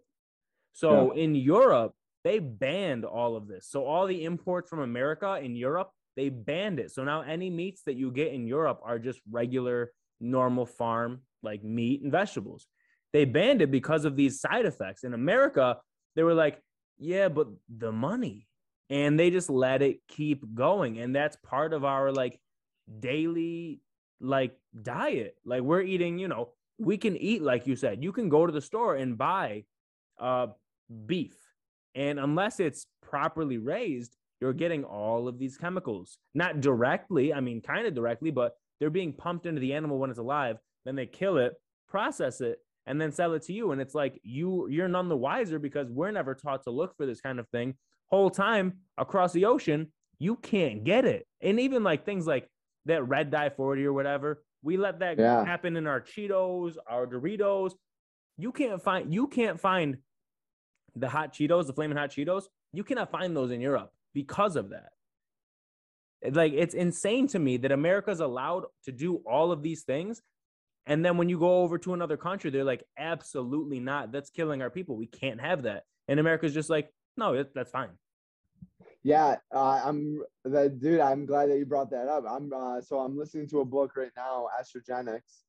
So 0.73 1.11
in 1.11 1.35
Europe, 1.35 1.93
they 2.23 2.39
banned 2.39 3.05
all 3.05 3.35
of 3.35 3.47
this. 3.47 3.67
So 3.69 3.85
all 3.85 4.07
the 4.07 4.23
imports 4.23 4.69
from 4.69 4.79
America 4.79 5.39
in 5.41 5.55
Europe, 5.55 5.91
they 6.15 6.29
banned 6.29 6.79
it. 6.79 6.91
So 6.91 7.03
now 7.03 7.21
any 7.21 7.49
meats 7.49 7.83
that 7.85 7.95
you 7.95 8.11
get 8.11 8.33
in 8.33 8.47
Europe 8.47 8.79
are 8.83 8.99
just 8.99 9.19
regular 9.29 9.91
normal 10.19 10.65
farm 10.65 11.21
like 11.43 11.63
meat 11.63 12.01
and 12.01 12.11
vegetables. 12.11 12.67
They 13.13 13.25
banned 13.25 13.61
it 13.61 13.71
because 13.71 14.05
of 14.05 14.15
these 14.15 14.39
side 14.41 14.65
effects. 14.65 15.03
In 15.03 15.13
America, 15.13 15.77
they 16.15 16.23
were 16.23 16.33
like, 16.33 16.61
yeah, 16.97 17.29
but 17.29 17.47
the 17.69 17.91
money 17.91 18.48
and 18.89 19.19
they 19.19 19.29
just 19.29 19.49
let 19.49 19.81
it 19.81 19.99
keep 20.07 20.43
going. 20.53 20.99
And 20.99 21.15
that's 21.15 21.37
part 21.43 21.73
of 21.73 21.83
our 21.85 22.11
like 22.11 22.39
daily 22.99 23.81
like 24.19 24.57
diet. 24.81 25.35
Like 25.45 25.61
we're 25.61 25.81
eating 25.81 26.19
you 26.19 26.27
know 26.27 26.49
we 26.77 26.97
can 26.97 27.15
eat 27.17 27.41
like 27.41 27.67
you 27.67 27.75
said. 27.75 28.03
You 28.03 28.11
can 28.11 28.29
go 28.29 28.45
to 28.45 28.51
the 28.51 28.61
store 28.61 28.95
and 28.95 29.17
buy 29.17 29.65
uh 30.19 30.47
beef. 31.05 31.35
And 31.95 32.19
unless 32.19 32.59
it's 32.59 32.87
properly 33.01 33.57
raised 33.57 34.15
you're 34.41 34.53
getting 34.53 34.85
all 34.85 35.27
of 35.27 35.37
these 35.37 35.57
chemicals. 35.57 36.17
Not 36.33 36.61
directly 36.61 37.33
i 37.33 37.39
mean 37.39 37.61
kind 37.61 37.85
of 37.85 37.93
directly 37.93 38.31
but 38.31 38.53
they're 38.79 38.89
being 38.89 39.13
pumped 39.13 39.45
into 39.45 39.59
the 39.59 39.73
animal 39.73 39.97
when 39.97 40.09
it's 40.09 40.19
alive. 40.19 40.57
Then 40.85 40.95
they 40.95 41.05
kill 41.05 41.37
it 41.37 41.53
process 41.89 42.39
it 42.39 42.59
and 42.85 42.99
then 42.99 43.11
sell 43.11 43.33
it 43.33 43.43
to 43.43 43.53
you. 43.53 43.71
And 43.71 43.81
it's 43.81 43.95
like 43.95 44.19
you 44.23 44.67
you're 44.69 44.87
none 44.87 45.09
the 45.09 45.17
wiser 45.17 45.59
because 45.59 45.89
we're 45.89 46.11
never 46.11 46.33
taught 46.33 46.63
to 46.63 46.71
look 46.71 46.95
for 46.95 47.05
this 47.05 47.21
kind 47.21 47.39
of 47.39 47.47
thing. 47.49 47.75
Whole 48.11 48.29
time 48.29 48.79
across 48.97 49.33
the 49.33 49.45
ocean, 49.45 49.91
you 50.17 50.35
can't 50.35 50.83
get 50.83 51.05
it. 51.05 51.27
And 51.41 51.59
even 51.59 51.83
like 51.83 52.05
things 52.05 52.27
like 52.27 52.47
that 52.85 53.07
red 53.07 53.31
dye 53.31 53.49
40 53.49 53.85
or 53.85 53.93
whatever, 53.93 54.43
we 54.61 54.77
let 54.77 54.99
that 54.99 55.17
yeah. 55.17 55.45
happen 55.45 55.77
in 55.77 55.87
our 55.87 56.01
Cheetos, 56.01 56.75
our 56.87 57.07
Doritos. 57.07 57.73
You 58.37 58.51
can't 58.51 58.81
find 58.81 59.13
you 59.13 59.27
can't 59.27 59.59
find 59.59 59.97
the 60.95 61.09
hot 61.09 61.33
Cheetos, 61.33 61.67
the 61.67 61.73
flaming 61.73 61.97
hot 61.97 62.11
Cheetos. 62.11 62.43
You 62.73 62.83
cannot 62.83 63.11
find 63.11 63.35
those 63.35 63.51
in 63.51 63.61
Europe 63.61 63.91
because 64.13 64.55
of 64.55 64.69
that. 64.69 64.89
Like 66.31 66.53
it's 66.53 66.73
insane 66.73 67.27
to 67.27 67.39
me 67.39 67.57
that 67.57 67.71
America's 67.71 68.19
allowed 68.19 68.65
to 68.85 68.91
do 68.91 69.21
all 69.25 69.51
of 69.51 69.61
these 69.61 69.83
things. 69.83 70.21
And 70.85 71.05
then 71.05 71.17
when 71.17 71.29
you 71.29 71.37
go 71.37 71.61
over 71.61 71.77
to 71.79 71.93
another 71.93 72.17
country, 72.17 72.49
they're 72.49 72.63
like, 72.63 72.83
absolutely 72.97 73.79
not. 73.79 74.11
That's 74.11 74.29
killing 74.29 74.61
our 74.61 74.69
people. 74.69 74.95
We 74.95 75.05
can't 75.05 75.39
have 75.39 75.63
that. 75.63 75.83
And 76.07 76.19
America's 76.19 76.53
just 76.53 76.69
like, 76.69 76.89
no, 77.19 77.43
that's 77.53 77.71
fine. 77.71 77.89
Yeah, 79.03 79.35
uh, 79.53 79.81
I'm 79.85 80.23
the 80.43 80.69
dude. 80.69 80.99
I'm 80.99 81.25
glad 81.25 81.49
that 81.49 81.57
you 81.57 81.65
brought 81.65 81.91
that 81.91 82.07
up. 82.07 82.25
I'm 82.27 82.51
uh, 82.53 82.81
so 82.81 82.99
I'm 82.99 83.17
listening 83.17 83.47
to 83.49 83.59
a 83.59 83.65
book 83.65 83.95
right 83.95 84.11
now, 84.17 84.47
Estrogenics, 84.59 85.43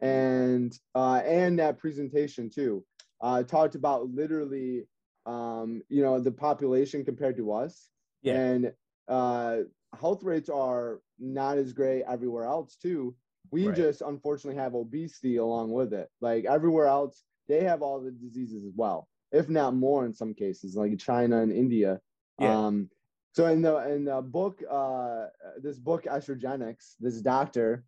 and 0.00 0.76
uh, 0.94 1.22
and 1.24 1.58
that 1.58 1.78
presentation 1.78 2.50
too. 2.50 2.84
Uh, 3.20 3.42
talked 3.42 3.74
about 3.74 4.10
literally, 4.10 4.86
um, 5.26 5.82
you 5.88 6.02
know, 6.02 6.18
the 6.20 6.32
population 6.32 7.04
compared 7.04 7.36
to 7.36 7.52
us, 7.52 7.88
yeah. 8.22 8.34
and 8.34 8.72
uh, 9.08 9.58
health 9.98 10.22
rates 10.22 10.48
are 10.48 11.00
not 11.18 11.58
as 11.58 11.72
great 11.72 12.02
everywhere 12.08 12.44
else 12.44 12.76
too. 12.76 13.14
We 13.50 13.66
right. 13.66 13.76
just 13.76 14.02
unfortunately 14.02 14.60
have 14.60 14.74
obesity 14.74 15.36
along 15.36 15.72
with 15.72 15.92
it. 15.92 16.08
Like 16.20 16.44
everywhere 16.44 16.86
else, 16.86 17.22
they 17.48 17.64
have 17.64 17.82
all 17.82 18.00
the 18.00 18.10
diseases 18.10 18.64
as 18.64 18.72
well, 18.76 19.08
if 19.32 19.48
not 19.48 19.74
more 19.74 20.04
in 20.04 20.14
some 20.14 20.34
cases, 20.34 20.76
like 20.76 20.98
China 20.98 21.42
and 21.42 21.52
India. 21.52 22.00
Yeah. 22.38 22.66
Um, 22.66 22.90
so 23.32 23.46
in 23.46 23.62
the 23.62 23.76
in 23.92 24.04
the 24.04 24.20
book, 24.22 24.62
uh, 24.68 25.26
this 25.62 25.78
book 25.78 26.04
Estrogenics, 26.04 26.94
this 26.98 27.20
doctor, 27.20 27.84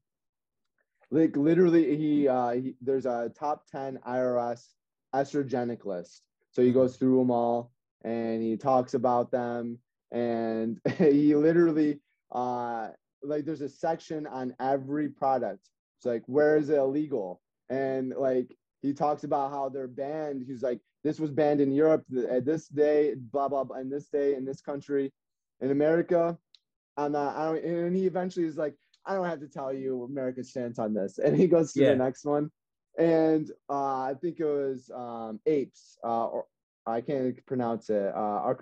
like 1.11 1.37
literally, 1.37 1.97
he, 1.97 2.29
uh, 2.29 2.51
he 2.53 2.75
there's 2.81 3.07
a 3.07 3.33
top 3.37 3.67
ten 3.67 3.99
IRS 4.07 4.69
estrogenic 5.15 5.85
list. 5.85 6.23
So 6.53 6.63
he 6.63 6.73
goes 6.73 6.97
through 6.97 7.19
them 7.19 7.31
all 7.31 7.73
and 8.05 8.43
he 8.43 8.57
talks 8.57 8.95
about 8.95 9.31
them 9.31 9.79
and 10.11 10.81
he 10.99 11.35
literally 11.35 12.01
uh 12.33 12.89
like 13.23 13.45
there's 13.45 13.61
a 13.61 13.69
section 13.69 14.27
on 14.27 14.55
every 14.61 15.09
product 15.09 15.69
it's 15.99 16.07
like 16.07 16.23
where 16.27 16.57
is 16.57 16.71
it 16.71 16.79
illegal 16.79 17.41
and 17.71 18.13
like 18.17 18.57
he 18.81 18.93
talks 18.93 19.25
about 19.25 19.51
how 19.51 19.69
they're 19.69 19.87
banned 19.87 20.43
he's 20.47 20.63
like 20.63 20.81
this 21.05 21.19
was 21.19 21.31
banned 21.31 21.61
in 21.61 21.73
europe 21.73 22.05
at 22.31 22.45
this 22.45 22.69
day 22.69 23.15
blah 23.17 23.49
blah 23.49 23.65
blah 23.65 23.79
in 23.79 23.91
this 23.91 24.09
day 24.09 24.35
in 24.35 24.45
this 24.45 24.61
country 24.61 25.13
in 25.61 25.71
america 25.71 26.37
i'm 26.97 27.13
not 27.13 27.37
i 27.37 27.47
don't 27.47 27.65
and 27.65 27.97
he 27.97 28.07
eventually 28.07 28.47
is 28.47 28.57
like 28.57 28.75
i 29.07 29.15
don't 29.15 29.27
have 29.27 29.41
to 29.41 29.49
tell 29.49 29.73
you 29.73 30.05
america's 30.05 30.51
stance 30.51 30.79
on 30.79 30.95
this 30.95 31.19
and 31.19 31.37
he 31.37 31.47
goes 31.47 31.73
to 31.73 31.83
yeah. 31.83 31.91
the 31.91 31.97
next 31.97 32.25
one 32.25 32.51
and 32.99 33.51
uh, 33.71 34.01
i 34.01 34.15
think 34.21 34.39
it 34.41 34.45
was 34.45 34.91
um, 34.95 35.41
apes 35.47 35.99
uh, 36.05 36.27
or 36.27 36.47
I 36.87 37.01
can't 37.01 37.45
pronounce 37.47 37.91
it. 37.91 38.13
Uh, 38.15 38.55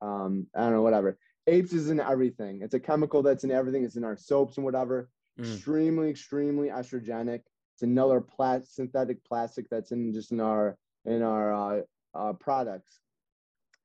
um, 0.00 0.46
I 0.54 0.60
don't 0.60 0.72
know, 0.72 0.82
whatever. 0.82 1.18
Apes 1.46 1.72
is 1.72 1.90
in 1.90 2.00
everything. 2.00 2.60
It's 2.62 2.74
a 2.74 2.80
chemical 2.80 3.22
that's 3.22 3.44
in 3.44 3.50
everything. 3.50 3.84
It's 3.84 3.96
in 3.96 4.04
our 4.04 4.16
soaps 4.16 4.56
and 4.56 4.64
whatever. 4.64 5.08
Mm. 5.38 5.54
Extremely, 5.54 6.10
extremely 6.10 6.68
estrogenic. 6.68 7.42
It's 7.74 7.82
another 7.82 8.20
plat- 8.20 8.66
synthetic 8.66 9.24
plastic 9.24 9.66
that's 9.70 9.92
in 9.92 10.12
just 10.12 10.32
in 10.32 10.40
our 10.40 10.76
in 11.08 11.22
our 11.22 11.52
uh, 11.52 11.80
uh, 12.14 12.32
products. 12.34 13.00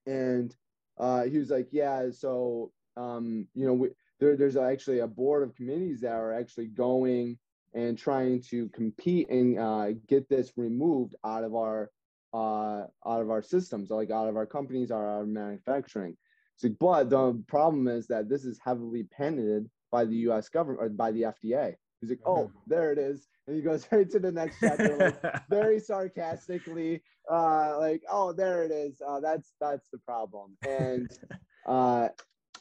And 0.06 0.56
uh, 1.00 1.24
he 1.24 1.38
was 1.38 1.50
like, 1.50 1.70
yeah. 1.72 2.10
So 2.12 2.72
um, 2.96 3.48
you 3.56 3.66
know, 3.66 3.74
we, 3.74 3.90
there, 4.20 4.36
there's 4.36 4.58
actually 4.58 5.00
a 5.00 5.08
board 5.08 5.44
of 5.44 5.56
committees 5.56 6.02
that 6.02 6.14
are 6.14 6.34
actually 6.34 6.68
going 6.68 7.38
and 7.74 7.98
trying 7.98 8.42
to 8.42 8.70
compete 8.70 9.30
and 9.30 9.58
uh, 9.58 9.88
get 10.08 10.30
this 10.30 10.52
removed 10.58 11.16
out 11.26 11.44
of 11.44 11.56
our 11.56 11.90
uh, 12.34 12.88
out 13.06 13.22
of 13.22 13.30
our 13.30 13.44
systems, 13.44 13.92
like 13.92 14.10
out 14.10 14.28
of 14.28 14.36
our 14.36 14.46
companies, 14.46 14.90
our, 14.90 15.24
manufacturing. 15.24 16.18
So, 16.56 16.70
but 16.80 17.10
the 17.10 17.44
problem 17.48 17.88
is 17.88 18.08
that 18.08 18.28
this 18.28 18.44
is 18.44 18.60
heavily 18.64 19.04
patented 19.04 19.70
by 19.92 20.06
the 20.06 20.16
U.S. 20.28 20.50
government 20.50 20.82
or 20.82 20.90
by 20.90 21.12
the 21.12 21.24
FDA. 21.24 21.76
He's 22.04 22.10
like, 22.10 22.20
oh, 22.26 22.46
mm-hmm. 22.46 22.58
there 22.68 22.92
it 22.92 22.98
is, 22.98 23.28
and 23.48 23.56
he 23.56 23.62
goes 23.62 23.88
right 23.92 24.10
to 24.10 24.20
the 24.20 24.32
next 24.32 24.58
chapter, 24.60 24.98
like, 24.98 25.48
very 25.50 25.80
sarcastically, 25.80 27.02
uh, 27.32 27.78
like, 27.80 28.04
oh, 28.12 28.34
there 28.34 28.64
it 28.64 28.72
is. 28.72 29.02
Uh, 29.06 29.20
that's 29.20 29.54
that's 29.62 29.88
the 29.92 30.00
problem, 30.00 30.58
and 30.68 31.10
uh, 31.68 32.10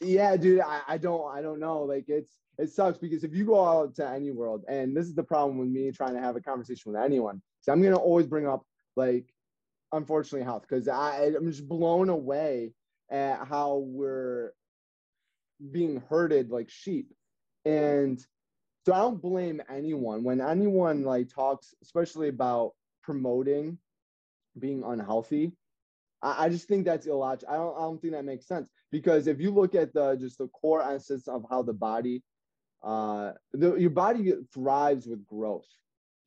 yeah, 0.00 0.36
dude, 0.36 0.60
I, 0.60 0.80
I 0.86 0.98
don't 0.98 1.28
I 1.34 1.42
don't 1.42 1.60
know. 1.60 1.82
Like, 1.82 2.04
it's 2.08 2.36
it 2.58 2.70
sucks 2.70 2.98
because 2.98 3.24
if 3.24 3.34
you 3.34 3.44
go 3.44 3.64
out 3.64 3.96
to 3.96 4.08
any 4.08 4.30
world, 4.30 4.64
and 4.68 4.96
this 4.96 5.06
is 5.06 5.14
the 5.14 5.24
problem 5.24 5.58
with 5.58 5.68
me 5.68 5.90
trying 5.90 6.14
to 6.14 6.20
have 6.20 6.36
a 6.36 6.40
conversation 6.40 6.92
with 6.92 7.02
anyone, 7.02 7.42
so 7.60 7.72
I'm 7.72 7.82
gonna 7.82 7.96
always 7.96 8.26
bring 8.26 8.46
up 8.46 8.64
like 8.94 9.32
unfortunately 9.92 10.44
health 10.44 10.62
because 10.68 10.88
I'm 10.88 11.46
just 11.48 11.68
blown 11.68 12.08
away 12.08 12.72
at 13.10 13.46
how 13.46 13.84
we're 13.86 14.52
being 15.70 16.02
herded 16.08 16.50
like 16.50 16.70
sheep. 16.70 17.12
And 17.64 18.24
so 18.84 18.92
I 18.92 18.98
don't 18.98 19.22
blame 19.22 19.62
anyone 19.70 20.24
when 20.24 20.40
anyone 20.40 21.04
like 21.04 21.28
talks, 21.28 21.74
especially 21.82 22.28
about 22.28 22.72
promoting 23.02 23.78
being 24.58 24.82
unhealthy. 24.84 25.52
I, 26.20 26.46
I 26.46 26.48
just 26.48 26.68
think 26.68 26.84
that's 26.84 27.06
illogical. 27.06 27.54
I 27.54 27.56
don't, 27.56 27.76
I 27.76 27.80
don't 27.80 28.00
think 28.00 28.14
that 28.14 28.24
makes 28.24 28.46
sense 28.46 28.68
because 28.90 29.26
if 29.26 29.40
you 29.40 29.50
look 29.50 29.74
at 29.74 29.92
the 29.94 30.16
just 30.16 30.38
the 30.38 30.48
core 30.48 30.82
essence 30.82 31.28
of 31.28 31.44
how 31.48 31.62
the 31.62 31.72
body, 31.72 32.22
uh, 32.82 33.32
the, 33.52 33.76
your 33.76 33.90
body 33.90 34.32
thrives 34.52 35.06
with 35.06 35.24
growth. 35.26 35.68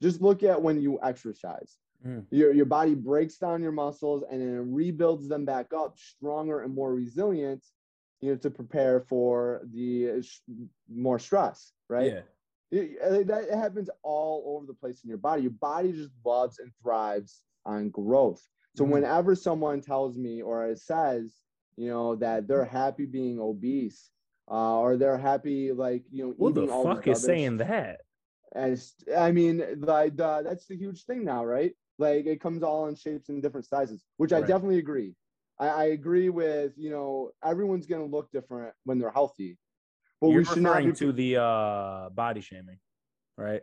Just 0.01 0.21
look 0.21 0.43
at 0.43 0.61
when 0.61 0.81
you 0.81 0.99
exercise. 1.01 1.77
Mm. 2.05 2.25
Your, 2.29 2.53
your 2.53 2.65
body 2.65 2.95
breaks 2.95 3.37
down 3.37 3.63
your 3.63 3.71
muscles 3.71 4.23
and 4.29 4.41
then 4.41 4.49
it 4.49 4.65
rebuilds 4.67 5.27
them 5.27 5.45
back 5.45 5.73
up 5.73 5.97
stronger 5.97 6.61
and 6.61 6.73
more 6.73 6.93
resilient, 6.93 7.63
you 8.21 8.31
know, 8.31 8.37
to 8.37 8.49
prepare 8.49 8.99
for 9.01 9.61
the 9.73 10.21
more 10.93 11.17
stress, 11.17 11.71
right? 11.89 12.11
Yeah. 12.11 12.21
It, 12.71 13.27
that 13.27 13.49
happens 13.51 13.89
all 14.03 14.43
over 14.55 14.65
the 14.65 14.73
place 14.73 15.01
in 15.03 15.09
your 15.09 15.17
body. 15.17 15.43
Your 15.43 15.51
body 15.51 15.93
just 15.93 16.11
loves 16.25 16.59
and 16.59 16.71
thrives 16.81 17.41
on 17.65 17.89
growth. 17.89 18.45
So 18.75 18.85
mm. 18.85 18.89
whenever 18.89 19.35
someone 19.35 19.81
tells 19.81 20.17
me 20.17 20.41
or 20.41 20.75
says, 20.75 21.33
you 21.77 21.89
know, 21.89 22.15
that 22.15 22.47
they're 22.47 22.65
happy 22.65 23.05
being 23.05 23.39
obese, 23.39 24.09
uh, 24.49 24.79
or 24.79 24.97
they're 24.97 25.17
happy 25.17 25.71
like 25.71 26.03
you 26.11 26.25
know, 26.25 26.35
who 26.37 26.53
the 26.53 26.67
fuck 26.67 27.07
is 27.07 27.23
saying 27.23 27.57
that? 27.57 28.01
As 28.53 28.93
I 29.15 29.31
mean, 29.31 29.63
like 29.79 30.19
uh, 30.19 30.41
that's 30.43 30.65
the 30.67 30.77
huge 30.77 31.03
thing 31.05 31.25
now, 31.25 31.43
right? 31.43 31.73
Like 31.97 32.25
it 32.25 32.41
comes 32.41 32.63
all 32.63 32.87
in 32.87 32.95
shapes 32.95 33.29
and 33.29 33.41
different 33.41 33.67
sizes, 33.67 34.03
which 34.17 34.33
I 34.33 34.41
definitely 34.41 34.79
agree. 34.79 35.13
I, 35.59 35.67
I, 35.67 35.83
agree 35.85 36.29
with 36.29 36.73
you 36.77 36.89
know 36.89 37.31
everyone's 37.43 37.85
gonna 37.85 38.05
look 38.05 38.31
different 38.31 38.73
when 38.83 38.99
they're 38.99 39.11
healthy, 39.11 39.57
but 40.25 40.31
You're 40.31 40.41
we 40.41 40.45
should 40.45 40.63
not 40.63 40.83
be... 40.83 40.91
to 40.91 41.11
the 41.11 41.37
uh, 41.41 42.09
body 42.09 42.41
shaming, 42.41 42.79
right? 43.37 43.61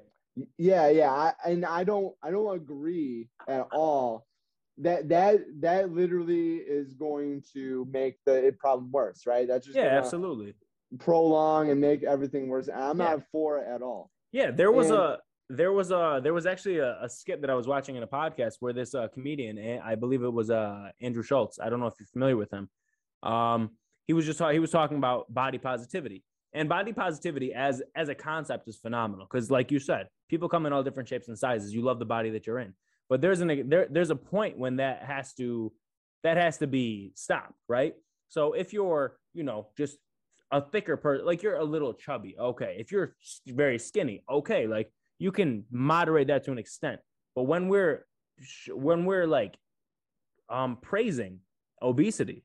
Yeah, 0.56 0.88
yeah, 0.88 1.10
I, 1.10 1.32
and 1.44 1.64
I 1.64 1.84
don't 1.84 2.14
I 2.22 2.30
don't 2.30 2.54
agree 2.54 3.28
at 3.48 3.66
all. 3.72 4.26
That 4.78 5.08
that 5.10 5.40
that 5.60 5.92
literally 5.92 6.56
is 6.56 6.94
going 6.94 7.42
to 7.52 7.86
make 7.90 8.16
the 8.24 8.54
problem 8.58 8.90
worse, 8.90 9.26
right? 9.26 9.46
That's 9.46 9.66
just 9.66 9.76
yeah, 9.76 9.98
absolutely 9.98 10.54
prolong 10.98 11.70
and 11.70 11.80
make 11.80 12.02
everything 12.04 12.48
worse. 12.48 12.68
I'm 12.68 12.98
yeah. 12.98 13.10
not 13.10 13.22
for 13.30 13.58
it 13.58 13.66
at 13.68 13.82
all. 13.82 14.10
Yeah, 14.30 14.50
there 14.50 14.72
was 14.72 14.90
and, 14.90 14.98
a 14.98 15.18
there 15.50 15.72
was 15.72 15.90
a 15.90 16.20
there 16.22 16.32
was 16.32 16.46
actually 16.46 16.78
a, 16.78 16.98
a, 17.02 17.08
skit 17.08 17.42
that 17.42 17.50
I 17.50 17.54
was 17.54 17.66
watching 17.66 17.96
in 17.96 18.02
a 18.02 18.06
podcast 18.06 18.54
where 18.60 18.72
this 18.72 18.94
uh, 18.94 19.08
comedian, 19.12 19.58
eh, 19.58 19.78
I 19.84 19.96
believe 19.96 20.22
it 20.22 20.32
was 20.32 20.50
uh, 20.50 20.90
Andrew 21.00 21.22
Schulz. 21.22 21.58
I 21.62 21.68
don't 21.68 21.80
know 21.80 21.86
if 21.86 21.94
you're 21.98 22.06
familiar 22.06 22.36
with 22.36 22.50
him. 22.50 22.70
Um, 23.22 23.70
he 24.06 24.14
was 24.14 24.24
just 24.24 24.40
he 24.40 24.58
was 24.58 24.70
talking 24.70 24.96
about 24.96 25.32
body 25.32 25.58
positivity 25.58 26.24
and 26.54 26.68
body 26.68 26.92
positivity 26.92 27.54
as 27.54 27.82
as 27.94 28.08
a 28.08 28.14
concept 28.14 28.68
is 28.68 28.76
phenomenal 28.76 29.26
because, 29.30 29.50
like 29.50 29.70
you 29.70 29.78
said, 29.78 30.08
people 30.28 30.48
come 30.48 30.66
in 30.66 30.72
all 30.72 30.82
different 30.82 31.08
shapes 31.08 31.28
and 31.28 31.38
sizes. 31.38 31.72
You 31.74 31.82
love 31.82 31.98
the 31.98 32.04
body 32.04 32.30
that 32.30 32.46
you're 32.46 32.58
in, 32.58 32.74
but 33.08 33.20
there's 33.20 33.40
an 33.40 33.68
there 33.68 33.86
there's 33.90 34.10
a 34.10 34.16
point 34.16 34.58
when 34.58 34.76
that 34.76 35.02
has 35.04 35.32
to 35.34 35.72
that 36.22 36.36
has 36.36 36.58
to 36.58 36.66
be 36.66 37.12
stopped, 37.14 37.54
right? 37.68 37.94
So 38.28 38.52
if 38.52 38.72
you're 38.72 39.16
you 39.32 39.44
know 39.44 39.68
just 39.76 39.96
a 40.50 40.60
thicker 40.60 40.96
person, 40.96 41.24
like 41.24 41.42
you're 41.42 41.56
a 41.56 41.64
little 41.64 41.94
chubby, 41.94 42.36
okay. 42.38 42.76
If 42.78 42.92
you're 42.92 43.16
very 43.46 43.78
skinny, 43.78 44.22
okay, 44.30 44.66
like 44.66 44.92
you 45.18 45.32
can 45.32 45.64
moderate 45.70 46.28
that 46.28 46.44
to 46.44 46.52
an 46.52 46.58
extent. 46.58 47.00
But 47.34 47.44
when 47.44 47.68
we're 47.68 48.04
when 48.68 49.04
we're 49.06 49.26
like 49.26 49.56
um 50.50 50.76
praising 50.82 51.38
obesity 51.80 52.44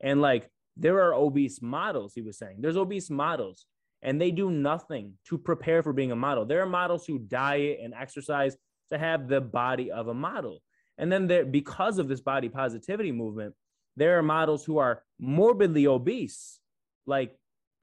and 0.00 0.20
like 0.20 0.48
there 0.76 0.98
are 1.02 1.14
obese 1.14 1.62
models, 1.62 2.14
he 2.14 2.22
was 2.22 2.38
saying 2.38 2.56
there's 2.60 2.76
obese 2.76 3.10
models 3.10 3.66
and 4.02 4.20
they 4.20 4.30
do 4.30 4.50
nothing 4.50 5.14
to 5.28 5.38
prepare 5.38 5.82
for 5.82 5.92
being 5.92 6.12
a 6.12 6.16
model. 6.16 6.44
There 6.44 6.62
are 6.62 6.66
models 6.66 7.06
who 7.06 7.18
diet 7.18 7.78
and 7.82 7.94
exercise 7.94 8.56
to 8.92 8.98
have 8.98 9.28
the 9.28 9.40
body 9.40 9.90
of 9.90 10.08
a 10.08 10.14
model. 10.14 10.60
And 10.98 11.10
then 11.10 11.26
there, 11.26 11.44
because 11.44 11.98
of 11.98 12.06
this 12.06 12.20
body 12.20 12.48
positivity 12.48 13.12
movement, 13.12 13.54
there 13.96 14.18
are 14.18 14.22
models 14.22 14.64
who 14.64 14.78
are 14.78 15.02
morbidly 15.18 15.86
obese, 15.86 16.60
like 17.06 17.36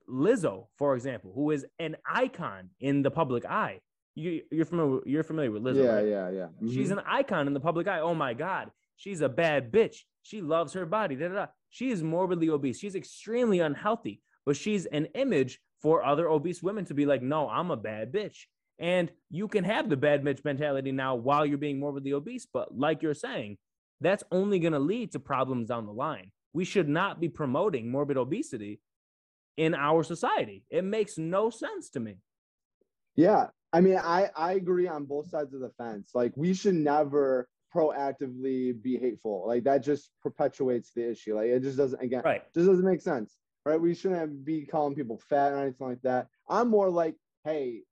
Lizzo, 0.07 0.67
for 0.77 0.95
example, 0.95 1.31
who 1.33 1.51
is 1.51 1.65
an 1.79 1.97
icon 2.05 2.69
in 2.79 3.01
the 3.01 3.11
public 3.11 3.45
eye. 3.45 3.79
You, 4.13 4.41
are 4.59 4.65
familiar. 4.65 4.99
You're 5.05 5.23
familiar 5.23 5.51
with 5.51 5.63
Lizzo, 5.63 5.83
yeah, 5.83 5.95
right? 5.95 6.07
yeah, 6.07 6.29
yeah. 6.29 6.47
Mm-hmm. 6.61 6.71
She's 6.71 6.91
an 6.91 6.99
icon 7.05 7.47
in 7.47 7.53
the 7.53 7.59
public 7.59 7.87
eye. 7.87 8.01
Oh 8.01 8.13
my 8.13 8.33
God, 8.33 8.69
she's 8.97 9.21
a 9.21 9.29
bad 9.29 9.71
bitch. 9.71 9.97
She 10.21 10.41
loves 10.41 10.73
her 10.73 10.85
body. 10.85 11.15
Da, 11.15 11.29
da, 11.29 11.33
da. 11.33 11.45
She 11.71 11.89
is 11.89 12.03
morbidly 12.03 12.49
obese. 12.49 12.77
She's 12.77 12.95
extremely 12.95 13.61
unhealthy, 13.61 14.21
but 14.45 14.55
she's 14.55 14.85
an 14.85 15.05
image 15.15 15.59
for 15.81 16.03
other 16.05 16.29
obese 16.29 16.61
women 16.61 16.85
to 16.85 16.93
be 16.93 17.05
like, 17.05 17.23
no, 17.23 17.49
I'm 17.49 17.71
a 17.71 17.77
bad 17.77 18.11
bitch. 18.11 18.45
And 18.77 19.11
you 19.29 19.47
can 19.47 19.63
have 19.63 19.89
the 19.89 19.97
bad 19.97 20.23
bitch 20.23 20.43
mentality 20.43 20.91
now 20.91 21.15
while 21.15 21.45
you're 21.45 21.57
being 21.57 21.79
morbidly 21.79 22.13
obese. 22.13 22.45
But 22.51 22.77
like 22.77 23.01
you're 23.01 23.13
saying, 23.13 23.57
that's 24.01 24.23
only 24.31 24.59
going 24.59 24.73
to 24.73 24.79
lead 24.79 25.13
to 25.13 25.19
problems 25.19 25.69
down 25.69 25.85
the 25.85 25.93
line. 25.93 26.31
We 26.53 26.65
should 26.65 26.89
not 26.89 27.19
be 27.21 27.29
promoting 27.29 27.89
morbid 27.89 28.17
obesity 28.17 28.81
in 29.55 29.73
our 29.73 30.03
society. 30.03 30.65
It 30.69 30.83
makes 30.83 31.17
no 31.17 31.49
sense 31.49 31.89
to 31.91 31.99
me. 31.99 32.17
Yeah. 33.15 33.47
I 33.71 33.79
mean, 33.79 33.97
I, 33.97 34.29
I 34.35 34.53
agree 34.53 34.87
on 34.87 35.05
both 35.05 35.29
sides 35.29 35.53
of 35.53 35.61
the 35.61 35.71
fence. 35.77 36.11
Like, 36.13 36.33
we 36.35 36.53
should 36.53 36.75
never 36.75 37.47
proactively 37.73 38.79
be 38.81 38.97
hateful. 38.97 39.45
Like, 39.47 39.63
that 39.63 39.83
just 39.83 40.11
perpetuates 40.21 40.91
the 40.95 41.09
issue. 41.09 41.35
Like, 41.35 41.47
it 41.47 41.61
just 41.61 41.77
doesn't, 41.77 42.01
again, 42.01 42.21
right. 42.23 42.43
just 42.53 42.67
doesn't 42.67 42.85
make 42.85 43.01
sense. 43.01 43.37
Right. 43.63 43.79
We 43.79 43.93
shouldn't 43.93 44.43
be 44.43 44.65
calling 44.65 44.95
people 44.95 45.21
fat 45.29 45.51
or 45.51 45.59
anything 45.59 45.87
like 45.87 46.01
that. 46.01 46.27
I'm 46.49 46.69
more 46.69 46.89
like, 46.89 47.15
hey, 47.45 47.83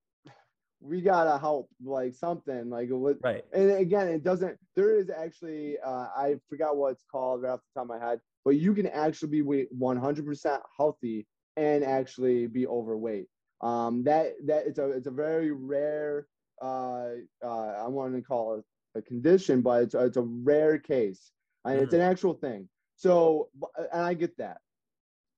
we 0.80 1.00
gotta 1.02 1.38
help 1.38 1.68
like 1.84 2.14
something 2.14 2.70
like 2.70 2.88
what 2.88 3.18
right 3.22 3.44
and 3.52 3.70
again 3.72 4.08
it 4.08 4.24
doesn't 4.24 4.56
there 4.74 4.96
is 4.96 5.10
actually 5.10 5.76
uh, 5.84 6.06
i 6.16 6.36
forgot 6.48 6.76
what 6.76 6.92
it's 6.92 7.04
called 7.10 7.42
right 7.42 7.50
off 7.50 7.60
the 7.74 7.80
top 7.80 7.90
of 7.90 8.00
my 8.00 8.04
head 8.04 8.18
but 8.44 8.56
you 8.56 8.74
can 8.74 8.86
actually 8.86 9.42
be 9.42 9.66
100% 9.78 10.60
healthy 10.76 11.26
and 11.56 11.84
actually 11.84 12.46
be 12.46 12.66
overweight 12.66 13.26
um 13.60 14.02
that 14.04 14.32
that 14.46 14.66
it's 14.66 14.78
a 14.78 14.90
it's 14.90 15.06
a 15.06 15.10
very 15.10 15.52
rare 15.52 16.26
uh 16.62 17.08
uh 17.44 17.74
i 17.84 17.86
want 17.86 18.14
to 18.14 18.22
call 18.22 18.54
it 18.54 18.64
a 18.94 19.02
condition 19.02 19.60
but 19.62 19.82
it's 19.82 19.94
a, 19.94 20.04
it's 20.04 20.16
a 20.16 20.22
rare 20.22 20.78
case 20.78 21.30
and 21.64 21.74
mm-hmm. 21.74 21.84
it's 21.84 21.94
an 21.94 22.00
actual 22.00 22.34
thing. 22.34 22.68
So 22.96 23.48
and 23.92 24.02
i 24.02 24.14
get 24.14 24.36
that. 24.38 24.58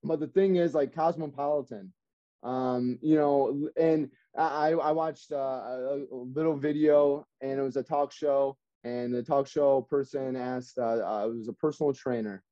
But 0.03 0.19
the 0.19 0.27
thing 0.27 0.57
is 0.57 0.73
like 0.73 0.93
cosmopolitan 0.93 1.93
um, 2.43 2.99
you 3.01 3.15
know, 3.15 3.69
and 3.77 4.09
I, 4.37 4.71
I 4.71 4.91
watched 4.91 5.31
uh, 5.31 5.35
a, 5.35 6.01
a 6.11 6.23
little 6.35 6.55
video 6.55 7.25
and 7.41 7.59
it 7.59 7.61
was 7.61 7.77
a 7.77 7.83
talk 7.83 8.11
show 8.11 8.57
and 8.83 9.13
the 9.13 9.23
talk 9.23 9.47
show 9.47 9.81
person 9.89 10.35
asked, 10.35 10.77
uh, 10.77 10.99
uh, 10.99 11.27
it 11.27 11.37
was 11.37 11.47
a 11.47 11.53
personal 11.53 11.93
trainer 11.93 12.43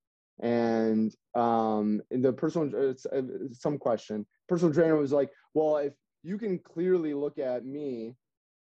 and 0.41 1.13
um, 1.35 2.01
the 2.09 2.31
personal, 2.31 2.89
uh, 2.89 3.21
some 3.51 3.77
question, 3.77 4.25
personal 4.47 4.73
trainer 4.73 4.95
was 4.95 5.11
like, 5.11 5.29
well, 5.53 5.77
if 5.77 5.93
you 6.23 6.37
can 6.37 6.57
clearly 6.59 7.13
look 7.13 7.37
at 7.37 7.65
me 7.65 8.15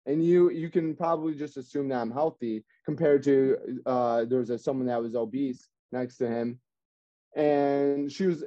and 0.08 0.24
you, 0.24 0.50
you 0.50 0.70
can 0.70 0.96
probably 0.96 1.34
just 1.34 1.56
assume 1.56 1.88
that 1.90 2.00
I'm 2.00 2.10
healthy 2.10 2.64
compared 2.84 3.22
to, 3.24 3.80
uh, 3.86 4.24
there 4.24 4.40
was 4.40 4.50
a, 4.50 4.58
someone 4.58 4.88
that 4.88 5.00
was 5.00 5.14
obese 5.14 5.68
next 5.92 6.16
to 6.16 6.28
him 6.28 6.58
and 7.36 8.10
she 8.10 8.26
was 8.26 8.44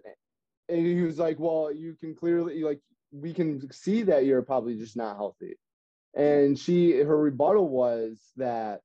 and 0.70 0.86
he 0.86 1.02
was 1.02 1.20
like, 1.20 1.40
"Well, 1.40 1.72
you 1.72 1.96
can 1.96 2.16
clearly 2.16 2.64
like 2.64 2.82
we 3.12 3.34
can 3.34 3.72
see 3.72 4.04
that 4.04 4.26
you're 4.26 4.42
probably 4.42 4.78
just 4.78 4.98
not 4.98 5.16
healthy." 5.16 5.58
And 6.14 6.58
she 6.58 6.98
her 7.00 7.18
rebuttal 7.18 7.68
was 7.70 8.20
that 8.38 8.82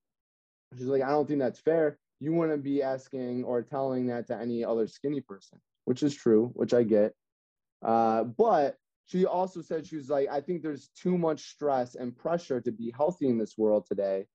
she's 0.77 0.87
like, 0.87 1.03
"I 1.03 1.11
don't 1.11 1.27
think 1.27 1.41
that's 1.41 1.61
fair. 1.61 1.99
You 2.21 2.33
wouldn't 2.33 2.63
be 2.63 2.83
asking 2.83 3.45
or 3.45 3.63
telling 3.63 4.07
that 4.09 4.29
to 4.29 4.37
any 4.37 4.65
other 4.65 4.87
skinny 4.87 5.21
person," 5.21 5.61
which 5.85 6.03
is 6.03 6.15
true, 6.15 6.51
which 6.55 6.75
I 6.75 6.83
get. 6.83 7.15
Uh, 7.83 8.25
but 8.25 8.77
she 9.07 9.25
also 9.25 9.63
said 9.63 9.87
she 9.87 9.97
was 9.97 10.11
like, 10.11 10.29
"I 10.31 10.41
think 10.41 10.63
there's 10.63 10.89
too 10.89 11.17
much 11.17 11.51
stress 11.51 11.95
and 11.95 12.17
pressure 12.17 12.61
to 12.61 12.73
be 12.73 12.93
healthy 12.97 13.29
in 13.29 13.39
this 13.39 13.57
world 13.57 13.87
today," 13.87 14.27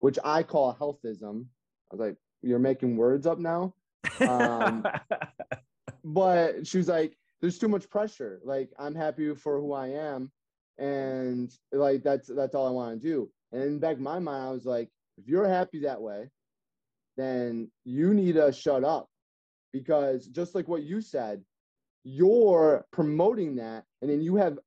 which 0.00 0.18
I 0.24 0.42
call 0.42 0.74
healthism. 0.74 1.46
I 1.90 1.94
was 1.94 2.00
like, 2.00 2.16
"You're 2.42 2.58
making 2.58 2.96
words 2.96 3.26
up 3.26 3.38
now." 3.38 3.74
Um, 4.20 4.84
but 6.04 6.66
she 6.66 6.78
was 6.78 6.88
like, 6.88 7.16
there's 7.40 7.58
too 7.58 7.68
much 7.68 7.88
pressure. 7.90 8.40
Like 8.44 8.70
I'm 8.78 8.94
happy 8.94 9.34
for 9.34 9.60
who 9.60 9.72
I 9.72 9.88
am, 9.88 10.30
and 10.78 11.50
like 11.72 12.02
that's 12.02 12.28
that's 12.28 12.54
all 12.54 12.66
I 12.66 12.70
want 12.70 13.00
to 13.00 13.08
do. 13.08 13.30
And 13.52 13.62
in 13.62 13.78
back 13.78 13.96
of 13.96 14.00
my 14.00 14.18
mind, 14.18 14.48
I 14.48 14.50
was 14.50 14.66
like, 14.66 14.88
if 15.16 15.28
you're 15.28 15.48
happy 15.48 15.80
that 15.80 16.00
way, 16.00 16.28
then 17.16 17.70
you 17.84 18.14
need 18.14 18.34
to 18.34 18.52
shut 18.52 18.84
up, 18.84 19.08
because 19.72 20.26
just 20.26 20.54
like 20.54 20.68
what 20.68 20.82
you 20.82 21.00
said, 21.00 21.42
you're 22.08 22.86
promoting 22.90 23.56
that, 23.56 23.84
and 24.00 24.10
then 24.10 24.20
you 24.20 24.36
have 24.36 24.58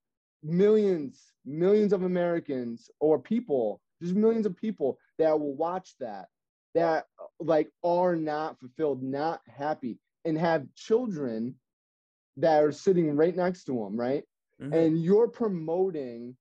millions, 0.43 1.33
millions 1.45 1.93
of 1.93 2.03
Americans 2.03 2.89
or 2.99 3.19
people, 3.19 3.81
just 4.01 4.15
millions 4.15 4.45
of 4.45 4.55
people 4.55 4.97
that 5.17 5.39
will 5.39 5.55
watch 5.55 5.95
that 5.99 6.27
that 6.73 7.05
like 7.39 7.69
are 7.83 8.15
not 8.15 8.59
fulfilled, 8.59 9.03
not 9.03 9.41
happy 9.47 9.99
and 10.23 10.37
have 10.37 10.65
children 10.75 11.55
that 12.37 12.63
are 12.63 12.71
sitting 12.71 13.15
right 13.15 13.35
next 13.35 13.65
to 13.65 13.73
them, 13.73 13.99
right? 13.99 14.23
Mm-hmm. 14.61 14.73
And 14.73 15.03
you're 15.03 15.27
promoting 15.27 16.35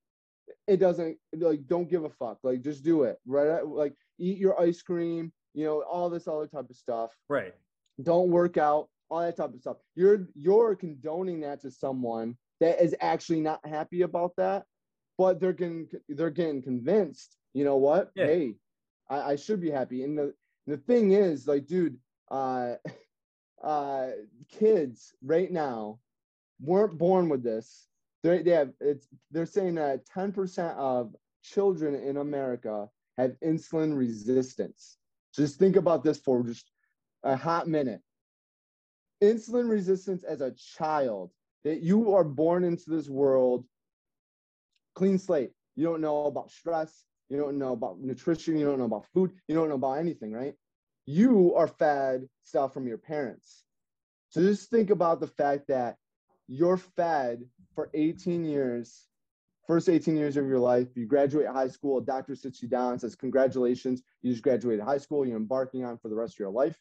it 0.67 0.79
doesn't 0.79 1.17
like 1.37 1.67
don't 1.67 1.89
give 1.89 2.05
a 2.05 2.11
fuck. 2.11 2.39
Like 2.43 2.63
just 2.63 2.85
do 2.85 3.05
it. 3.05 3.19
Right? 3.27 3.67
Like 3.67 3.95
eat 4.19 4.39
your 4.39 4.61
ice 4.61 4.83
cream, 4.83 5.33
you 5.55 5.65
know, 5.65 5.83
all 5.83 6.11
this 6.11 6.29
other 6.29 6.47
type 6.47 6.71
of 6.71 6.77
stuff. 6.77 7.11
Right. 7.29 7.55
Don't 8.03 8.31
work 8.31 8.57
out, 8.57 8.89
all 9.11 9.21
that 9.21 9.37
type 9.37 9.53
of 9.53 9.61
stuff. 9.61 9.77
You're 9.95 10.29
you're 10.35 10.75
condoning 10.75 11.41
that 11.41 11.61
to 11.63 11.71
someone 11.71 12.37
that 12.61 12.83
is 12.83 12.95
actually 13.01 13.41
not 13.41 13.65
happy 13.67 14.03
about 14.03 14.37
that, 14.37 14.65
but 15.19 15.41
they're 15.41 15.53
getting 15.53 15.89
they're 16.09 16.31
getting 16.31 16.63
convinced, 16.63 17.37
you 17.55 17.65
know 17.65 17.77
what? 17.77 18.11
Yeah. 18.15 18.27
Hey, 18.27 18.55
I, 19.09 19.33
I 19.33 19.37
should 19.37 19.61
be 19.61 19.71
happy. 19.71 20.05
And 20.05 20.17
the 20.17 20.35
the 20.67 20.77
thing 20.77 21.13
is, 21.13 21.47
like, 21.47 21.67
dude, 21.67 21.97
uh 22.31 22.75
uh, 23.63 24.09
kids 24.51 25.13
right 25.23 25.51
now 25.51 25.99
weren't 26.61 26.99
born 26.99 27.29
with 27.29 27.43
this. 27.43 27.87
They, 28.23 28.43
they 28.43 28.51
have 28.51 28.73
it's 28.81 29.09
they're 29.31 29.47
saying 29.47 29.77
that 29.77 30.07
10% 30.07 30.77
of 30.77 31.15
children 31.43 31.95
in 31.95 32.19
America 32.19 32.89
have 33.17 33.37
insulin 33.45 33.97
resistance. 33.97 34.99
Just 35.35 35.59
think 35.59 35.77
about 35.77 36.05
this 36.05 36.19
for 36.19 36.43
just 36.43 36.71
a 37.23 37.37
hot 37.37 37.69
minute. 37.69 38.01
Insulin 39.23 39.69
resistance 39.69 40.23
as 40.23 40.41
a 40.41 40.53
child, 40.53 41.31
that 41.65 41.83
you 41.83 42.15
are 42.15 42.25
born 42.25 42.65
into 42.65 42.91
this 42.91 43.09
world 43.09 43.65
clean 44.95 45.19
slate. 45.19 45.53
You 45.77 45.85
don't 45.85 46.01
know 46.01 46.27
about 46.27 46.51
stress, 46.51 47.05
you 47.29 47.39
don't 47.39 47.59
know 47.59 47.73
about 47.73 48.01
nutrition, 48.01 48.59
you 48.59 48.67
don't 48.67 48.79
know 48.79 48.85
about 48.85 49.07
food, 49.13 49.33
you 49.47 49.55
don't 49.55 49.69
know 49.69 49.75
about 49.77 49.99
anything, 49.99 50.33
right? 50.33 50.55
you 51.11 51.55
are 51.57 51.67
fed 51.67 52.29
stuff 52.45 52.73
from 52.73 52.87
your 52.87 52.99
parents. 52.99 53.65
So 54.29 54.41
just 54.41 54.71
think 54.71 54.91
about 54.91 55.21
the 55.21 55.27
fact 55.27 55.67
that 55.69 55.97
you're 56.47 56.77
fed 56.77 57.45
for 57.75 57.91
18 57.95 58.45
years, 58.45 59.07
first 59.67 59.89
18 59.89 60.17
years 60.17 60.37
of 60.37 60.47
your 60.47 60.61
life. 60.61 60.89
You 60.95 61.07
graduate 61.07 61.49
high 61.49 61.69
school, 61.69 61.99
a 61.99 62.03
doctor 62.03 62.37
sits 62.37 62.63
you 62.63 62.69
down 62.69 62.93
and 62.93 63.01
says, 63.01 63.17
Congratulations, 63.17 64.03
you 64.23 64.31
just 64.31 64.45
graduated 64.45 64.85
high 64.85 64.99
school, 64.99 65.27
you're 65.27 65.37
embarking 65.37 65.85
on 65.85 65.99
for 65.99 66.09
the 66.09 66.15
rest 66.15 66.35
of 66.35 66.39
your 66.39 66.51
life. 66.51 66.77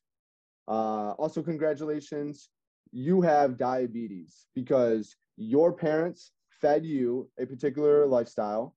Uh, 0.70 1.12
also, 1.18 1.42
congratulations, 1.42 2.50
you 2.92 3.22
have 3.22 3.58
diabetes 3.58 4.46
because 4.56 5.16
your 5.36 5.74
parents 5.74 6.32
fed 6.62 6.86
you 6.86 7.30
a 7.40 7.46
particular 7.46 8.06
lifestyle. 8.06 8.76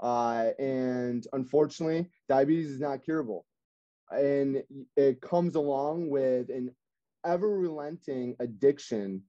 Uh, 0.00 0.48
and 0.58 1.26
unfortunately, 1.34 2.08
diabetes 2.26 2.70
is 2.70 2.80
not 2.80 3.04
curable 3.04 3.44
and 4.10 4.62
it 4.96 5.20
comes 5.20 5.54
along 5.54 6.08
with 6.08 6.50
an 6.50 6.74
ever 7.24 7.48
relenting 7.48 8.34
addiction 8.40 9.22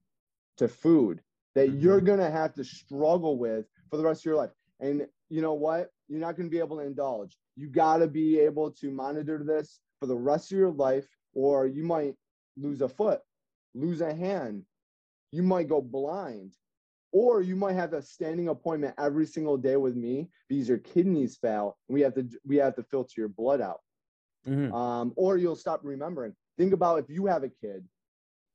to 0.58 0.68
food 0.68 1.22
that 1.56 1.70
mm-hmm. 1.70 1.80
you're 1.80 2.02
going 2.02 2.20
to 2.20 2.32
have 2.32 2.54
to 2.54 2.64
struggle 2.64 3.38
with 3.38 3.66
for 3.90 3.98
the 3.98 4.04
rest 4.04 4.22
of 4.22 4.26
your 4.26 4.36
life 4.36 4.52
and 4.80 5.06
you 5.30 5.42
know 5.42 5.54
what 5.54 5.90
you're 6.08 6.20
not 6.20 6.36
going 6.36 6.48
to 6.48 6.52
be 6.52 6.60
able 6.60 6.78
to 6.78 6.86
indulge 6.86 7.38
you 7.56 7.68
got 7.68 7.98
to 7.98 8.08
be 8.08 8.40
able 8.40 8.72
to 8.72 8.92
monitor 8.92 9.44
this 9.44 9.80
for 10.00 10.06
the 10.08 10.16
rest 10.16 10.52
of 10.52 10.58
your 10.58 10.72
life 10.72 11.08
or 11.34 11.68
you 11.68 11.84
might 11.84 12.16
lose 12.58 12.82
a 12.82 12.90
foot 12.90 13.22
lose 13.74 14.02
a 14.02 14.14
hand 14.14 14.64
you 15.32 15.44
might 15.44 15.70
go 15.70 15.82
blind 15.82 16.54
or 17.14 17.42
you 17.42 17.56
might 17.56 17.74
have 17.74 17.94
a 17.94 18.02
standing 18.02 18.48
appointment 18.48 18.94
every 18.98 19.26
single 19.26 19.58
day 19.58 19.76
with 19.76 19.96
me 19.96 20.30
because 20.48 20.68
your 20.68 20.78
kidneys 20.78 21.38
fail 21.38 21.78
and 21.88 21.94
we 21.94 22.02
have 22.02 22.14
to 22.14 22.28
we 22.46 22.58
have 22.58 22.76
to 22.76 22.84
filter 22.84 23.14
your 23.18 23.30
blood 23.30 23.62
out 23.62 23.80
mm-hmm. 24.48 24.74
um, 24.74 25.14
or 25.16 25.38
you'll 25.38 25.56
stop 25.56 25.82
remembering. 25.84 26.34
Think 26.58 26.74
about 26.74 27.00
if 27.00 27.10
you 27.10 27.26
have 27.28 27.44
a 27.44 27.50
kid, 27.50 27.86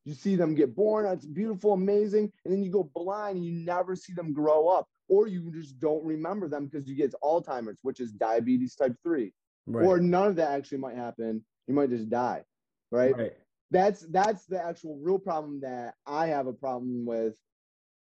you 0.05 0.15
see 0.15 0.37
them 0.37 0.55
get 0.55 0.75
born, 0.77 1.07
it's 1.07 1.27
beautiful, 1.27 1.73
amazing, 1.73 2.31
and 2.45 2.53
then 2.53 2.63
you 2.63 2.71
go 2.71 2.91
blind 2.95 3.39
and 3.39 3.47
you 3.47 3.53
never 3.53 3.97
see 3.97 4.13
them 4.13 4.33
grow 4.33 4.69
up. 4.69 4.87
or 5.09 5.29
you 5.29 5.51
just 5.53 5.79
don't 5.79 6.05
remember 6.05 6.49
them 6.49 6.67
because 6.67 6.89
you 6.89 6.97
get 6.97 7.15
Alzheimer's, 7.23 7.79
which 7.83 8.01
is 8.01 8.13
diabetes 8.13 8.75
type 8.75 8.95
three, 9.03 9.33
Right. 9.67 9.87
or 9.87 10.01
none 10.01 10.29
of 10.29 10.37
that 10.37 10.51
actually 10.51 10.79
might 10.79 10.97
happen. 10.97 11.45
You 11.69 11.75
might 11.75 11.91
just 11.91 12.09
die, 12.11 12.43
right? 12.91 13.17
right. 13.17 13.33
That's 13.71 14.03
that's 14.03 14.47
the 14.47 14.63
actual 14.63 14.97
real 14.99 15.19
problem 15.19 15.61
that 15.61 15.95
I 16.07 16.29
have 16.29 16.47
a 16.47 16.53
problem 16.53 17.05
with 17.05 17.35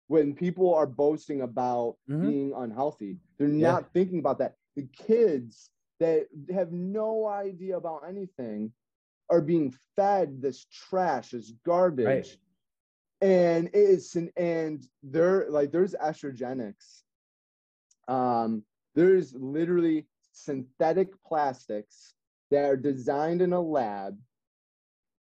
when 0.08 0.36
people 0.36 0.74
are 0.76 0.86
boasting 0.86 1.42
about 1.42 1.98
Mhm. 2.08 2.22
being 2.22 2.54
unhealthy. 2.54 3.20
They're 3.38 3.48
Yeah. 3.48 3.72
not 3.72 3.92
thinking 3.92 4.20
about 4.20 4.38
that. 4.40 4.56
The 4.76 4.88
kids 4.88 5.72
that 6.00 6.28
have 6.52 6.72
no 6.72 7.26
idea 7.26 7.78
about 7.78 8.08
anything 8.08 8.74
are 9.30 9.42
being 9.42 9.72
fed 9.96 10.42
this 10.42 10.66
trash, 10.66 11.32
this 11.32 11.52
garbage. 11.64 12.06
Right. 12.06 12.38
And 13.22 13.70
it's 13.74 14.16
an, 14.16 14.32
and 14.38 14.88
they're 15.02 15.50
like 15.50 15.72
there's 15.72 15.96
estrogenics. 15.96 17.04
Um, 18.08 18.64
there's 18.94 19.34
literally 19.34 20.08
synthetic 20.32 21.10
plastics 21.24 22.14
that 22.52 22.66
are 22.66 22.78
designed 22.78 23.42
in 23.42 23.54
a 23.54 23.60
lab 23.60 24.20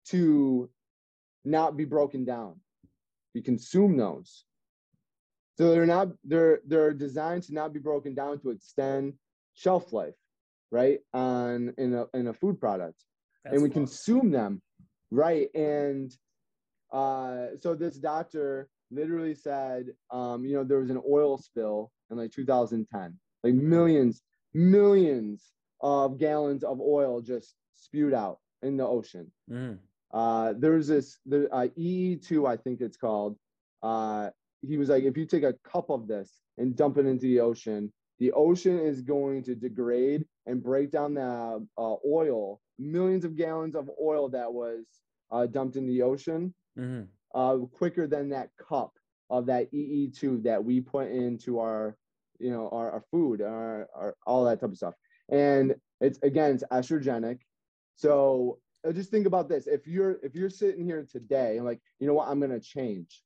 to 0.07 0.69
not 1.45 1.77
be 1.77 1.85
broken 1.85 2.25
down. 2.25 2.61
We 3.35 3.43
consume 3.43 3.97
those. 3.97 4.45
So 5.57 5.71
they're 5.73 5.87
not 5.87 6.09
they're 6.25 6.61
they're 6.67 6.93
designed 6.93 7.45
to 7.45 7.55
not 7.55 7.73
be 7.73 7.81
broken 7.81 8.15
down 8.15 8.41
to 8.41 8.51
extend 8.51 9.15
shelf 9.55 9.93
life, 9.93 10.15
right? 10.71 11.01
On 11.13 11.73
in 11.79 11.95
a 11.95 12.07
in 12.15 12.27
a 12.29 12.33
food 12.33 12.59
product. 12.59 13.03
That's 13.45 13.55
and 13.55 13.63
we 13.63 13.71
consume 13.71 14.31
them, 14.31 14.63
right? 15.11 15.49
And 15.55 16.13
uh 16.93 17.57
so 17.61 17.75
this 17.75 17.97
doctor 17.97 18.69
literally 18.91 19.35
said 19.35 19.87
um 20.11 20.45
you 20.45 20.55
know 20.55 20.65
there 20.65 20.81
was 20.81 20.91
an 20.91 21.03
oil 21.09 21.39
spill 21.39 21.93
in 22.11 22.17
like 22.17 22.33
2010. 22.33 23.19
Like 23.45 23.55
millions 23.55 24.23
millions 24.55 25.53
of 25.81 26.19
gallons 26.19 26.65
of 26.65 26.81
oil 26.81 27.21
just 27.21 27.55
spewed 27.75 28.15
out 28.15 28.39
in 28.63 28.77
the 28.77 28.87
ocean 28.87 29.31
Mhm. 29.51 29.79
Uh, 30.15 30.55
there's 30.57 30.87
this 30.87 31.19
the 31.27 31.53
uh, 31.53 31.67
EE2, 31.77 32.49
I 32.49 32.57
think 32.57 32.81
it's 32.81 32.97
called. 32.97 33.37
Uh, 33.83 34.31
he 34.63 34.79
was 34.79 34.89
like, 34.89 35.05
if 35.05 35.17
you 35.19 35.27
take 35.27 35.43
a 35.43 35.55
cup 35.65 35.91
of 35.91 36.07
this 36.07 36.41
and 36.57 36.75
dump 36.75 36.97
it 36.97 37.05
into 37.05 37.23
the 37.27 37.41
ocean, 37.41 37.93
the 38.21 38.33
ocean 38.33 38.79
is 38.79 39.03
going 39.03 39.43
to 39.43 39.55
degrade 39.55 40.25
and 40.47 40.63
break 40.63 40.91
down 40.93 41.15
the 41.15 41.67
uh, 41.77 41.97
oil, 42.07 42.61
millions 42.79 43.25
of 43.25 43.37
gallons 43.37 43.75
of 43.75 43.91
oil 44.01 44.29
that 44.31 44.51
was 44.51 44.85
uh, 45.33 45.47
dumped 45.47 45.77
in 45.77 45.87
the 45.87 46.01
ocean, 46.01 46.55
Mhm. 46.79 47.09
uh, 47.35 47.59
quicker 47.73 48.07
than 48.07 48.29
that 48.31 48.51
cup 48.57 48.93
of 49.31 49.47
that 49.47 49.69
EE2 49.73 50.43
that 50.45 50.65
we 50.65 50.81
put 50.81 51.11
into 51.11 51.59
our, 51.59 51.97
you 52.39 52.51
know, 52.51 52.69
our, 52.71 52.93
our 52.93 53.05
food, 53.11 53.43
our, 53.43 53.89
our 53.95 54.15
all 54.27 54.45
that 54.45 54.61
type 54.61 54.71
of 54.71 54.77
stuff. 54.77 54.95
And 55.29 55.75
it's 56.01 56.19
again, 56.23 56.55
it's 56.55 56.65
estrogenic. 56.71 57.41
So 57.97 58.59
Uh, 58.87 58.93
just 58.93 59.11
think 59.11 59.27
about 59.27 59.49
this: 59.49 59.67
if 59.67 59.87
you're 59.87 60.19
if 60.23 60.35
you're 60.35 60.51
sitting 60.51 60.85
here 60.85 61.07
today 61.11 61.57
and 61.57 61.65
like, 61.65 61.81
you 62.01 62.07
know 62.07 62.15
what, 62.15 62.29
I'm 62.29 62.41
gonna 62.41 62.61
change, 62.61 63.23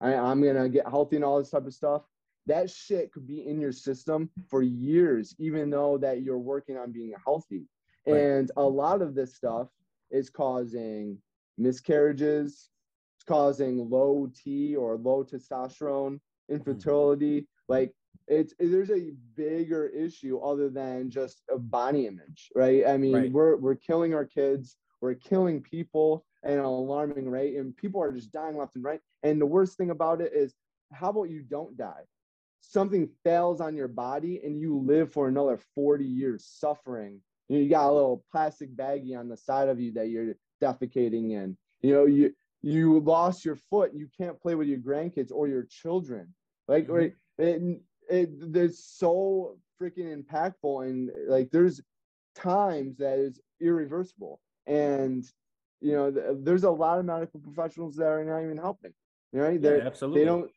I, 0.00 0.14
I'm 0.14 0.42
gonna 0.42 0.68
get 0.68 0.88
healthy 0.88 1.16
and 1.16 1.24
all 1.24 1.38
this 1.38 1.50
type 1.50 1.66
of 1.66 1.74
stuff. 1.74 2.02
That 2.46 2.70
shit 2.70 3.12
could 3.12 3.26
be 3.26 3.46
in 3.46 3.60
your 3.60 3.72
system 3.72 4.30
for 4.48 4.62
years, 4.62 5.34
even 5.38 5.70
though 5.70 5.98
that 5.98 6.22
you're 6.22 6.38
working 6.38 6.76
on 6.76 6.90
being 6.90 7.14
healthy. 7.24 7.68
Right. 8.06 8.20
And 8.20 8.50
a 8.56 8.62
lot 8.62 9.00
of 9.00 9.14
this 9.14 9.36
stuff 9.36 9.68
is 10.10 10.28
causing 10.28 11.18
miscarriages, 11.56 12.70
it's 13.16 13.24
causing 13.24 13.88
low 13.88 14.30
T 14.34 14.74
or 14.74 14.96
low 14.96 15.22
testosterone, 15.24 16.18
infertility. 16.48 17.46
Like 17.68 17.92
it's 18.26 18.54
there's 18.58 18.90
a 18.90 19.12
bigger 19.36 19.86
issue 19.86 20.38
other 20.38 20.68
than 20.68 21.10
just 21.10 21.42
a 21.50 21.58
body 21.58 22.06
image, 22.06 22.50
right? 22.56 22.86
I 22.86 22.96
mean, 22.96 23.14
Right. 23.14 23.32
we're 23.32 23.56
we're 23.56 23.76
killing 23.76 24.14
our 24.14 24.24
kids, 24.24 24.76
we're 25.02 25.14
killing 25.14 25.60
people 25.60 26.24
at 26.44 26.52
an 26.52 26.60
alarming 26.60 27.28
rate, 27.28 27.56
and 27.56 27.76
people 27.76 28.00
are 28.00 28.12
just 28.12 28.32
dying 28.32 28.56
left 28.56 28.76
and 28.76 28.84
right. 28.84 29.00
And 29.22 29.40
the 29.40 29.46
worst 29.46 29.76
thing 29.76 29.90
about 29.90 30.20
it 30.20 30.32
is, 30.32 30.54
how 30.92 31.10
about 31.10 31.28
you 31.28 31.42
don't 31.42 31.76
die? 31.76 32.04
Something 32.60 33.08
fails 33.24 33.60
on 33.60 33.74
your 33.74 33.88
body 33.88 34.40
and 34.44 34.60
you 34.60 34.78
live 34.78 35.12
for 35.12 35.26
another 35.28 35.58
40 35.74 36.04
years 36.04 36.44
suffering. 36.46 37.20
You, 37.48 37.58
know, 37.58 37.64
you 37.64 37.68
got 37.70 37.90
a 37.90 37.92
little 37.92 38.24
plastic 38.30 38.74
baggie 38.76 39.18
on 39.18 39.28
the 39.28 39.36
side 39.36 39.68
of 39.68 39.80
you 39.80 39.92
that 39.94 40.08
you're 40.08 40.34
defecating 40.62 41.32
in. 41.32 41.56
You 41.80 41.92
know, 41.94 42.06
you 42.06 42.32
you 42.64 43.00
lost 43.00 43.44
your 43.44 43.56
foot, 43.56 43.92
you 43.92 44.08
can't 44.16 44.40
play 44.40 44.54
with 44.54 44.68
your 44.68 44.78
grandkids 44.78 45.32
or 45.32 45.48
your 45.48 45.64
children. 45.64 46.32
Like 46.68 46.86
Mhm. 46.86 46.94
right, 46.94 47.14
it, 47.38 47.82
it 48.08 48.30
it's 48.54 48.84
so 48.84 49.58
freaking 49.80 50.22
impactful 50.22 50.86
and 50.88 51.10
like 51.26 51.50
there's 51.50 51.80
times 52.36 52.98
that 52.98 53.18
is 53.18 53.40
irreversible 53.60 54.40
and 54.66 55.24
you 55.80 55.92
know 55.92 56.10
th- 56.10 56.24
there's 56.40 56.64
a 56.64 56.70
lot 56.70 56.98
of 56.98 57.04
medical 57.04 57.40
professionals 57.40 57.96
that 57.96 58.06
are 58.06 58.24
not 58.24 58.42
even 58.42 58.56
helping 58.56 58.92
right 59.32 59.54
Yeah, 59.54 59.58
They're- 59.58 59.80
absolutely. 59.80 60.20
they 60.20 60.24
don't 60.26 60.50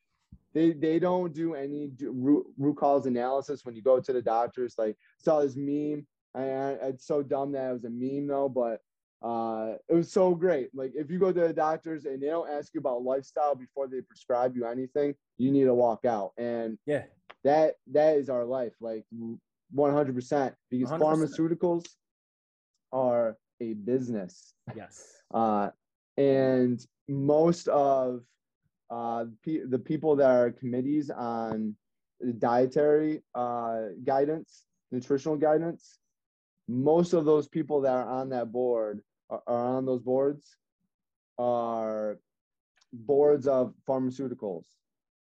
they 0.53 0.71
they 0.73 0.99
don't 0.99 1.33
do 1.33 1.53
any 1.55 1.87
do- 1.87 2.11
root, 2.11 2.45
root 2.57 2.77
cause 2.77 3.05
analysis 3.07 3.65
when 3.65 3.75
you 3.75 3.81
go 3.81 3.99
to 3.99 4.13
the 4.13 4.21
doctors 4.21 4.75
like 4.77 4.95
saw 5.17 5.41
this 5.41 5.55
meme 5.55 6.05
I, 6.35 6.43
I 6.43 6.69
it's 6.89 7.05
so 7.07 7.23
dumb 7.23 7.51
that 7.53 7.69
it 7.69 7.73
was 7.73 7.83
a 7.85 7.89
meme 7.89 8.27
though 8.27 8.49
but 8.49 8.81
uh 9.21 9.75
it 9.89 9.93
was 9.95 10.11
so 10.11 10.35
great 10.35 10.69
like 10.75 10.91
if 10.95 11.09
you 11.09 11.17
go 11.17 11.31
to 11.31 11.39
the 11.41 11.53
doctors 11.53 12.05
and 12.05 12.21
they 12.21 12.27
don't 12.27 12.49
ask 12.49 12.73
you 12.73 12.79
about 12.79 13.01
lifestyle 13.03 13.55
before 13.55 13.87
they 13.87 14.01
prescribe 14.01 14.55
you 14.55 14.65
anything 14.65 15.15
you 15.37 15.51
need 15.51 15.63
to 15.63 15.73
walk 15.73 16.05
out 16.05 16.31
and 16.37 16.77
Yeah. 16.85 17.05
that 17.43 17.75
that 17.91 18.17
is 18.17 18.29
our 18.29 18.45
life 18.45 18.73
like 18.81 19.05
100% 19.73 20.53
because 20.69 20.91
100%. 20.91 20.99
pharmaceuticals 20.99 21.85
are 22.91 23.37
a 23.71 23.73
business 23.73 24.53
Yes. 24.75 25.21
uh, 25.33 25.69
and 26.17 26.85
most 27.07 27.67
of 27.67 28.21
uh, 28.89 29.25
pe- 29.43 29.65
the 29.67 29.79
people 29.79 30.15
that 30.15 30.29
are 30.29 30.51
committees 30.51 31.09
on 31.09 31.75
dietary 32.37 33.21
uh, 33.33 33.81
guidance, 34.03 34.65
nutritional 34.91 35.37
guidance, 35.37 35.99
most 36.67 37.13
of 37.13 37.25
those 37.25 37.47
people 37.47 37.81
that 37.81 37.93
are 37.93 38.09
on 38.09 38.29
that 38.29 38.51
board 38.51 39.01
are, 39.29 39.41
are 39.47 39.77
on 39.77 39.85
those 39.85 40.01
boards 40.01 40.57
are 41.37 42.17
boards 42.93 43.47
of 43.47 43.73
pharmaceuticals 43.87 44.65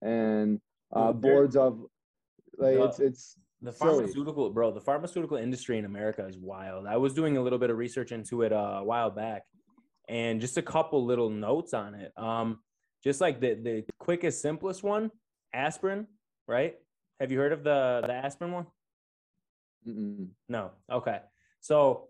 and 0.02 0.60
uh, 0.94 1.12
boards 1.12 1.56
of 1.56 1.80
like 2.56 2.76
it's 2.76 3.00
it's 3.00 3.36
The 3.64 3.72
pharmaceutical, 3.72 4.50
bro, 4.50 4.72
the 4.72 4.80
pharmaceutical 4.80 5.38
industry 5.38 5.78
in 5.78 5.86
America 5.86 6.26
is 6.26 6.36
wild. 6.36 6.86
I 6.86 6.98
was 6.98 7.14
doing 7.14 7.38
a 7.38 7.42
little 7.42 7.58
bit 7.58 7.70
of 7.70 7.78
research 7.78 8.12
into 8.12 8.42
it 8.42 8.52
uh, 8.52 8.76
a 8.80 8.84
while 8.84 9.08
back, 9.08 9.44
and 10.06 10.38
just 10.38 10.58
a 10.58 10.62
couple 10.62 11.02
little 11.02 11.30
notes 11.30 11.72
on 11.72 11.94
it. 11.94 12.12
Um, 12.18 12.58
just 13.02 13.22
like 13.22 13.40
the 13.40 13.54
the 13.54 13.84
quickest, 13.98 14.42
simplest 14.42 14.82
one, 14.82 15.10
aspirin, 15.54 16.06
right? 16.46 16.74
Have 17.20 17.32
you 17.32 17.38
heard 17.38 17.52
of 17.52 17.64
the 17.64 18.02
the 18.06 18.12
aspirin 18.12 18.52
one? 18.52 18.66
mm-mm. 19.88 20.28
No. 20.46 20.72
Okay. 20.92 21.20
So, 21.60 22.08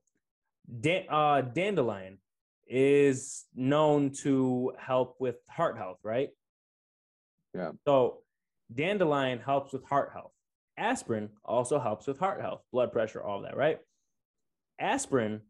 dan- 0.80 1.06
uh, 1.08 1.42
dandelion 1.42 2.18
is 2.66 3.44
known 3.54 4.10
to 4.24 4.72
help 4.76 5.16
with 5.20 5.36
heart 5.48 5.78
health, 5.78 5.98
right? 6.02 6.30
Yeah. 7.54 7.70
So, 7.84 8.22
dandelion 8.74 9.38
helps 9.38 9.72
with 9.72 9.84
heart 9.84 10.10
health. 10.12 10.33
Aspirin 10.76 11.30
also 11.44 11.78
helps 11.78 12.06
with 12.06 12.18
heart 12.18 12.40
health, 12.40 12.62
blood 12.72 12.92
pressure, 12.92 13.22
all 13.22 13.42
that, 13.42 13.56
right? 13.56 13.78
Aspirin 14.78 15.40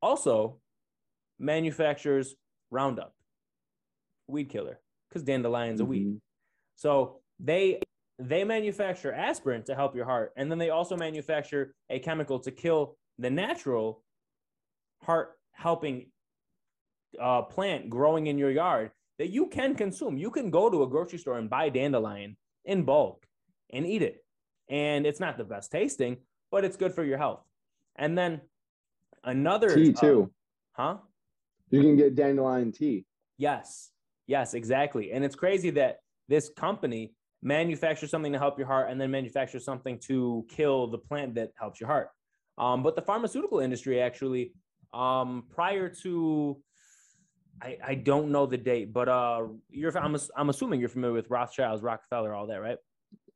also 0.00 0.60
manufactures 1.38 2.34
Roundup, 2.70 3.14
weed 4.28 4.48
killer, 4.48 4.78
because 5.08 5.24
dandelion's 5.24 5.80
a 5.80 5.84
weed. 5.84 6.06
Mhm. 6.06 6.20
So 6.76 7.20
they 7.40 7.80
they 8.18 8.44
manufacture 8.44 9.12
aspirin 9.12 9.64
to 9.64 9.74
help 9.74 9.96
your 9.96 10.04
heart, 10.04 10.32
and 10.36 10.50
then 10.50 10.58
they 10.58 10.70
also 10.70 10.96
manufacture 10.96 11.74
a 11.88 11.98
chemical 11.98 12.38
to 12.40 12.52
kill 12.52 12.96
the 13.18 13.30
natural 13.30 14.04
heart 15.02 15.38
helping 15.52 16.12
uh, 17.18 17.42
plant 17.42 17.90
growing 17.90 18.28
in 18.28 18.38
your 18.38 18.50
yard 18.50 18.92
that 19.18 19.30
you 19.30 19.48
can 19.48 19.74
consume. 19.74 20.16
You 20.16 20.30
can 20.30 20.50
go 20.50 20.70
to 20.70 20.82
a 20.84 20.86
grocery 20.86 21.18
store 21.18 21.38
and 21.38 21.50
buy 21.50 21.70
dandelion 21.70 22.36
in 22.64 22.84
bulk 22.84 23.26
and 23.70 23.86
eat 23.86 24.02
it, 24.02 24.24
and 24.70 25.06
it's 25.06 25.20
not 25.20 25.36
the 25.36 25.44
best 25.44 25.70
tasting, 25.70 26.16
but 26.50 26.64
it's 26.64 26.76
good 26.76 26.94
for 26.94 27.04
your 27.04 27.18
health. 27.18 27.42
And 27.96 28.16
then 28.16 28.40
another 29.24 29.74
tea 29.74 29.92
uh, 29.94 30.00
too 30.00 30.30
huh? 30.72 30.96
you 31.68 31.82
can 31.82 31.94
get 31.94 32.14
dandelion 32.14 32.72
tea 32.72 33.04
Yes. 33.40 33.92
Yes, 34.26 34.52
exactly. 34.52 35.12
And 35.12 35.24
it's 35.24 35.34
crazy 35.34 35.70
that 35.70 36.00
this 36.28 36.50
company 36.50 37.14
manufactures 37.42 38.10
something 38.10 38.34
to 38.34 38.38
help 38.38 38.58
your 38.58 38.66
heart 38.66 38.90
and 38.90 39.00
then 39.00 39.10
manufactures 39.10 39.64
something 39.64 39.98
to 40.00 40.44
kill 40.50 40.88
the 40.88 40.98
plant 40.98 41.34
that 41.36 41.52
helps 41.58 41.80
your 41.80 41.88
heart. 41.88 42.10
Um, 42.58 42.82
but 42.82 42.96
the 42.96 43.02
pharmaceutical 43.02 43.60
industry 43.60 44.02
actually, 44.02 44.52
um, 44.92 45.44
prior 45.48 45.88
to, 46.02 46.58
I, 47.62 47.78
I 47.82 47.94
don't 47.94 48.30
know 48.30 48.44
the 48.44 48.58
date, 48.58 48.92
but 48.92 49.08
uh, 49.08 49.46
you're 49.70 49.96
I'm, 49.96 50.14
I'm 50.36 50.50
assuming 50.50 50.80
you're 50.80 50.90
familiar 50.90 51.14
with 51.14 51.30
Rothschilds, 51.30 51.82
Rockefeller, 51.82 52.34
all 52.34 52.46
that, 52.48 52.60
right? 52.60 52.78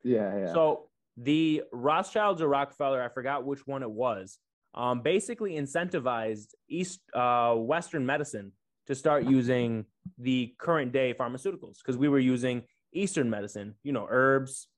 Yeah, 0.03 0.37
yeah. 0.39 0.53
So 0.53 0.91
the 1.17 1.63
Rothschilds 1.73 2.43
or 2.43 2.49
Rockefeller, 2.49 3.03
I 3.03 3.09
forgot 3.09 3.45
which 3.45 3.67
one 3.67 3.83
it 3.83 3.91
was, 3.91 4.39
um, 4.75 5.03
basically 5.03 5.53
incentivized 5.53 6.49
East 6.69 7.01
uh, 7.15 7.55
Western 7.55 8.05
medicine 8.05 8.53
to 8.87 8.95
start 8.95 9.25
using 9.25 9.87
the 10.19 10.55
current 10.59 10.93
day 10.93 11.15
pharmaceuticals 11.15 11.79
because 11.79 11.97
we 11.97 12.09
were 12.09 12.19
using 12.19 12.63
Eastern 12.93 13.31
medicine, 13.31 13.75
you 13.83 13.93
know, 13.93 14.07
herbs, 14.11 14.69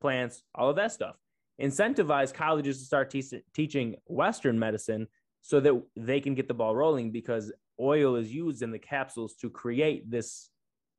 plants, 0.00 0.42
all 0.54 0.70
of 0.70 0.76
that 0.76 0.92
stuff. 0.92 1.16
Incentivized 1.60 2.34
colleges 2.34 2.78
to 2.78 2.84
start 2.84 3.10
te- 3.10 3.42
teaching 3.54 3.96
Western 4.06 4.58
medicine 4.58 5.06
so 5.42 5.60
that 5.60 5.80
they 5.96 6.20
can 6.20 6.34
get 6.34 6.48
the 6.48 6.54
ball 6.54 6.74
rolling 6.74 7.12
because 7.12 7.52
oil 7.80 8.16
is 8.16 8.32
used 8.32 8.62
in 8.62 8.70
the 8.70 8.78
capsules 8.78 9.34
to 9.34 9.50
create 9.50 10.10
this 10.10 10.50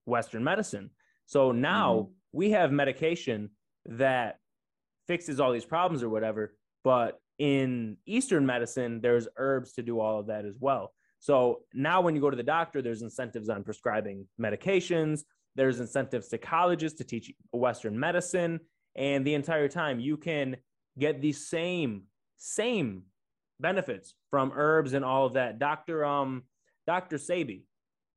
Western 0.05 0.43
medicine. 0.43 0.89
So 1.25 1.51
now 1.51 1.93
mm-hmm. 1.93 2.11
we 2.31 2.51
have 2.51 2.71
medication 2.71 3.49
that 3.85 4.37
fixes 5.07 5.39
all 5.39 5.51
these 5.51 5.65
problems 5.65 6.03
or 6.03 6.09
whatever, 6.09 6.55
but 6.83 7.19
in 7.39 7.97
Eastern 8.05 8.45
medicine, 8.45 9.01
there's 9.01 9.27
herbs 9.37 9.73
to 9.73 9.81
do 9.81 9.99
all 9.99 10.19
of 10.19 10.27
that 10.27 10.45
as 10.45 10.57
well. 10.59 10.93
So 11.19 11.61
now 11.73 12.01
when 12.01 12.15
you 12.15 12.21
go 12.21 12.29
to 12.29 12.37
the 12.37 12.43
doctor, 12.43 12.81
there's 12.81 13.01
incentives 13.01 13.49
on 13.49 13.63
prescribing 13.63 14.27
medications, 14.39 15.21
there's 15.55 15.79
incentives 15.79 16.27
to 16.29 16.37
colleges 16.37 16.93
to 16.95 17.03
teach 17.03 17.31
Western 17.51 17.99
medicine. 17.99 18.59
And 18.95 19.25
the 19.25 19.33
entire 19.33 19.67
time 19.67 19.99
you 19.99 20.17
can 20.17 20.57
get 20.97 21.21
the 21.21 21.31
same, 21.31 22.03
same 22.37 23.03
benefits 23.59 24.13
from 24.29 24.51
herbs 24.55 24.93
and 24.93 25.05
all 25.05 25.25
of 25.25 25.33
that. 25.33 25.59
Dr. 25.59 26.05
Um, 26.05 26.43
Dr. 26.85 27.17
Sebi 27.17 27.63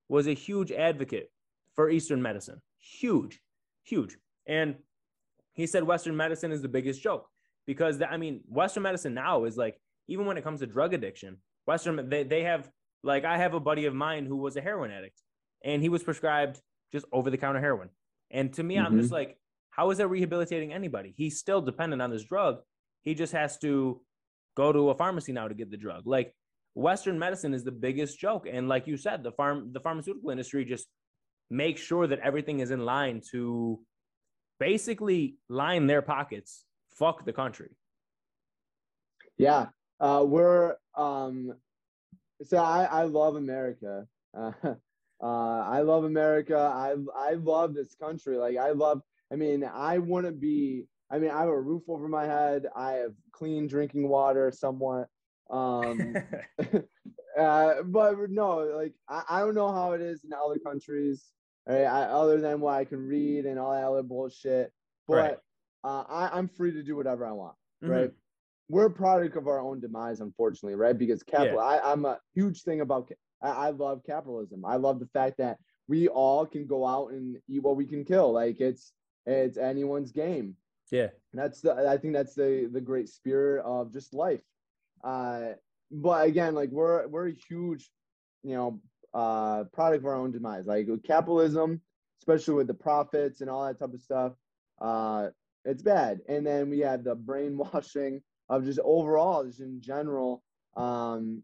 was 0.09 0.26
a 0.26 0.34
huge 0.34 0.72
advocate 0.72 1.30
for 1.74 1.91
Eastern 1.91 2.20
medicine. 2.20 2.61
Huge, 2.78 3.41
huge. 3.84 4.16
And 4.47 4.76
he 5.57 5.66
said 5.66 5.82
Western 5.82 6.16
medicine 6.16 6.52
is 6.52 6.62
the 6.62 6.68
biggest 6.68 7.02
joke 7.02 7.28
because 7.66 7.98
the, 7.98 8.11
I 8.11 8.16
mean, 8.16 8.42
Western 8.48 8.84
medicine 8.84 9.14
now 9.14 9.44
is 9.44 9.57
like, 9.57 9.80
even 10.07 10.26
when 10.26 10.36
it 10.36 10.44
comes 10.44 10.61
to 10.61 10.66
drug 10.66 10.94
addiction, 10.94 11.38
Western, 11.66 12.09
they, 12.09 12.22
they 12.22 12.44
have, 12.44 12.70
like, 13.02 13.24
I 13.24 13.38
have 13.38 13.54
a 13.54 13.61
buddy 13.61 13.86
of 13.86 13.94
mine 13.94 14.26
who 14.26 14.36
was 14.36 14.57
a 14.57 14.61
heroin 14.61 14.90
addict 14.90 15.20
and 15.64 15.82
he 15.82 15.88
was 15.88 16.02
prescribed 16.02 16.61
just 16.92 17.07
over 17.12 17.30
the 17.30 17.38
counter 17.38 17.61
heroin. 17.61 17.88
And 18.30 18.52
to 18.54 18.62
me, 18.62 18.76
mm-hmm. 18.76 18.86
I'm 18.86 19.00
just 19.00 19.12
like, 19.12 19.36
how 19.70 19.90
is 19.90 19.98
that 19.98 20.09
rehabilitating 20.09 20.72
anybody? 20.72 21.14
He's 21.16 21.38
still 21.38 21.61
dependent 21.61 22.00
on 22.00 22.11
this 22.11 22.24
drug. 22.24 22.59
He 23.02 23.14
just 23.14 23.32
has 23.32 23.59
to 23.59 24.00
go 24.57 24.72
to 24.72 24.90
a 24.90 24.94
pharmacy 24.94 25.32
now 25.32 25.48
to 25.48 25.54
get 25.54 25.70
the 25.70 25.76
drug. 25.76 26.07
Like 26.07 26.34
Western 26.74 27.18
medicine 27.18 27.54
is 27.54 27.64
the 27.64 27.72
biggest 27.72 28.18
joke. 28.18 28.46
And 28.50 28.68
like 28.68 28.86
you 28.86 28.96
said, 28.96 29.22
the 29.22 29.32
farm 29.32 29.70
the 29.72 29.80
pharmaceutical 29.80 30.30
industry 30.30 30.64
just 30.64 30.86
makes 31.50 31.80
sure 31.80 32.07
that 32.07 32.18
everything 32.20 32.61
is 32.61 32.70
in 32.70 32.84
line 32.84 33.20
to 33.32 33.80
basically 34.59 35.36
line 35.48 35.86
their 35.86 36.02
pockets. 36.02 36.64
Fuck 36.90 37.24
the 37.24 37.32
country. 37.32 37.70
Yeah. 39.36 39.66
Uh, 40.00 40.24
we're 40.26 40.76
um 40.94 41.54
so 42.44 42.59
I, 42.59 42.84
I 42.84 43.02
love 43.04 43.36
America. 43.36 44.07
Uh, 44.36 44.52
uh, 44.62 44.76
I 45.22 45.80
love 45.80 46.04
America. 46.04 46.57
I 46.57 46.94
I 47.14 47.34
love 47.34 47.74
this 47.74 47.94
country. 47.94 48.36
Like 48.36 48.57
I 48.57 48.70
love. 48.70 49.02
I 49.32 49.36
mean, 49.36 49.64
I 49.64 49.98
want 49.98 50.26
to 50.26 50.32
be. 50.32 50.86
I 51.11 51.18
mean, 51.18 51.30
I 51.30 51.40
have 51.40 51.48
a 51.48 51.61
roof 51.61 51.82
over 51.88 52.09
my 52.09 52.26
head. 52.26 52.66
I 52.74 52.92
have 52.92 53.12
clean 53.32 53.66
drinking 53.66 54.09
water, 54.09 54.50
somewhat. 54.50 55.09
Um, 55.50 56.16
uh, 57.38 57.82
but 57.84 58.30
no, 58.30 58.59
like 58.76 58.94
I, 59.09 59.22
I 59.28 59.40
don't 59.40 59.54
know 59.54 59.72
how 59.72 59.92
it 59.92 60.00
is 60.00 60.24
in 60.24 60.32
other 60.32 60.59
countries, 60.59 61.32
right? 61.66 61.84
I, 61.84 62.04
other 62.04 62.40
than 62.40 62.60
what 62.60 62.74
I 62.74 62.84
can 62.84 63.06
read 63.06 63.46
and 63.46 63.58
all 63.58 63.72
that 63.72 63.84
other 63.84 64.02
bullshit. 64.02 64.72
But 65.08 65.16
right. 65.16 65.36
uh, 65.84 66.04
I, 66.08 66.30
I'm 66.32 66.48
free 66.48 66.72
to 66.72 66.82
do 66.82 66.96
whatever 66.96 67.26
I 67.26 67.32
want, 67.32 67.54
mm-hmm. 67.82 67.92
right? 67.92 68.10
We're 68.68 68.86
a 68.86 68.90
product 68.90 69.36
of 69.36 69.46
our 69.46 69.60
own 69.60 69.80
demise, 69.80 70.20
unfortunately, 70.20 70.74
right? 70.74 70.96
Because 70.96 71.22
capital. 71.22 71.56
Yeah. 71.56 71.64
I, 71.64 71.92
I'm 71.92 72.04
a 72.04 72.18
huge 72.34 72.62
thing 72.62 72.80
about 72.80 73.10
I, 73.42 73.48
I 73.48 73.70
love 73.70 74.02
capitalism. 74.04 74.64
I 74.64 74.76
love 74.76 74.98
the 74.98 75.08
fact 75.12 75.38
that 75.38 75.58
we 75.88 76.08
all 76.08 76.46
can 76.46 76.66
go 76.66 76.86
out 76.86 77.12
and 77.12 77.36
eat 77.48 77.62
what 77.62 77.76
we 77.76 77.86
can 77.86 78.04
kill. 78.04 78.32
Like 78.32 78.60
it's 78.60 78.92
it's 79.24 79.56
anyone's 79.56 80.12
game. 80.12 80.56
Yeah. 80.90 81.08
That's 81.32 81.60
the 81.60 81.88
I 81.88 81.96
think 81.96 82.14
that's 82.14 82.34
the 82.34 82.68
the 82.72 82.80
great 82.80 83.08
spirit 83.08 83.64
of 83.64 83.92
just 83.92 84.14
life. 84.14 84.42
Uh 85.04 85.52
but 85.90 86.26
again, 86.26 86.54
like 86.54 86.70
we're 86.70 87.06
we're 87.06 87.28
a 87.28 87.36
huge, 87.48 87.88
you 88.42 88.54
know, 88.54 88.80
uh 89.16 89.64
product 89.72 90.02
of 90.02 90.06
our 90.06 90.14
own 90.14 90.30
demise. 90.30 90.66
Like 90.66 90.88
capitalism, 91.04 91.80
especially 92.20 92.54
with 92.54 92.66
the 92.66 92.74
profits 92.74 93.40
and 93.40 93.48
all 93.48 93.66
that 93.66 93.78
type 93.78 93.94
of 93.94 94.00
stuff, 94.00 94.32
uh 94.80 95.28
it's 95.64 95.82
bad. 95.82 96.20
And 96.28 96.46
then 96.46 96.70
we 96.70 96.80
have 96.80 97.02
the 97.02 97.14
brainwashing 97.28 98.22
of 98.48 98.64
just 98.64 98.78
overall, 98.84 99.44
just 99.44 99.60
in 99.60 99.80
general, 99.80 100.42
um, 100.76 101.42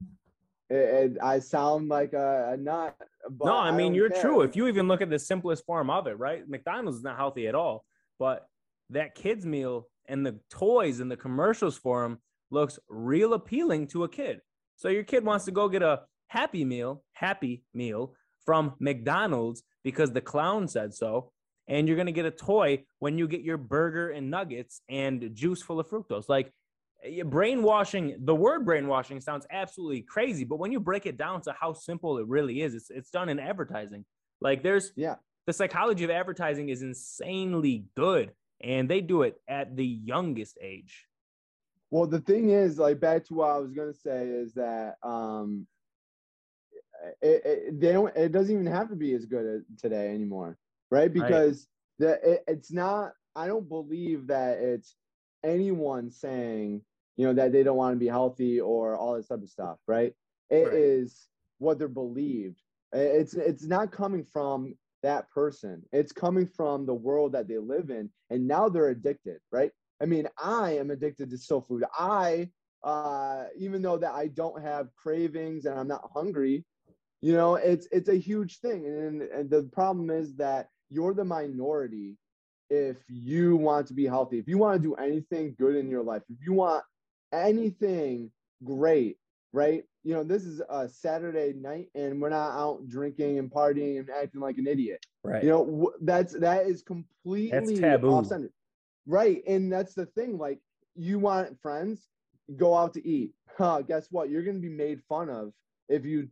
it, 0.70 0.74
it, 0.76 1.18
I 1.22 1.38
sound 1.40 1.88
like 1.88 2.12
a, 2.12 2.52
a 2.52 2.56
nut. 2.56 2.94
no, 3.42 3.56
I 3.56 3.72
mean 3.72 3.92
I 3.92 3.96
you're 3.96 4.10
care. 4.10 4.22
true. 4.22 4.40
If 4.42 4.56
you 4.56 4.68
even 4.68 4.88
look 4.88 5.02
at 5.02 5.10
the 5.10 5.18
simplest 5.18 5.66
form 5.66 5.90
of 5.90 6.06
it, 6.06 6.18
right? 6.18 6.48
McDonald's 6.48 6.98
is 6.98 7.04
not 7.04 7.16
healthy 7.16 7.48
at 7.48 7.54
all, 7.54 7.84
but 8.18 8.46
that 8.90 9.14
kids 9.14 9.44
meal 9.44 9.88
and 10.06 10.24
the 10.24 10.38
toys 10.50 11.00
and 11.00 11.10
the 11.10 11.16
commercials 11.16 11.76
for 11.76 12.02
them 12.02 12.18
looks 12.50 12.78
real 12.88 13.34
appealing 13.34 13.86
to 13.88 14.04
a 14.04 14.08
kid. 14.08 14.40
So 14.76 14.88
your 14.88 15.04
kid 15.04 15.24
wants 15.24 15.44
to 15.46 15.50
go 15.50 15.68
get 15.68 15.82
a 15.82 16.02
happy 16.32 16.64
meal, 16.64 17.02
happy 17.12 17.62
meal 17.74 18.14
from 18.46 18.72
McDonald's 18.80 19.62
because 19.84 20.12
the 20.12 20.20
clown 20.20 20.66
said 20.66 20.94
so. 20.94 21.30
And 21.68 21.86
you're 21.86 21.96
going 21.96 22.06
to 22.06 22.12
get 22.12 22.24
a 22.24 22.30
toy 22.30 22.84
when 22.98 23.18
you 23.18 23.28
get 23.28 23.42
your 23.42 23.58
burger 23.58 24.10
and 24.10 24.30
nuggets 24.30 24.80
and 24.88 25.30
juice 25.34 25.62
full 25.62 25.78
of 25.78 25.88
fructose. 25.88 26.28
Like 26.28 26.52
brainwashing 27.24 28.16
the 28.20 28.34
word 28.34 28.64
brainwashing 28.64 29.20
sounds 29.20 29.44
absolutely 29.50 30.02
crazy 30.02 30.44
but 30.44 30.60
when 30.60 30.70
you 30.70 30.78
break 30.78 31.04
it 31.04 31.16
down 31.16 31.40
to 31.40 31.52
how 31.60 31.72
simple 31.72 32.18
it 32.18 32.26
really 32.28 32.62
is 32.62 32.76
it's, 32.76 32.90
it's 32.90 33.10
done 33.10 33.28
in 33.28 33.40
advertising 33.40 34.04
like 34.40 34.62
there's 34.62 34.92
yeah 34.94 35.16
the 35.48 35.52
psychology 35.52 36.04
of 36.04 36.10
advertising 36.10 36.68
is 36.68 36.80
insanely 36.80 37.86
good 37.96 38.30
and 38.60 38.88
they 38.88 39.00
do 39.00 39.22
it 39.22 39.34
at 39.48 39.74
the 39.74 39.84
youngest 39.84 40.56
age 40.62 41.08
well 41.90 42.06
the 42.06 42.20
thing 42.20 42.50
is 42.50 42.78
like 42.78 43.00
back 43.00 43.24
to 43.24 43.34
what 43.34 43.50
i 43.50 43.58
was 43.58 43.72
going 43.72 43.92
to 43.92 43.98
say 43.98 44.28
is 44.28 44.54
that 44.54 44.94
um 45.02 45.66
it, 47.20 47.42
it, 47.44 47.80
they 47.80 47.92
don't 47.92 48.14
it 48.16 48.32
doesn't 48.32 48.54
even 48.54 48.66
have 48.66 48.88
to 48.88 48.96
be 48.96 49.12
as 49.14 49.26
good 49.26 49.64
today 49.78 50.14
anymore 50.14 50.56
right 50.90 51.12
because 51.12 51.66
right. 51.98 52.20
the 52.20 52.32
it, 52.32 52.44
it's 52.46 52.72
not 52.72 53.12
i 53.34 53.46
don't 53.46 53.68
believe 53.68 54.26
that 54.26 54.58
it's 54.58 54.96
anyone 55.44 56.10
saying 56.10 56.82
you 57.16 57.26
know, 57.26 57.34
that 57.34 57.52
they 57.52 57.62
don't 57.62 57.76
want 57.76 57.94
to 57.94 57.98
be 57.98 58.08
healthy 58.08 58.60
or 58.60 58.96
all 58.96 59.14
this 59.14 59.28
type 59.28 59.42
of 59.42 59.48
stuff, 59.48 59.78
right? 59.86 60.14
It 60.50 60.66
right. 60.66 60.74
is 60.74 61.28
what 61.58 61.78
they're 61.78 61.88
believed. 61.88 62.60
It's 62.92 63.34
it's 63.34 63.64
not 63.64 63.92
coming 63.92 64.24
from 64.24 64.74
that 65.02 65.30
person. 65.30 65.82
It's 65.92 66.12
coming 66.12 66.46
from 66.46 66.86
the 66.86 66.94
world 66.94 67.32
that 67.32 67.48
they 67.48 67.58
live 67.58 67.90
in, 67.90 68.10
and 68.30 68.46
now 68.46 68.68
they're 68.68 68.88
addicted, 68.90 69.38
right? 69.50 69.70
I 70.02 70.06
mean, 70.06 70.28
I 70.42 70.72
am 70.78 70.90
addicted 70.90 71.30
to 71.30 71.38
soul 71.38 71.62
food. 71.62 71.84
I, 71.98 72.50
uh, 72.82 73.44
even 73.56 73.82
though 73.82 73.98
that 73.98 74.12
I 74.12 74.28
don't 74.28 74.60
have 74.60 74.94
cravings 74.94 75.64
and 75.64 75.78
I'm 75.78 75.88
not 75.88 76.10
hungry, 76.12 76.64
you 77.22 77.32
know, 77.32 77.54
it's 77.54 77.86
it's 77.92 78.08
a 78.08 78.16
huge 78.16 78.58
thing. 78.58 78.84
And, 78.84 79.22
and 79.22 79.48
the 79.48 79.62
problem 79.72 80.10
is 80.10 80.34
that 80.36 80.68
you're 80.90 81.14
the 81.14 81.24
minority 81.24 82.16
if 82.68 82.96
you 83.08 83.56
want 83.56 83.86
to 83.86 83.94
be 83.94 84.06
healthy. 84.06 84.38
If 84.38 84.48
you 84.48 84.58
want 84.58 84.82
to 84.82 84.88
do 84.88 84.94
anything 84.94 85.54
good 85.58 85.76
in 85.76 85.88
your 85.88 86.02
life, 86.02 86.22
if 86.28 86.38
you 86.44 86.52
want 86.52 86.84
anything 87.32 88.30
great, 88.64 89.18
right? 89.52 89.84
You 90.02 90.14
know, 90.14 90.24
this 90.24 90.44
is 90.44 90.60
a 90.68 90.88
Saturday 90.88 91.52
night 91.56 91.88
and 91.94 92.20
we're 92.20 92.30
not 92.30 92.52
out 92.58 92.88
drinking 92.88 93.38
and 93.38 93.50
partying 93.50 94.00
and 94.00 94.10
acting 94.10 94.40
like 94.40 94.58
an 94.58 94.66
idiot. 94.66 95.04
Right. 95.22 95.44
You 95.44 95.50
know, 95.50 95.92
that's 96.00 96.32
that 96.34 96.66
is 96.66 96.82
completely 96.82 97.50
that's 97.50 97.78
taboo. 97.78 98.10
off-centered. 98.10 98.52
Right. 99.06 99.42
And 99.46 99.72
that's 99.72 99.94
the 99.94 100.06
thing. 100.06 100.38
Like, 100.38 100.58
you 100.96 101.20
want 101.20 101.60
friends, 101.60 102.08
go 102.56 102.76
out 102.76 102.94
to 102.94 103.08
eat. 103.08 103.32
Huh, 103.56 103.82
guess 103.82 104.08
what? 104.10 104.28
You're 104.28 104.42
gonna 104.42 104.58
be 104.58 104.68
made 104.68 105.00
fun 105.08 105.28
of 105.30 105.52
if 105.92 106.04
you 106.04 106.28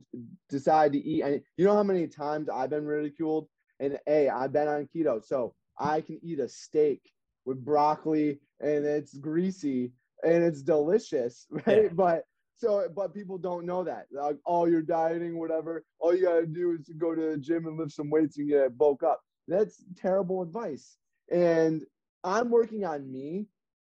decide 0.48 0.92
to 0.92 0.98
eat. 0.98 1.22
And 1.22 1.40
you 1.56 1.64
know 1.66 1.74
how 1.74 1.82
many 1.82 2.06
times 2.06 2.48
I've 2.48 2.70
been 2.70 2.86
ridiculed? 2.86 3.46
And 3.78 3.98
hey, 4.06 4.28
I've 4.28 4.52
been 4.52 4.68
on 4.68 4.88
keto, 4.94 5.24
so 5.24 5.54
I 5.78 6.00
can 6.00 6.18
eat 6.22 6.40
a 6.40 6.48
steak 6.48 7.00
with 7.44 7.64
broccoli 7.64 8.38
and 8.60 8.84
it's 8.84 9.16
greasy 9.16 9.92
and 10.22 10.44
it's 10.44 10.62
delicious, 10.62 11.46
right? 11.66 11.84
Yeah. 11.84 11.88
But 11.92 12.24
so, 12.56 12.86
but 12.94 13.14
people 13.14 13.38
don't 13.38 13.64
know 13.64 13.84
that. 13.84 14.06
Like, 14.12 14.36
oh, 14.46 14.66
you're 14.66 14.82
dieting, 14.82 15.38
whatever. 15.38 15.84
All 15.98 16.14
you 16.14 16.24
gotta 16.24 16.46
do 16.46 16.72
is 16.72 16.90
go 16.98 17.14
to 17.14 17.30
the 17.30 17.38
gym 17.38 17.66
and 17.66 17.78
lift 17.78 17.92
some 17.92 18.10
weights 18.10 18.38
and 18.38 18.48
get 18.48 18.76
bulk 18.76 19.02
up. 19.02 19.20
That's 19.48 19.82
terrible 19.96 20.42
advice. 20.42 20.96
And 21.30 21.82
I'm 22.22 22.50
working 22.50 22.84
on 22.84 23.10
me. 23.10 23.46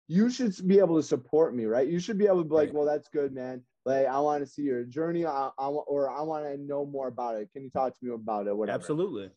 You 0.07 0.31
should 0.31 0.55
be 0.67 0.79
able 0.79 0.97
to 0.97 1.03
support 1.03 1.55
me, 1.55 1.67
right? 1.67 1.87
You 1.87 2.01
should 2.01 2.19
be 2.19 2.27
able 2.27 2.43
to 2.43 2.49
be 2.49 2.55
like, 2.55 2.73
well, 2.73 2.85
that's 2.85 3.09
good, 3.09 3.33
man. 3.33 3.63
Like, 3.87 4.07
I 4.07 4.19
want 4.21 4.45
to 4.45 4.51
see 4.51 4.63
your 4.63 4.85
journey, 4.85 5.25
I, 5.27 5.51
I 5.59 5.67
or 5.67 6.11
I 6.11 6.23
want 6.23 6.45
to 6.45 6.57
know 6.59 6.85
more 6.85 7.09
about 7.09 7.37
it. 7.37 7.49
Can 7.53 7.63
you 7.63 7.71
talk 7.71 7.99
to 7.99 8.05
me 8.05 8.13
about 8.13 8.47
it? 8.47 8.57
Whatever. 8.57 8.75
Absolutely. 8.79 9.31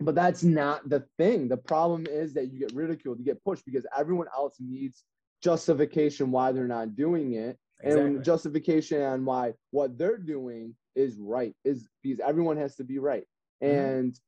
but 0.00 0.14
that's 0.14 0.42
not 0.42 0.88
the 0.88 1.04
thing. 1.16 1.48
The 1.48 1.56
problem 1.56 2.06
is 2.08 2.34
that 2.34 2.52
you 2.52 2.58
get 2.58 2.74
ridiculed, 2.74 3.18
you 3.18 3.24
get 3.24 3.42
pushed 3.44 3.64
because 3.64 3.86
everyone 3.96 4.26
else 4.36 4.56
needs 4.60 5.04
justification 5.42 6.30
why 6.30 6.52
they're 6.52 6.68
not 6.68 6.96
doing 6.96 7.34
it. 7.34 7.58
Exactly. 7.80 8.06
And 8.06 8.24
justification 8.24 9.02
on 9.02 9.24
why 9.24 9.54
what 9.70 9.98
they're 9.98 10.18
doing 10.18 10.74
is 10.94 11.18
right 11.18 11.54
is 11.64 11.88
because 12.02 12.20
everyone 12.20 12.56
has 12.56 12.76
to 12.76 12.84
be 12.84 12.98
right. 12.98 13.24
Mm-hmm. 13.62 13.78
And 13.78 14.20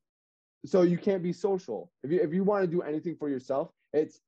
so 0.67 0.83
you 0.83 0.99
can't 0.99 1.23
be 1.23 1.33
social. 1.33 1.91
If 2.03 2.11
you 2.13 2.21
if 2.21 2.33
you 2.33 2.45
want 2.45 2.65
to 2.65 2.71
do 2.71 2.83
anything 2.83 3.17
for 3.19 3.29
yourself, 3.29 3.71
it's 3.93 4.21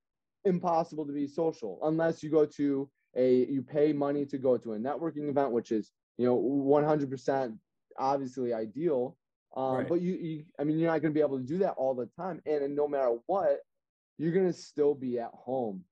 impossible 0.45 1.07
to 1.07 1.13
be 1.13 1.27
social 1.27 1.79
unless 1.83 2.23
you 2.23 2.31
go 2.31 2.47
to 2.47 2.89
a 3.17 3.47
you 3.47 3.63
pay 3.63 3.93
money 3.93 4.25
to 4.27 4.39
go 4.39 4.57
to 4.57 4.75
a 4.75 4.79
networking 4.79 5.29
event, 5.29 5.53
which 5.53 5.73
is 5.73 5.91
you 6.17 6.27
know 6.27 6.39
100% 6.39 7.57
obviously 7.99 8.53
ideal. 8.53 9.17
Um, 9.57 9.77
right. 9.77 9.89
But 9.89 10.01
you, 10.01 10.15
you, 10.15 10.45
I 10.59 10.65
mean, 10.65 10.79
you're 10.79 10.91
not 10.91 11.03
going 11.03 11.13
to 11.13 11.19
be 11.19 11.25
able 11.25 11.39
to 11.39 11.45
do 11.45 11.59
that 11.59 11.75
all 11.77 11.95
the 11.95 12.09
time. 12.17 12.41
And, 12.47 12.63
and 12.63 12.77
no 12.77 12.87
matter 12.87 13.17
what, 13.27 13.59
you're 14.19 14.33
going 14.33 14.47
to 14.47 14.53
still 14.53 14.95
be 14.95 15.19
at 15.19 15.31
home 15.33 15.85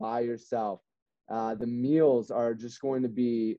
by 0.00 0.20
yourself. 0.20 0.80
Uh, 1.28 1.54
the 1.54 1.66
meals 1.66 2.30
are 2.30 2.54
just 2.54 2.80
going 2.80 3.02
to 3.02 3.08
be, 3.08 3.58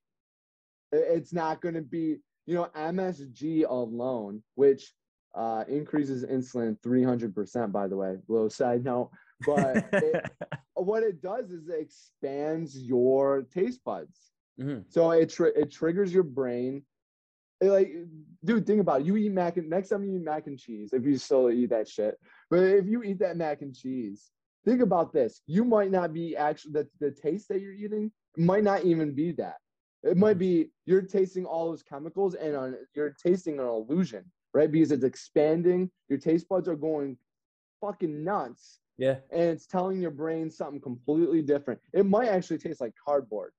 it's 0.91 1.34
not 1.34 1.61
going 1.61 1.76
to 1.76 1.82
be, 1.82 2.18
you 2.45 2.55
know, 2.55 2.70
MSG 2.76 3.68
alone, 3.68 4.43
which 4.55 4.91
uh, 5.36 5.64
increases 5.68 6.26
insulin 6.26 6.78
300%, 6.80 7.72
by 7.72 7.88
the 7.88 7.95
way, 7.95 8.18
little 8.28 8.49
side 8.49 8.84
note. 8.84 9.09
But 9.46 9.86
it, 9.94 10.32
what 10.74 11.04
it 11.04 11.22
does 11.22 11.52
is 11.52 11.68
it 11.68 11.80
expands 11.80 12.78
your 12.78 13.44
taste 13.54 13.84
buds. 13.84 14.32
Mm-hmm. 14.60 14.82
So 14.89 15.12
it, 15.12 15.30
tr- 15.30 15.48
it 15.48 15.72
triggers 15.72 16.14
your 16.14 16.24
brain. 16.24 16.84
It 17.62 17.70
like, 17.70 17.94
dude, 18.44 18.66
think 18.66 18.82
about 18.82 19.02
it. 19.02 19.08
You 19.08 19.16
eat 19.18 19.32
mac 19.32 19.58
and 19.58 19.70
next 19.70 19.89
time 19.89 20.04
you 20.04 20.16
eat 20.16 20.24
mac 20.24 20.48
and 20.48 20.60
cheese, 20.60 20.91
if 20.94 21.06
you 21.06 21.18
still 21.18 21.50
eat 21.50 21.70
that 21.70 21.88
shit, 21.88 22.20
but 22.50 22.60
if 22.60 22.88
you 22.88 23.04
eat 23.04 23.20
that 23.20 23.38
mac 23.38 23.62
and 23.62 23.74
cheese, 23.74 24.32
think 24.66 24.82
about 24.82 25.14
this. 25.14 25.41
You 25.48 25.64
might 25.64 25.91
not 25.91 26.14
be 26.14 26.36
actually 26.36 26.74
the, 26.74 26.88
the 27.00 27.12
taste 27.12 27.48
that 27.50 27.62
you're 27.62 27.74
eating 27.74 28.12
might 28.38 28.64
not 28.64 28.84
even 28.84 29.14
be 29.14 29.32
that. 29.34 29.58
It 30.04 30.18
might 30.18 30.38
be 30.38 30.70
you're 30.86 31.02
tasting 31.02 31.46
all 31.46 31.70
those 31.70 31.84
chemicals 31.84 32.36
and 32.36 32.56
on, 32.56 32.76
you're 32.94 33.16
tasting 33.24 33.60
an 33.60 33.66
illusion, 33.66 34.26
right? 34.54 34.70
Because 34.70 34.91
it's 34.91 35.06
expanding. 35.06 35.89
Your 36.10 36.20
taste 36.20 36.50
buds 36.50 36.68
are 36.68 36.76
going 36.76 37.18
fucking 37.80 38.24
nuts. 38.24 38.80
Yeah. 38.98 39.18
And 39.32 39.41
it's 39.41 39.66
telling 39.66 40.02
your 40.02 40.12
brain 40.12 40.50
something 40.50 40.82
completely 40.82 41.41
different. 41.41 41.82
It 41.94 42.06
might 42.06 42.28
actually 42.28 42.60
taste 42.60 42.82
like 42.82 42.94
cardboard. 43.04 43.54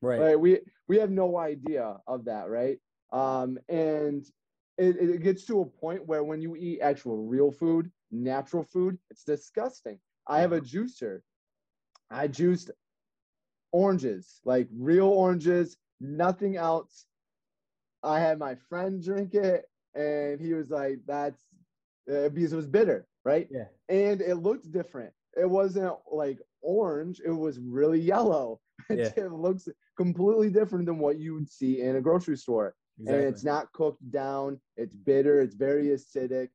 Right. 0.00 0.20
Right. 0.20 0.40
We 0.40 0.60
we 0.88 0.98
have 0.98 1.10
no 1.10 1.38
idea 1.38 1.98
of 2.06 2.24
that, 2.26 2.48
right? 2.48 2.78
Um, 3.12 3.58
and 3.68 4.24
it, 4.78 4.96
it 4.96 5.22
gets 5.22 5.44
to 5.46 5.60
a 5.60 5.66
point 5.66 6.06
where 6.06 6.22
when 6.24 6.40
you 6.40 6.56
eat 6.56 6.80
actual 6.80 7.26
real 7.26 7.50
food, 7.50 7.90
natural 8.12 8.62
food, 8.62 8.98
it's 9.10 9.24
disgusting. 9.24 9.98
I 10.28 10.40
have 10.40 10.52
a 10.52 10.60
juicer. 10.60 11.22
I 12.10 12.28
juiced 12.28 12.70
oranges, 13.72 14.40
like 14.44 14.68
real 14.76 15.08
oranges, 15.08 15.76
nothing 16.00 16.56
else. 16.56 17.06
I 18.02 18.20
had 18.20 18.38
my 18.38 18.54
friend 18.54 19.02
drink 19.02 19.34
it, 19.34 19.66
and 19.94 20.40
he 20.40 20.54
was 20.54 20.70
like, 20.70 21.00
"That's 21.06 21.42
uh, 22.10 22.28
because 22.28 22.52
it 22.52 22.56
was 22.56 22.68
bitter, 22.68 23.07
right?" 23.24 23.48
Yeah. 23.50 23.66
And 23.88 24.20
it 24.20 24.36
looked 24.36 24.70
different. 24.70 25.12
It 25.36 25.48
wasn't 25.48 25.94
like 26.10 26.38
orange; 26.62 27.20
it 27.24 27.30
was 27.30 27.58
really 27.58 28.00
yellow. 28.00 28.60
Yeah. 28.90 29.10
it 29.16 29.32
looks 29.32 29.68
completely 29.98 30.48
different 30.48 30.86
than 30.86 30.98
what 30.98 31.18
you 31.18 31.34
would 31.34 31.50
see 31.50 31.82
in 31.82 31.96
a 31.96 32.00
grocery 32.00 32.38
store. 32.38 32.74
Exactly. 32.98 33.18
And 33.18 33.34
it's 33.34 33.44
not 33.44 33.70
cooked 33.72 34.10
down. 34.10 34.60
It's 34.76 34.94
bitter. 34.94 35.42
It's 35.42 35.56
very 35.56 35.88
acidic 35.88 36.48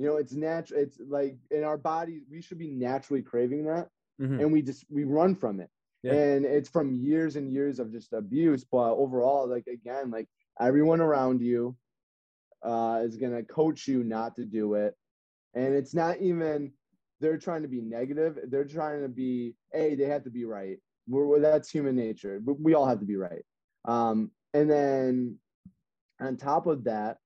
you 0.00 0.06
know 0.06 0.16
it's 0.16 0.32
natural 0.32 0.80
it's 0.80 0.98
like 1.08 1.36
in 1.50 1.62
our 1.62 1.76
bodies 1.76 2.22
we 2.30 2.40
should 2.40 2.58
be 2.58 2.70
naturally 2.70 3.20
craving 3.20 3.66
that 3.66 3.88
mm-hmm. 4.18 4.40
and 4.40 4.50
we 4.50 4.62
just 4.62 4.86
we 4.88 5.04
run 5.04 5.34
from 5.34 5.60
it 5.60 5.68
yeah. 6.02 6.12
and 6.12 6.46
it's 6.46 6.70
from 6.70 6.94
years 6.94 7.36
and 7.36 7.52
years 7.52 7.78
of 7.78 7.92
just 7.92 8.14
abuse 8.14 8.64
but 8.64 8.94
overall 8.94 9.46
like 9.46 9.66
again 9.66 10.10
like 10.10 10.26
everyone 10.58 11.02
around 11.02 11.42
you 11.42 11.76
uh, 12.62 13.00
is 13.02 13.16
going 13.16 13.32
to 13.32 13.42
coach 13.42 13.86
you 13.86 14.02
not 14.02 14.34
to 14.34 14.46
do 14.46 14.72
it 14.72 14.94
and 15.54 15.74
it's 15.74 15.94
not 15.94 16.20
even 16.20 16.72
they're 17.20 17.38
trying 17.38 17.62
to 17.62 17.68
be 17.68 17.80
negative 17.80 18.38
they're 18.48 18.64
trying 18.64 19.02
to 19.02 19.08
be 19.08 19.54
a 19.74 19.94
they 19.94 20.04
have 20.04 20.24
to 20.24 20.30
be 20.30 20.44
right 20.44 20.78
we're, 21.08 21.40
that's 21.40 21.70
human 21.70 21.96
nature 21.96 22.40
we 22.44 22.74
all 22.74 22.86
have 22.86 23.00
to 23.00 23.06
be 23.06 23.16
right 23.16 23.44
um, 23.86 24.30
and 24.54 24.70
then 24.70 25.36
on 26.20 26.36
top 26.36 26.66
of 26.66 26.84
that 26.84 27.18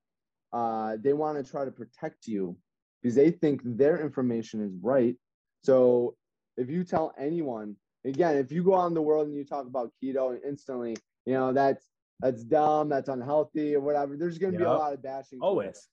uh, 0.52 0.96
they 1.02 1.12
want 1.12 1.36
to 1.36 1.50
try 1.50 1.64
to 1.64 1.70
protect 1.70 2.26
you 2.26 2.56
because 3.02 3.16
they 3.16 3.30
think 3.30 3.60
their 3.64 4.00
information 4.00 4.64
is 4.64 4.72
right. 4.80 5.16
So 5.62 6.14
if 6.56 6.70
you 6.70 6.84
tell 6.84 7.12
anyone, 7.18 7.76
again, 8.06 8.36
if 8.36 8.52
you 8.52 8.62
go 8.62 8.76
out 8.76 8.86
in 8.86 8.94
the 8.94 9.02
world 9.02 9.26
and 9.26 9.36
you 9.36 9.44
talk 9.44 9.66
about 9.66 9.90
keto 10.02 10.30
and 10.30 10.40
instantly, 10.46 10.96
you 11.26 11.34
know, 11.34 11.52
that's 11.52 11.84
that's 12.20 12.44
dumb, 12.44 12.88
that's 12.88 13.08
unhealthy, 13.08 13.74
or 13.74 13.80
whatever, 13.80 14.16
there's 14.16 14.38
gonna 14.38 14.52
yep. 14.52 14.60
be 14.60 14.64
a 14.64 14.70
lot 14.70 14.92
of 14.92 15.02
bashing. 15.02 15.40
Always. 15.42 15.88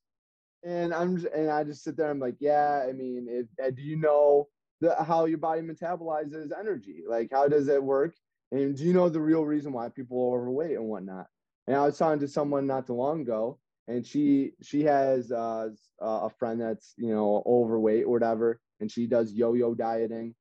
And 0.64 0.94
I'm 0.94 1.18
just, 1.18 1.34
and 1.34 1.50
I 1.50 1.64
just 1.64 1.84
sit 1.84 1.98
there. 1.98 2.10
I'm 2.10 2.20
like, 2.20 2.36
yeah. 2.40 2.86
I 2.88 2.92
mean, 2.92 3.28
if, 3.30 3.48
uh, 3.64 3.72
do 3.72 3.82
you 3.82 3.96
know 3.96 4.48
the, 4.80 4.96
how 5.04 5.26
your 5.26 5.38
body 5.40 5.62
metabolizes 5.62 6.52
energy? 6.58 7.04
Like, 7.08 7.30
how 7.32 7.48
does 7.48 7.68
it 7.68 7.84
work? 7.84 8.16
And 8.52 8.76
do 8.76 8.84
you 8.84 8.94
know 8.94 9.10
the 9.10 9.22
real 9.22 9.46
reason 9.46 9.72
why 9.72 9.90
people 9.90 10.18
are 10.18 10.42
overweight 10.42 10.78
and 10.78 10.86
whatnot? 10.86 11.28
And 11.68 11.76
I 11.76 11.86
was 11.86 11.98
talking 11.98 12.20
to 12.20 12.28
someone 12.28 12.68
not 12.68 12.86
too 12.88 12.94
long 12.94 13.22
ago, 13.22 13.60
and 13.88 14.06
she 14.06 14.52
she 14.62 14.84
has 14.84 15.32
uh, 15.32 15.70
a 16.02 16.30
friend 16.30 16.60
that's 16.60 16.94
you 16.98 17.14
know 17.14 17.44
overweight 17.46 18.06
or 18.06 18.12
whatever, 18.12 18.60
and 18.80 18.92
she 18.92 19.08
does 19.08 19.32
yo-yo 19.34 19.74
dieting. 19.74 20.36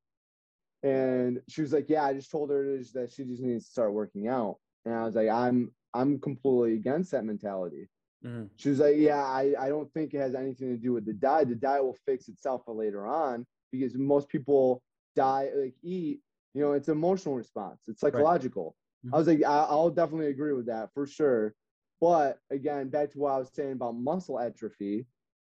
And 0.83 1.41
she 1.47 1.61
was 1.61 1.71
like, 1.71 1.89
"Yeah, 1.89 2.03
I 2.03 2.13
just 2.13 2.31
told 2.31 2.49
her 2.49 2.77
that 2.93 3.11
she 3.11 3.23
just 3.23 3.41
needs 3.41 3.65
to 3.65 3.71
start 3.71 3.93
working 3.93 4.27
out." 4.27 4.57
And 4.85 4.93
I 4.93 5.05
was 5.05 5.15
like, 5.15 5.29
"I'm 5.29 5.71
I'm 5.93 6.19
completely 6.19 6.73
against 6.73 7.11
that 7.11 7.23
mentality." 7.23 7.87
Mm-hmm. 8.25 8.45
She 8.55 8.69
was 8.69 8.79
like, 8.79 8.95
"Yeah, 8.97 9.23
I 9.23 9.53
I 9.59 9.69
don't 9.69 9.91
think 9.93 10.13
it 10.13 10.19
has 10.19 10.35
anything 10.35 10.69
to 10.69 10.77
do 10.77 10.93
with 10.93 11.05
the 11.05 11.13
diet. 11.13 11.49
The 11.49 11.55
diet 11.55 11.83
will 11.83 11.97
fix 12.05 12.27
itself 12.27 12.63
later 12.67 13.07
on 13.07 13.45
because 13.71 13.95
most 13.95 14.29
people 14.29 14.83
die 15.15 15.49
like 15.55 15.75
eat. 15.81 16.19
You 16.53 16.61
know, 16.61 16.73
it's 16.73 16.87
an 16.87 16.93
emotional 16.93 17.35
response. 17.35 17.81
It's 17.87 18.01
psychological." 18.01 18.75
Right. 19.03 19.07
Mm-hmm. 19.07 19.15
I 19.15 19.17
was 19.17 19.27
like, 19.27 19.43
I, 19.43 19.65
I'll 19.69 19.89
definitely 19.89 20.27
agree 20.27 20.53
with 20.53 20.67
that 20.67 20.93
for 20.93 21.07
sure. 21.07 21.55
But 21.99 22.39
again, 22.49 22.89
back 22.89 23.11
to 23.11 23.19
what 23.19 23.31
I 23.31 23.37
was 23.37 23.51
saying 23.53 23.73
about 23.73 23.95
muscle 23.95 24.39
atrophy 24.39 25.05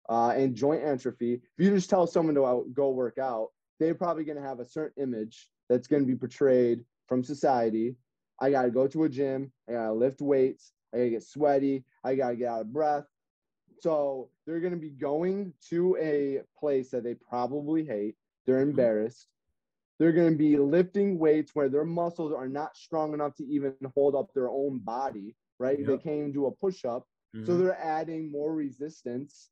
uh, 0.09 0.29
and 0.29 0.55
joint 0.55 0.83
atrophy. 0.83 1.33
If 1.35 1.65
you 1.65 1.69
just 1.71 1.89
tell 1.89 2.07
someone 2.07 2.35
to 2.35 2.65
go 2.73 2.89
work 2.91 3.17
out, 3.17 3.49
they're 3.79 3.95
probably 3.95 4.23
going 4.23 4.37
to 4.37 4.43
have 4.43 4.59
a 4.59 4.65
certain 4.65 5.03
image 5.03 5.49
that's 5.69 5.87
going 5.87 6.01
to 6.03 6.07
be 6.07 6.15
portrayed 6.15 6.83
from 7.07 7.23
society. 7.23 7.95
I 8.39 8.51
got 8.51 8.63
to 8.63 8.71
go 8.71 8.87
to 8.87 9.03
a 9.03 9.09
gym. 9.09 9.51
I 9.67 9.73
got 9.73 9.85
to 9.87 9.93
lift 9.93 10.21
weights. 10.21 10.73
I 10.93 10.97
got 10.97 11.03
to 11.03 11.09
get 11.09 11.23
sweaty. 11.23 11.83
I 12.03 12.15
got 12.15 12.29
to 12.29 12.35
get 12.35 12.49
out 12.49 12.61
of 12.61 12.73
breath. 12.73 13.05
So 13.79 14.29
they're 14.45 14.59
going 14.59 14.73
to 14.73 14.79
be 14.79 14.89
going 14.89 15.53
to 15.69 15.97
a 15.99 16.41
place 16.59 16.89
that 16.91 17.03
they 17.03 17.13
probably 17.13 17.85
hate. 17.85 18.15
They're 18.45 18.59
mm-hmm. 18.59 18.71
embarrassed. 18.71 19.27
They're 19.99 20.13
going 20.13 20.31
to 20.31 20.37
be 20.37 20.57
lifting 20.57 21.17
weights 21.17 21.55
where 21.55 21.69
their 21.69 21.85
muscles 21.85 22.31
are 22.31 22.47
not 22.47 22.77
strong 22.77 23.13
enough 23.13 23.35
to 23.35 23.45
even 23.45 23.73
hold 23.95 24.15
up 24.15 24.33
their 24.33 24.49
own 24.49 24.79
body 24.79 25.35
right? 25.59 25.79
Yep. 25.79 25.87
They 25.87 25.97
can't 25.97 26.33
do 26.33 26.45
a 26.45 26.51
push 26.51 26.85
up. 26.85 27.07
Mm-hmm. 27.35 27.45
So 27.45 27.57
they're 27.57 27.79
adding 27.79 28.31
more 28.31 28.53
resistance. 28.53 29.49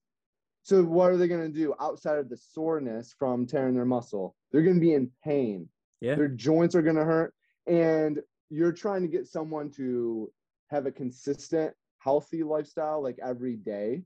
So 0.63 0.83
what 0.83 1.11
are 1.11 1.17
they 1.17 1.27
going 1.27 1.51
to 1.51 1.57
do 1.57 1.75
outside 1.79 2.17
of 2.17 2.29
the 2.29 2.37
soreness 2.37 3.13
from 3.17 3.45
tearing 3.45 3.75
their 3.75 3.85
muscle? 3.85 4.35
They're 4.51 4.63
going 4.63 4.75
to 4.75 4.81
be 4.81 4.93
in 4.93 5.11
pain. 5.23 5.69
Yeah. 6.01 6.15
Their 6.15 6.27
joints 6.27 6.75
are 6.75 6.81
going 6.81 6.95
to 6.95 7.05
hurt. 7.05 7.33
And 7.67 8.19
you're 8.49 8.71
trying 8.71 9.01
to 9.01 9.07
get 9.07 9.27
someone 9.27 9.71
to 9.71 10.31
have 10.69 10.85
a 10.85 10.91
consistent, 10.91 11.73
healthy 11.99 12.43
lifestyle 12.43 13.01
like 13.01 13.17
every 13.23 13.55
day. 13.55 14.03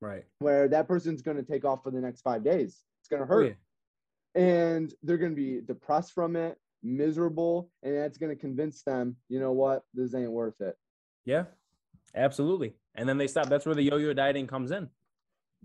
Right. 0.00 0.24
Where 0.38 0.68
that 0.68 0.86
person's 0.86 1.22
going 1.22 1.36
to 1.38 1.42
take 1.42 1.64
off 1.64 1.82
for 1.82 1.90
the 1.90 2.00
next 2.00 2.22
five 2.22 2.44
days. 2.44 2.82
It's 3.00 3.08
going 3.08 3.20
to 3.20 3.24
oh, 3.24 3.34
hurt. 3.34 3.44
Oh, 3.44 3.48
yeah. 4.36 4.42
And 4.42 4.94
they're 5.02 5.18
going 5.18 5.32
to 5.32 5.36
be 5.36 5.60
depressed 5.60 6.12
from 6.12 6.36
it, 6.36 6.56
miserable. 6.82 7.70
And 7.82 7.96
that's 7.96 8.18
going 8.18 8.34
to 8.34 8.40
convince 8.40 8.82
them, 8.82 9.16
you 9.28 9.40
know 9.40 9.52
what, 9.52 9.82
this 9.94 10.14
ain't 10.14 10.30
worth 10.30 10.60
it. 10.60 10.76
Yeah, 11.24 11.44
absolutely. 12.14 12.74
And 12.94 13.08
then 13.08 13.18
they 13.18 13.26
stop. 13.26 13.48
That's 13.48 13.66
where 13.66 13.74
the 13.74 13.82
yo-yo 13.82 14.14
dieting 14.14 14.46
comes 14.46 14.70
in. 14.70 14.88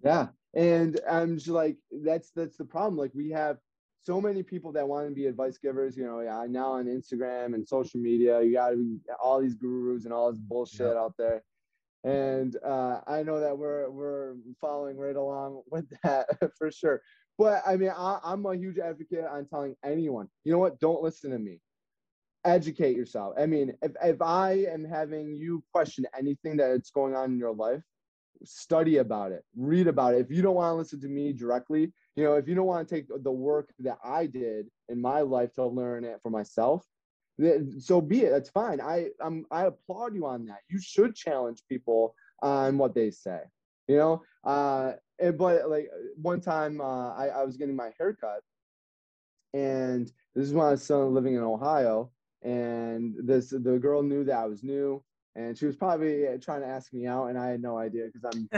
Yeah, 0.03 0.27
and 0.53 0.99
I'm 1.09 1.37
just 1.37 1.47
like, 1.47 1.77
that's 2.03 2.31
that's 2.35 2.57
the 2.57 2.65
problem. 2.65 2.97
Like 2.97 3.11
we 3.13 3.29
have 3.29 3.57
so 4.05 4.19
many 4.19 4.43
people 4.43 4.71
that 4.73 4.87
want 4.87 5.07
to 5.07 5.13
be 5.13 5.27
advice 5.27 5.57
givers. 5.57 5.95
You 5.97 6.05
know, 6.05 6.19
yeah, 6.21 6.45
now 6.49 6.73
on 6.73 6.85
Instagram 6.85 7.53
and 7.53 7.67
social 7.67 7.99
media, 7.99 8.41
you 8.41 8.53
got 8.53 8.71
to 8.71 8.77
be 8.77 8.97
all 9.21 9.41
these 9.41 9.55
gurus 9.55 10.05
and 10.05 10.13
all 10.13 10.31
this 10.31 10.39
bullshit 10.39 10.97
out 10.97 11.13
there. 11.17 11.43
And 12.03 12.57
uh, 12.65 12.99
I 13.07 13.23
know 13.23 13.39
that 13.39 13.57
we're 13.57 13.89
we're 13.89 14.35
following 14.59 14.97
right 14.97 15.15
along 15.15 15.61
with 15.71 15.85
that 16.03 16.27
for 16.57 16.71
sure. 16.71 17.01
But 17.37 17.63
I 17.65 17.77
mean, 17.77 17.91
I, 17.95 18.19
I'm 18.23 18.45
a 18.45 18.55
huge 18.55 18.77
advocate 18.77 19.25
on 19.25 19.47
telling 19.47 19.75
anyone, 19.83 20.27
you 20.43 20.51
know 20.51 20.59
what, 20.59 20.79
don't 20.79 21.01
listen 21.01 21.31
to 21.31 21.39
me 21.39 21.59
educate 22.45 22.95
yourself. 22.95 23.33
I 23.39 23.45
mean, 23.45 23.73
if, 23.81 23.91
if 24.03 24.21
I 24.21 24.65
am 24.69 24.83
having 24.83 25.35
you 25.35 25.63
question 25.71 26.05
anything 26.17 26.57
that's 26.57 26.91
going 26.91 27.15
on 27.15 27.31
in 27.31 27.37
your 27.37 27.53
life, 27.53 27.81
study 28.43 28.97
about 28.97 29.31
it, 29.31 29.43
read 29.55 29.87
about 29.87 30.15
it. 30.15 30.21
If 30.21 30.31
you 30.31 30.41
don't 30.41 30.55
want 30.55 30.73
to 30.73 30.75
listen 30.75 31.01
to 31.01 31.07
me 31.07 31.33
directly, 31.33 31.93
you 32.15 32.23
know, 32.23 32.35
if 32.35 32.47
you 32.47 32.55
don't 32.55 32.65
want 32.65 32.87
to 32.87 32.95
take 32.95 33.07
the 33.23 33.31
work 33.31 33.69
that 33.79 33.97
I 34.03 34.27
did 34.27 34.67
in 34.89 35.01
my 35.01 35.21
life 35.21 35.53
to 35.53 35.65
learn 35.65 36.03
it 36.03 36.19
for 36.21 36.29
myself, 36.29 36.85
then 37.37 37.79
so 37.79 37.99
be 37.99 38.21
it. 38.21 38.29
That's 38.29 38.49
fine. 38.49 38.79
I 38.79 39.07
I'm 39.19 39.45
I 39.49 39.65
applaud 39.65 40.13
you 40.13 40.25
on 40.25 40.45
that. 40.45 40.59
You 40.69 40.79
should 40.79 41.15
challenge 41.15 41.63
people 41.67 42.15
on 42.41 42.77
what 42.77 42.93
they 42.93 43.09
say. 43.09 43.39
You 43.87 43.97
know, 43.97 44.21
uh, 44.43 44.93
but 45.37 45.69
like 45.69 45.89
one 46.15 46.39
time 46.39 46.79
uh, 46.79 47.13
I, 47.13 47.27
I 47.27 47.43
was 47.43 47.57
getting 47.57 47.75
my 47.75 47.91
haircut, 47.97 48.41
and 49.53 50.11
this 50.35 50.45
is 50.45 50.53
when 50.53 50.67
I 50.67 50.71
was 50.71 50.83
still 50.83 51.11
living 51.11 51.35
in 51.35 51.41
Ohio, 51.41 52.11
and 52.43 53.15
this 53.17 53.49
the 53.49 53.79
girl 53.79 54.03
knew 54.03 54.23
that 54.25 54.37
I 54.37 54.45
was 54.45 54.63
new, 54.63 55.03
and 55.35 55.57
she 55.57 55.65
was 55.65 55.75
probably 55.75 56.25
trying 56.41 56.61
to 56.61 56.67
ask 56.67 56.93
me 56.93 57.07
out, 57.07 57.25
and 57.25 57.37
I 57.37 57.47
had 57.47 57.61
no 57.61 57.77
idea 57.77 58.05
because 58.05 58.23
I'm 58.23 58.49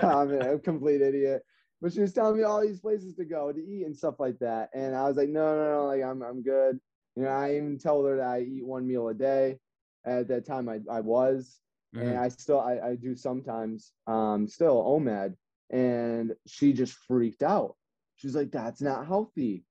I'm 0.08 0.40
a 0.40 0.58
complete 0.58 1.02
idiot. 1.02 1.42
But 1.80 1.92
she 1.92 2.00
was 2.00 2.12
telling 2.12 2.36
me 2.36 2.42
all 2.42 2.60
these 2.60 2.80
places 2.80 3.14
to 3.16 3.24
go 3.24 3.52
to 3.52 3.58
eat 3.58 3.86
and 3.86 3.96
stuff 3.96 4.16
like 4.18 4.38
that, 4.40 4.70
and 4.74 4.94
I 4.94 5.08
was 5.08 5.16
like, 5.16 5.30
no, 5.30 5.56
no, 5.56 5.70
no, 5.72 5.86
like 5.86 6.02
I'm 6.02 6.22
I'm 6.22 6.42
good. 6.42 6.78
You 7.16 7.24
know, 7.24 7.30
I 7.30 7.56
even 7.56 7.78
told 7.78 8.06
her 8.06 8.16
that 8.16 8.26
I 8.26 8.40
eat 8.40 8.64
one 8.64 8.86
meal 8.86 9.08
a 9.08 9.14
day. 9.14 9.58
At 10.04 10.28
that 10.28 10.46
time, 10.46 10.68
I 10.68 10.80
I 10.90 11.00
was, 11.00 11.58
mm-hmm. 11.94 12.06
and 12.06 12.18
I 12.18 12.28
still 12.28 12.60
I, 12.60 12.78
I 12.90 12.94
do 12.96 13.14
sometimes 13.14 13.92
um 14.06 14.46
still 14.46 14.82
OMAD, 14.84 15.34
and 15.70 16.34
she 16.46 16.72
just 16.72 16.94
freaked 17.06 17.42
out. 17.42 17.76
She's 18.16 18.36
like, 18.36 18.50
that's 18.50 18.82
not 18.82 19.06
healthy. 19.06 19.64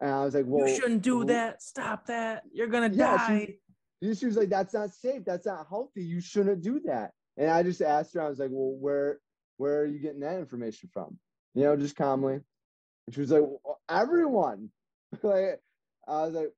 And 0.00 0.10
I 0.10 0.24
was 0.24 0.34
like, 0.34 0.44
well, 0.46 0.68
you 0.68 0.76
shouldn't 0.76 1.02
do 1.02 1.24
that. 1.24 1.60
Stop 1.62 2.06
that. 2.06 2.44
You're 2.52 2.68
gonna 2.68 2.90
yeah, 2.92 3.16
die. 3.16 3.54
She, 4.02 4.14
she 4.14 4.26
was 4.26 4.36
like, 4.36 4.48
that's 4.48 4.74
not 4.74 4.90
safe. 4.90 5.24
That's 5.24 5.46
not 5.46 5.66
healthy. 5.68 6.04
You 6.04 6.20
shouldn't 6.20 6.62
do 6.62 6.80
that. 6.84 7.10
And 7.36 7.50
I 7.50 7.62
just 7.64 7.82
asked 7.82 8.14
her, 8.14 8.22
I 8.22 8.28
was 8.28 8.38
like, 8.38 8.50
well, 8.52 8.76
where 8.78 9.18
where 9.58 9.80
are 9.80 9.86
you 9.86 9.98
getting 9.98 10.20
that 10.20 10.38
information 10.38 10.88
from? 10.92 11.18
You 11.54 11.64
know, 11.64 11.76
just 11.76 11.96
calmly. 11.96 12.40
And 13.06 13.14
she 13.14 13.20
was 13.20 13.30
like, 13.30 13.42
well, 13.42 13.80
everyone. 13.90 14.70
like 15.22 15.60
I 16.06 16.22
was 16.22 16.34
like, 16.34 16.52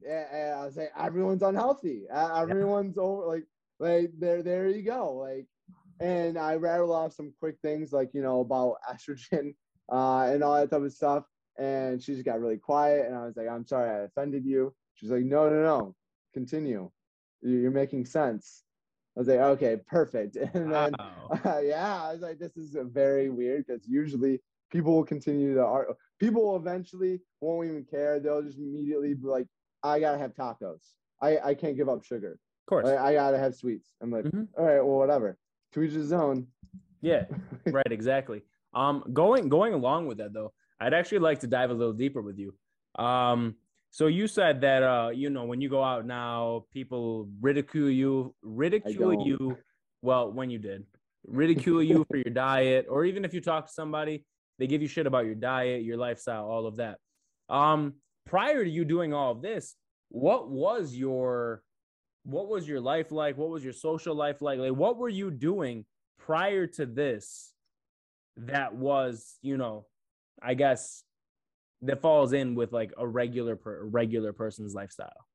yeah, 0.00 0.56
I 0.60 0.64
was 0.64 0.76
like, 0.76 0.92
everyone's 0.98 1.42
unhealthy. 1.42 2.04
Everyone's 2.10 2.96
yeah. 2.96 3.02
over 3.02 3.26
like 3.26 3.44
like 3.78 4.10
there 4.18 4.42
there 4.42 4.68
you 4.68 4.82
go. 4.82 5.14
Like 5.14 5.46
and 6.00 6.38
I 6.38 6.54
rattled 6.56 6.90
off 6.90 7.14
some 7.14 7.32
quick 7.40 7.56
things 7.62 7.92
like, 7.92 8.10
you 8.12 8.22
know, 8.22 8.40
about 8.40 8.76
estrogen 8.90 9.54
uh 9.92 10.22
and 10.32 10.42
all 10.42 10.54
that 10.54 10.70
type 10.70 10.82
of 10.82 10.92
stuff 10.92 11.24
and 11.58 12.02
she 12.02 12.12
just 12.12 12.24
got 12.24 12.40
really 12.40 12.56
quiet 12.56 13.06
and 13.06 13.14
i 13.14 13.24
was 13.24 13.36
like 13.36 13.48
i'm 13.48 13.66
sorry 13.66 13.88
i 13.88 14.04
offended 14.04 14.44
you 14.44 14.74
she's 14.94 15.10
like 15.10 15.22
no 15.22 15.48
no 15.48 15.62
no 15.62 15.94
continue 16.34 16.90
you're 17.42 17.70
making 17.70 18.04
sense 18.04 18.64
i 19.16 19.20
was 19.20 19.28
like 19.28 19.38
okay 19.38 19.76
perfect. 19.86 20.36
And 20.54 20.72
then 20.72 20.94
uh, 21.44 21.60
yeah 21.62 22.02
i 22.02 22.12
was 22.12 22.22
like 22.22 22.38
this 22.38 22.56
is 22.56 22.76
very 22.92 23.30
weird 23.30 23.66
because 23.66 23.86
usually 23.88 24.40
people 24.70 24.94
will 24.94 25.04
continue 25.04 25.54
to 25.54 25.64
art 25.64 25.88
people 26.18 26.46
will 26.46 26.56
eventually 26.56 27.20
won't 27.40 27.68
even 27.68 27.84
care. 27.84 28.18
They'll 28.20 28.42
just 28.42 28.58
immediately 28.58 29.14
be 29.14 29.26
like 29.26 29.46
i 29.82 30.00
gotta 30.00 30.18
have 30.18 30.34
tacos. 30.34 30.82
I 31.20 31.38
i 31.38 31.54
can't 31.54 31.76
give 31.76 31.88
up 31.88 32.04
sugar. 32.04 32.32
Of 32.32 32.68
course. 32.68 32.88
I, 32.88 33.08
I 33.08 33.12
gotta 33.14 33.38
have 33.38 33.54
sweets. 33.54 33.92
I'm 34.02 34.10
like 34.10 34.24
mm-hmm. 34.24 34.44
All 34.58 34.64
right 34.64 34.84
well 34.84 34.98
whatever. 34.98 35.38
To 35.72 35.82
each 35.82 35.92
his 35.92 36.12
own. 36.12 36.46
Yeah. 37.00 37.24
Right 37.66 37.90
exactly. 37.90 38.42
Um 38.74 39.04
going 39.12 39.48
going 39.48 39.74
along 39.74 40.06
with 40.06 40.18
that 40.18 40.32
though 40.32 40.52
I'd 40.80 40.94
actually 40.94 41.20
like 41.20 41.40
to 41.40 41.46
dive 41.46 41.70
a 41.70 41.74
little 41.74 41.92
deeper 41.92 42.22
with 42.22 42.38
you. 42.38 42.54
Um, 43.02 43.56
so 43.96 44.08
you 44.08 44.28
said 44.28 44.60
that 44.60 44.82
uh, 44.82 45.08
you 45.08 45.30
know, 45.30 45.44
when 45.44 45.62
you 45.62 45.70
go 45.70 45.82
out 45.82 46.04
now, 46.04 46.66
people 46.70 47.30
ridicule 47.40 47.88
you, 47.88 48.34
ridicule 48.42 49.26
you. 49.26 49.56
Well, 50.02 50.30
when 50.30 50.50
you 50.50 50.58
did, 50.58 50.84
ridicule 51.26 51.82
you 51.82 52.04
for 52.10 52.18
your 52.18 52.34
diet, 52.34 52.84
or 52.90 53.06
even 53.06 53.24
if 53.24 53.32
you 53.32 53.40
talk 53.40 53.68
to 53.68 53.72
somebody, 53.72 54.26
they 54.58 54.66
give 54.66 54.82
you 54.82 54.86
shit 54.86 55.06
about 55.06 55.24
your 55.24 55.34
diet, 55.34 55.82
your 55.82 55.96
lifestyle, 55.96 56.44
all 56.44 56.66
of 56.66 56.76
that. 56.76 56.98
Um, 57.48 57.94
prior 58.26 58.62
to 58.62 58.68
you 58.68 58.84
doing 58.84 59.14
all 59.14 59.32
of 59.32 59.40
this, 59.40 59.74
what 60.10 60.50
was 60.50 60.94
your 60.94 61.62
what 62.24 62.48
was 62.48 62.68
your 62.68 62.82
life 62.82 63.10
like? 63.10 63.38
What 63.38 63.48
was 63.48 63.64
your 63.64 63.72
social 63.72 64.14
life 64.14 64.42
like? 64.42 64.58
Like, 64.58 64.74
what 64.74 64.98
were 64.98 65.08
you 65.08 65.30
doing 65.30 65.86
prior 66.18 66.66
to 66.66 66.84
this 66.84 67.54
that 68.36 68.74
was, 68.74 69.38
you 69.40 69.56
know, 69.56 69.86
I 70.42 70.52
guess 70.52 71.02
that 71.82 72.00
falls 72.00 72.32
in 72.32 72.54
with 72.54 72.72
like 72.72 72.92
a 72.96 73.06
regular 73.06 73.56
per, 73.56 73.84
regular 73.84 74.32
person's 74.32 74.74
lifestyle. 74.74 75.26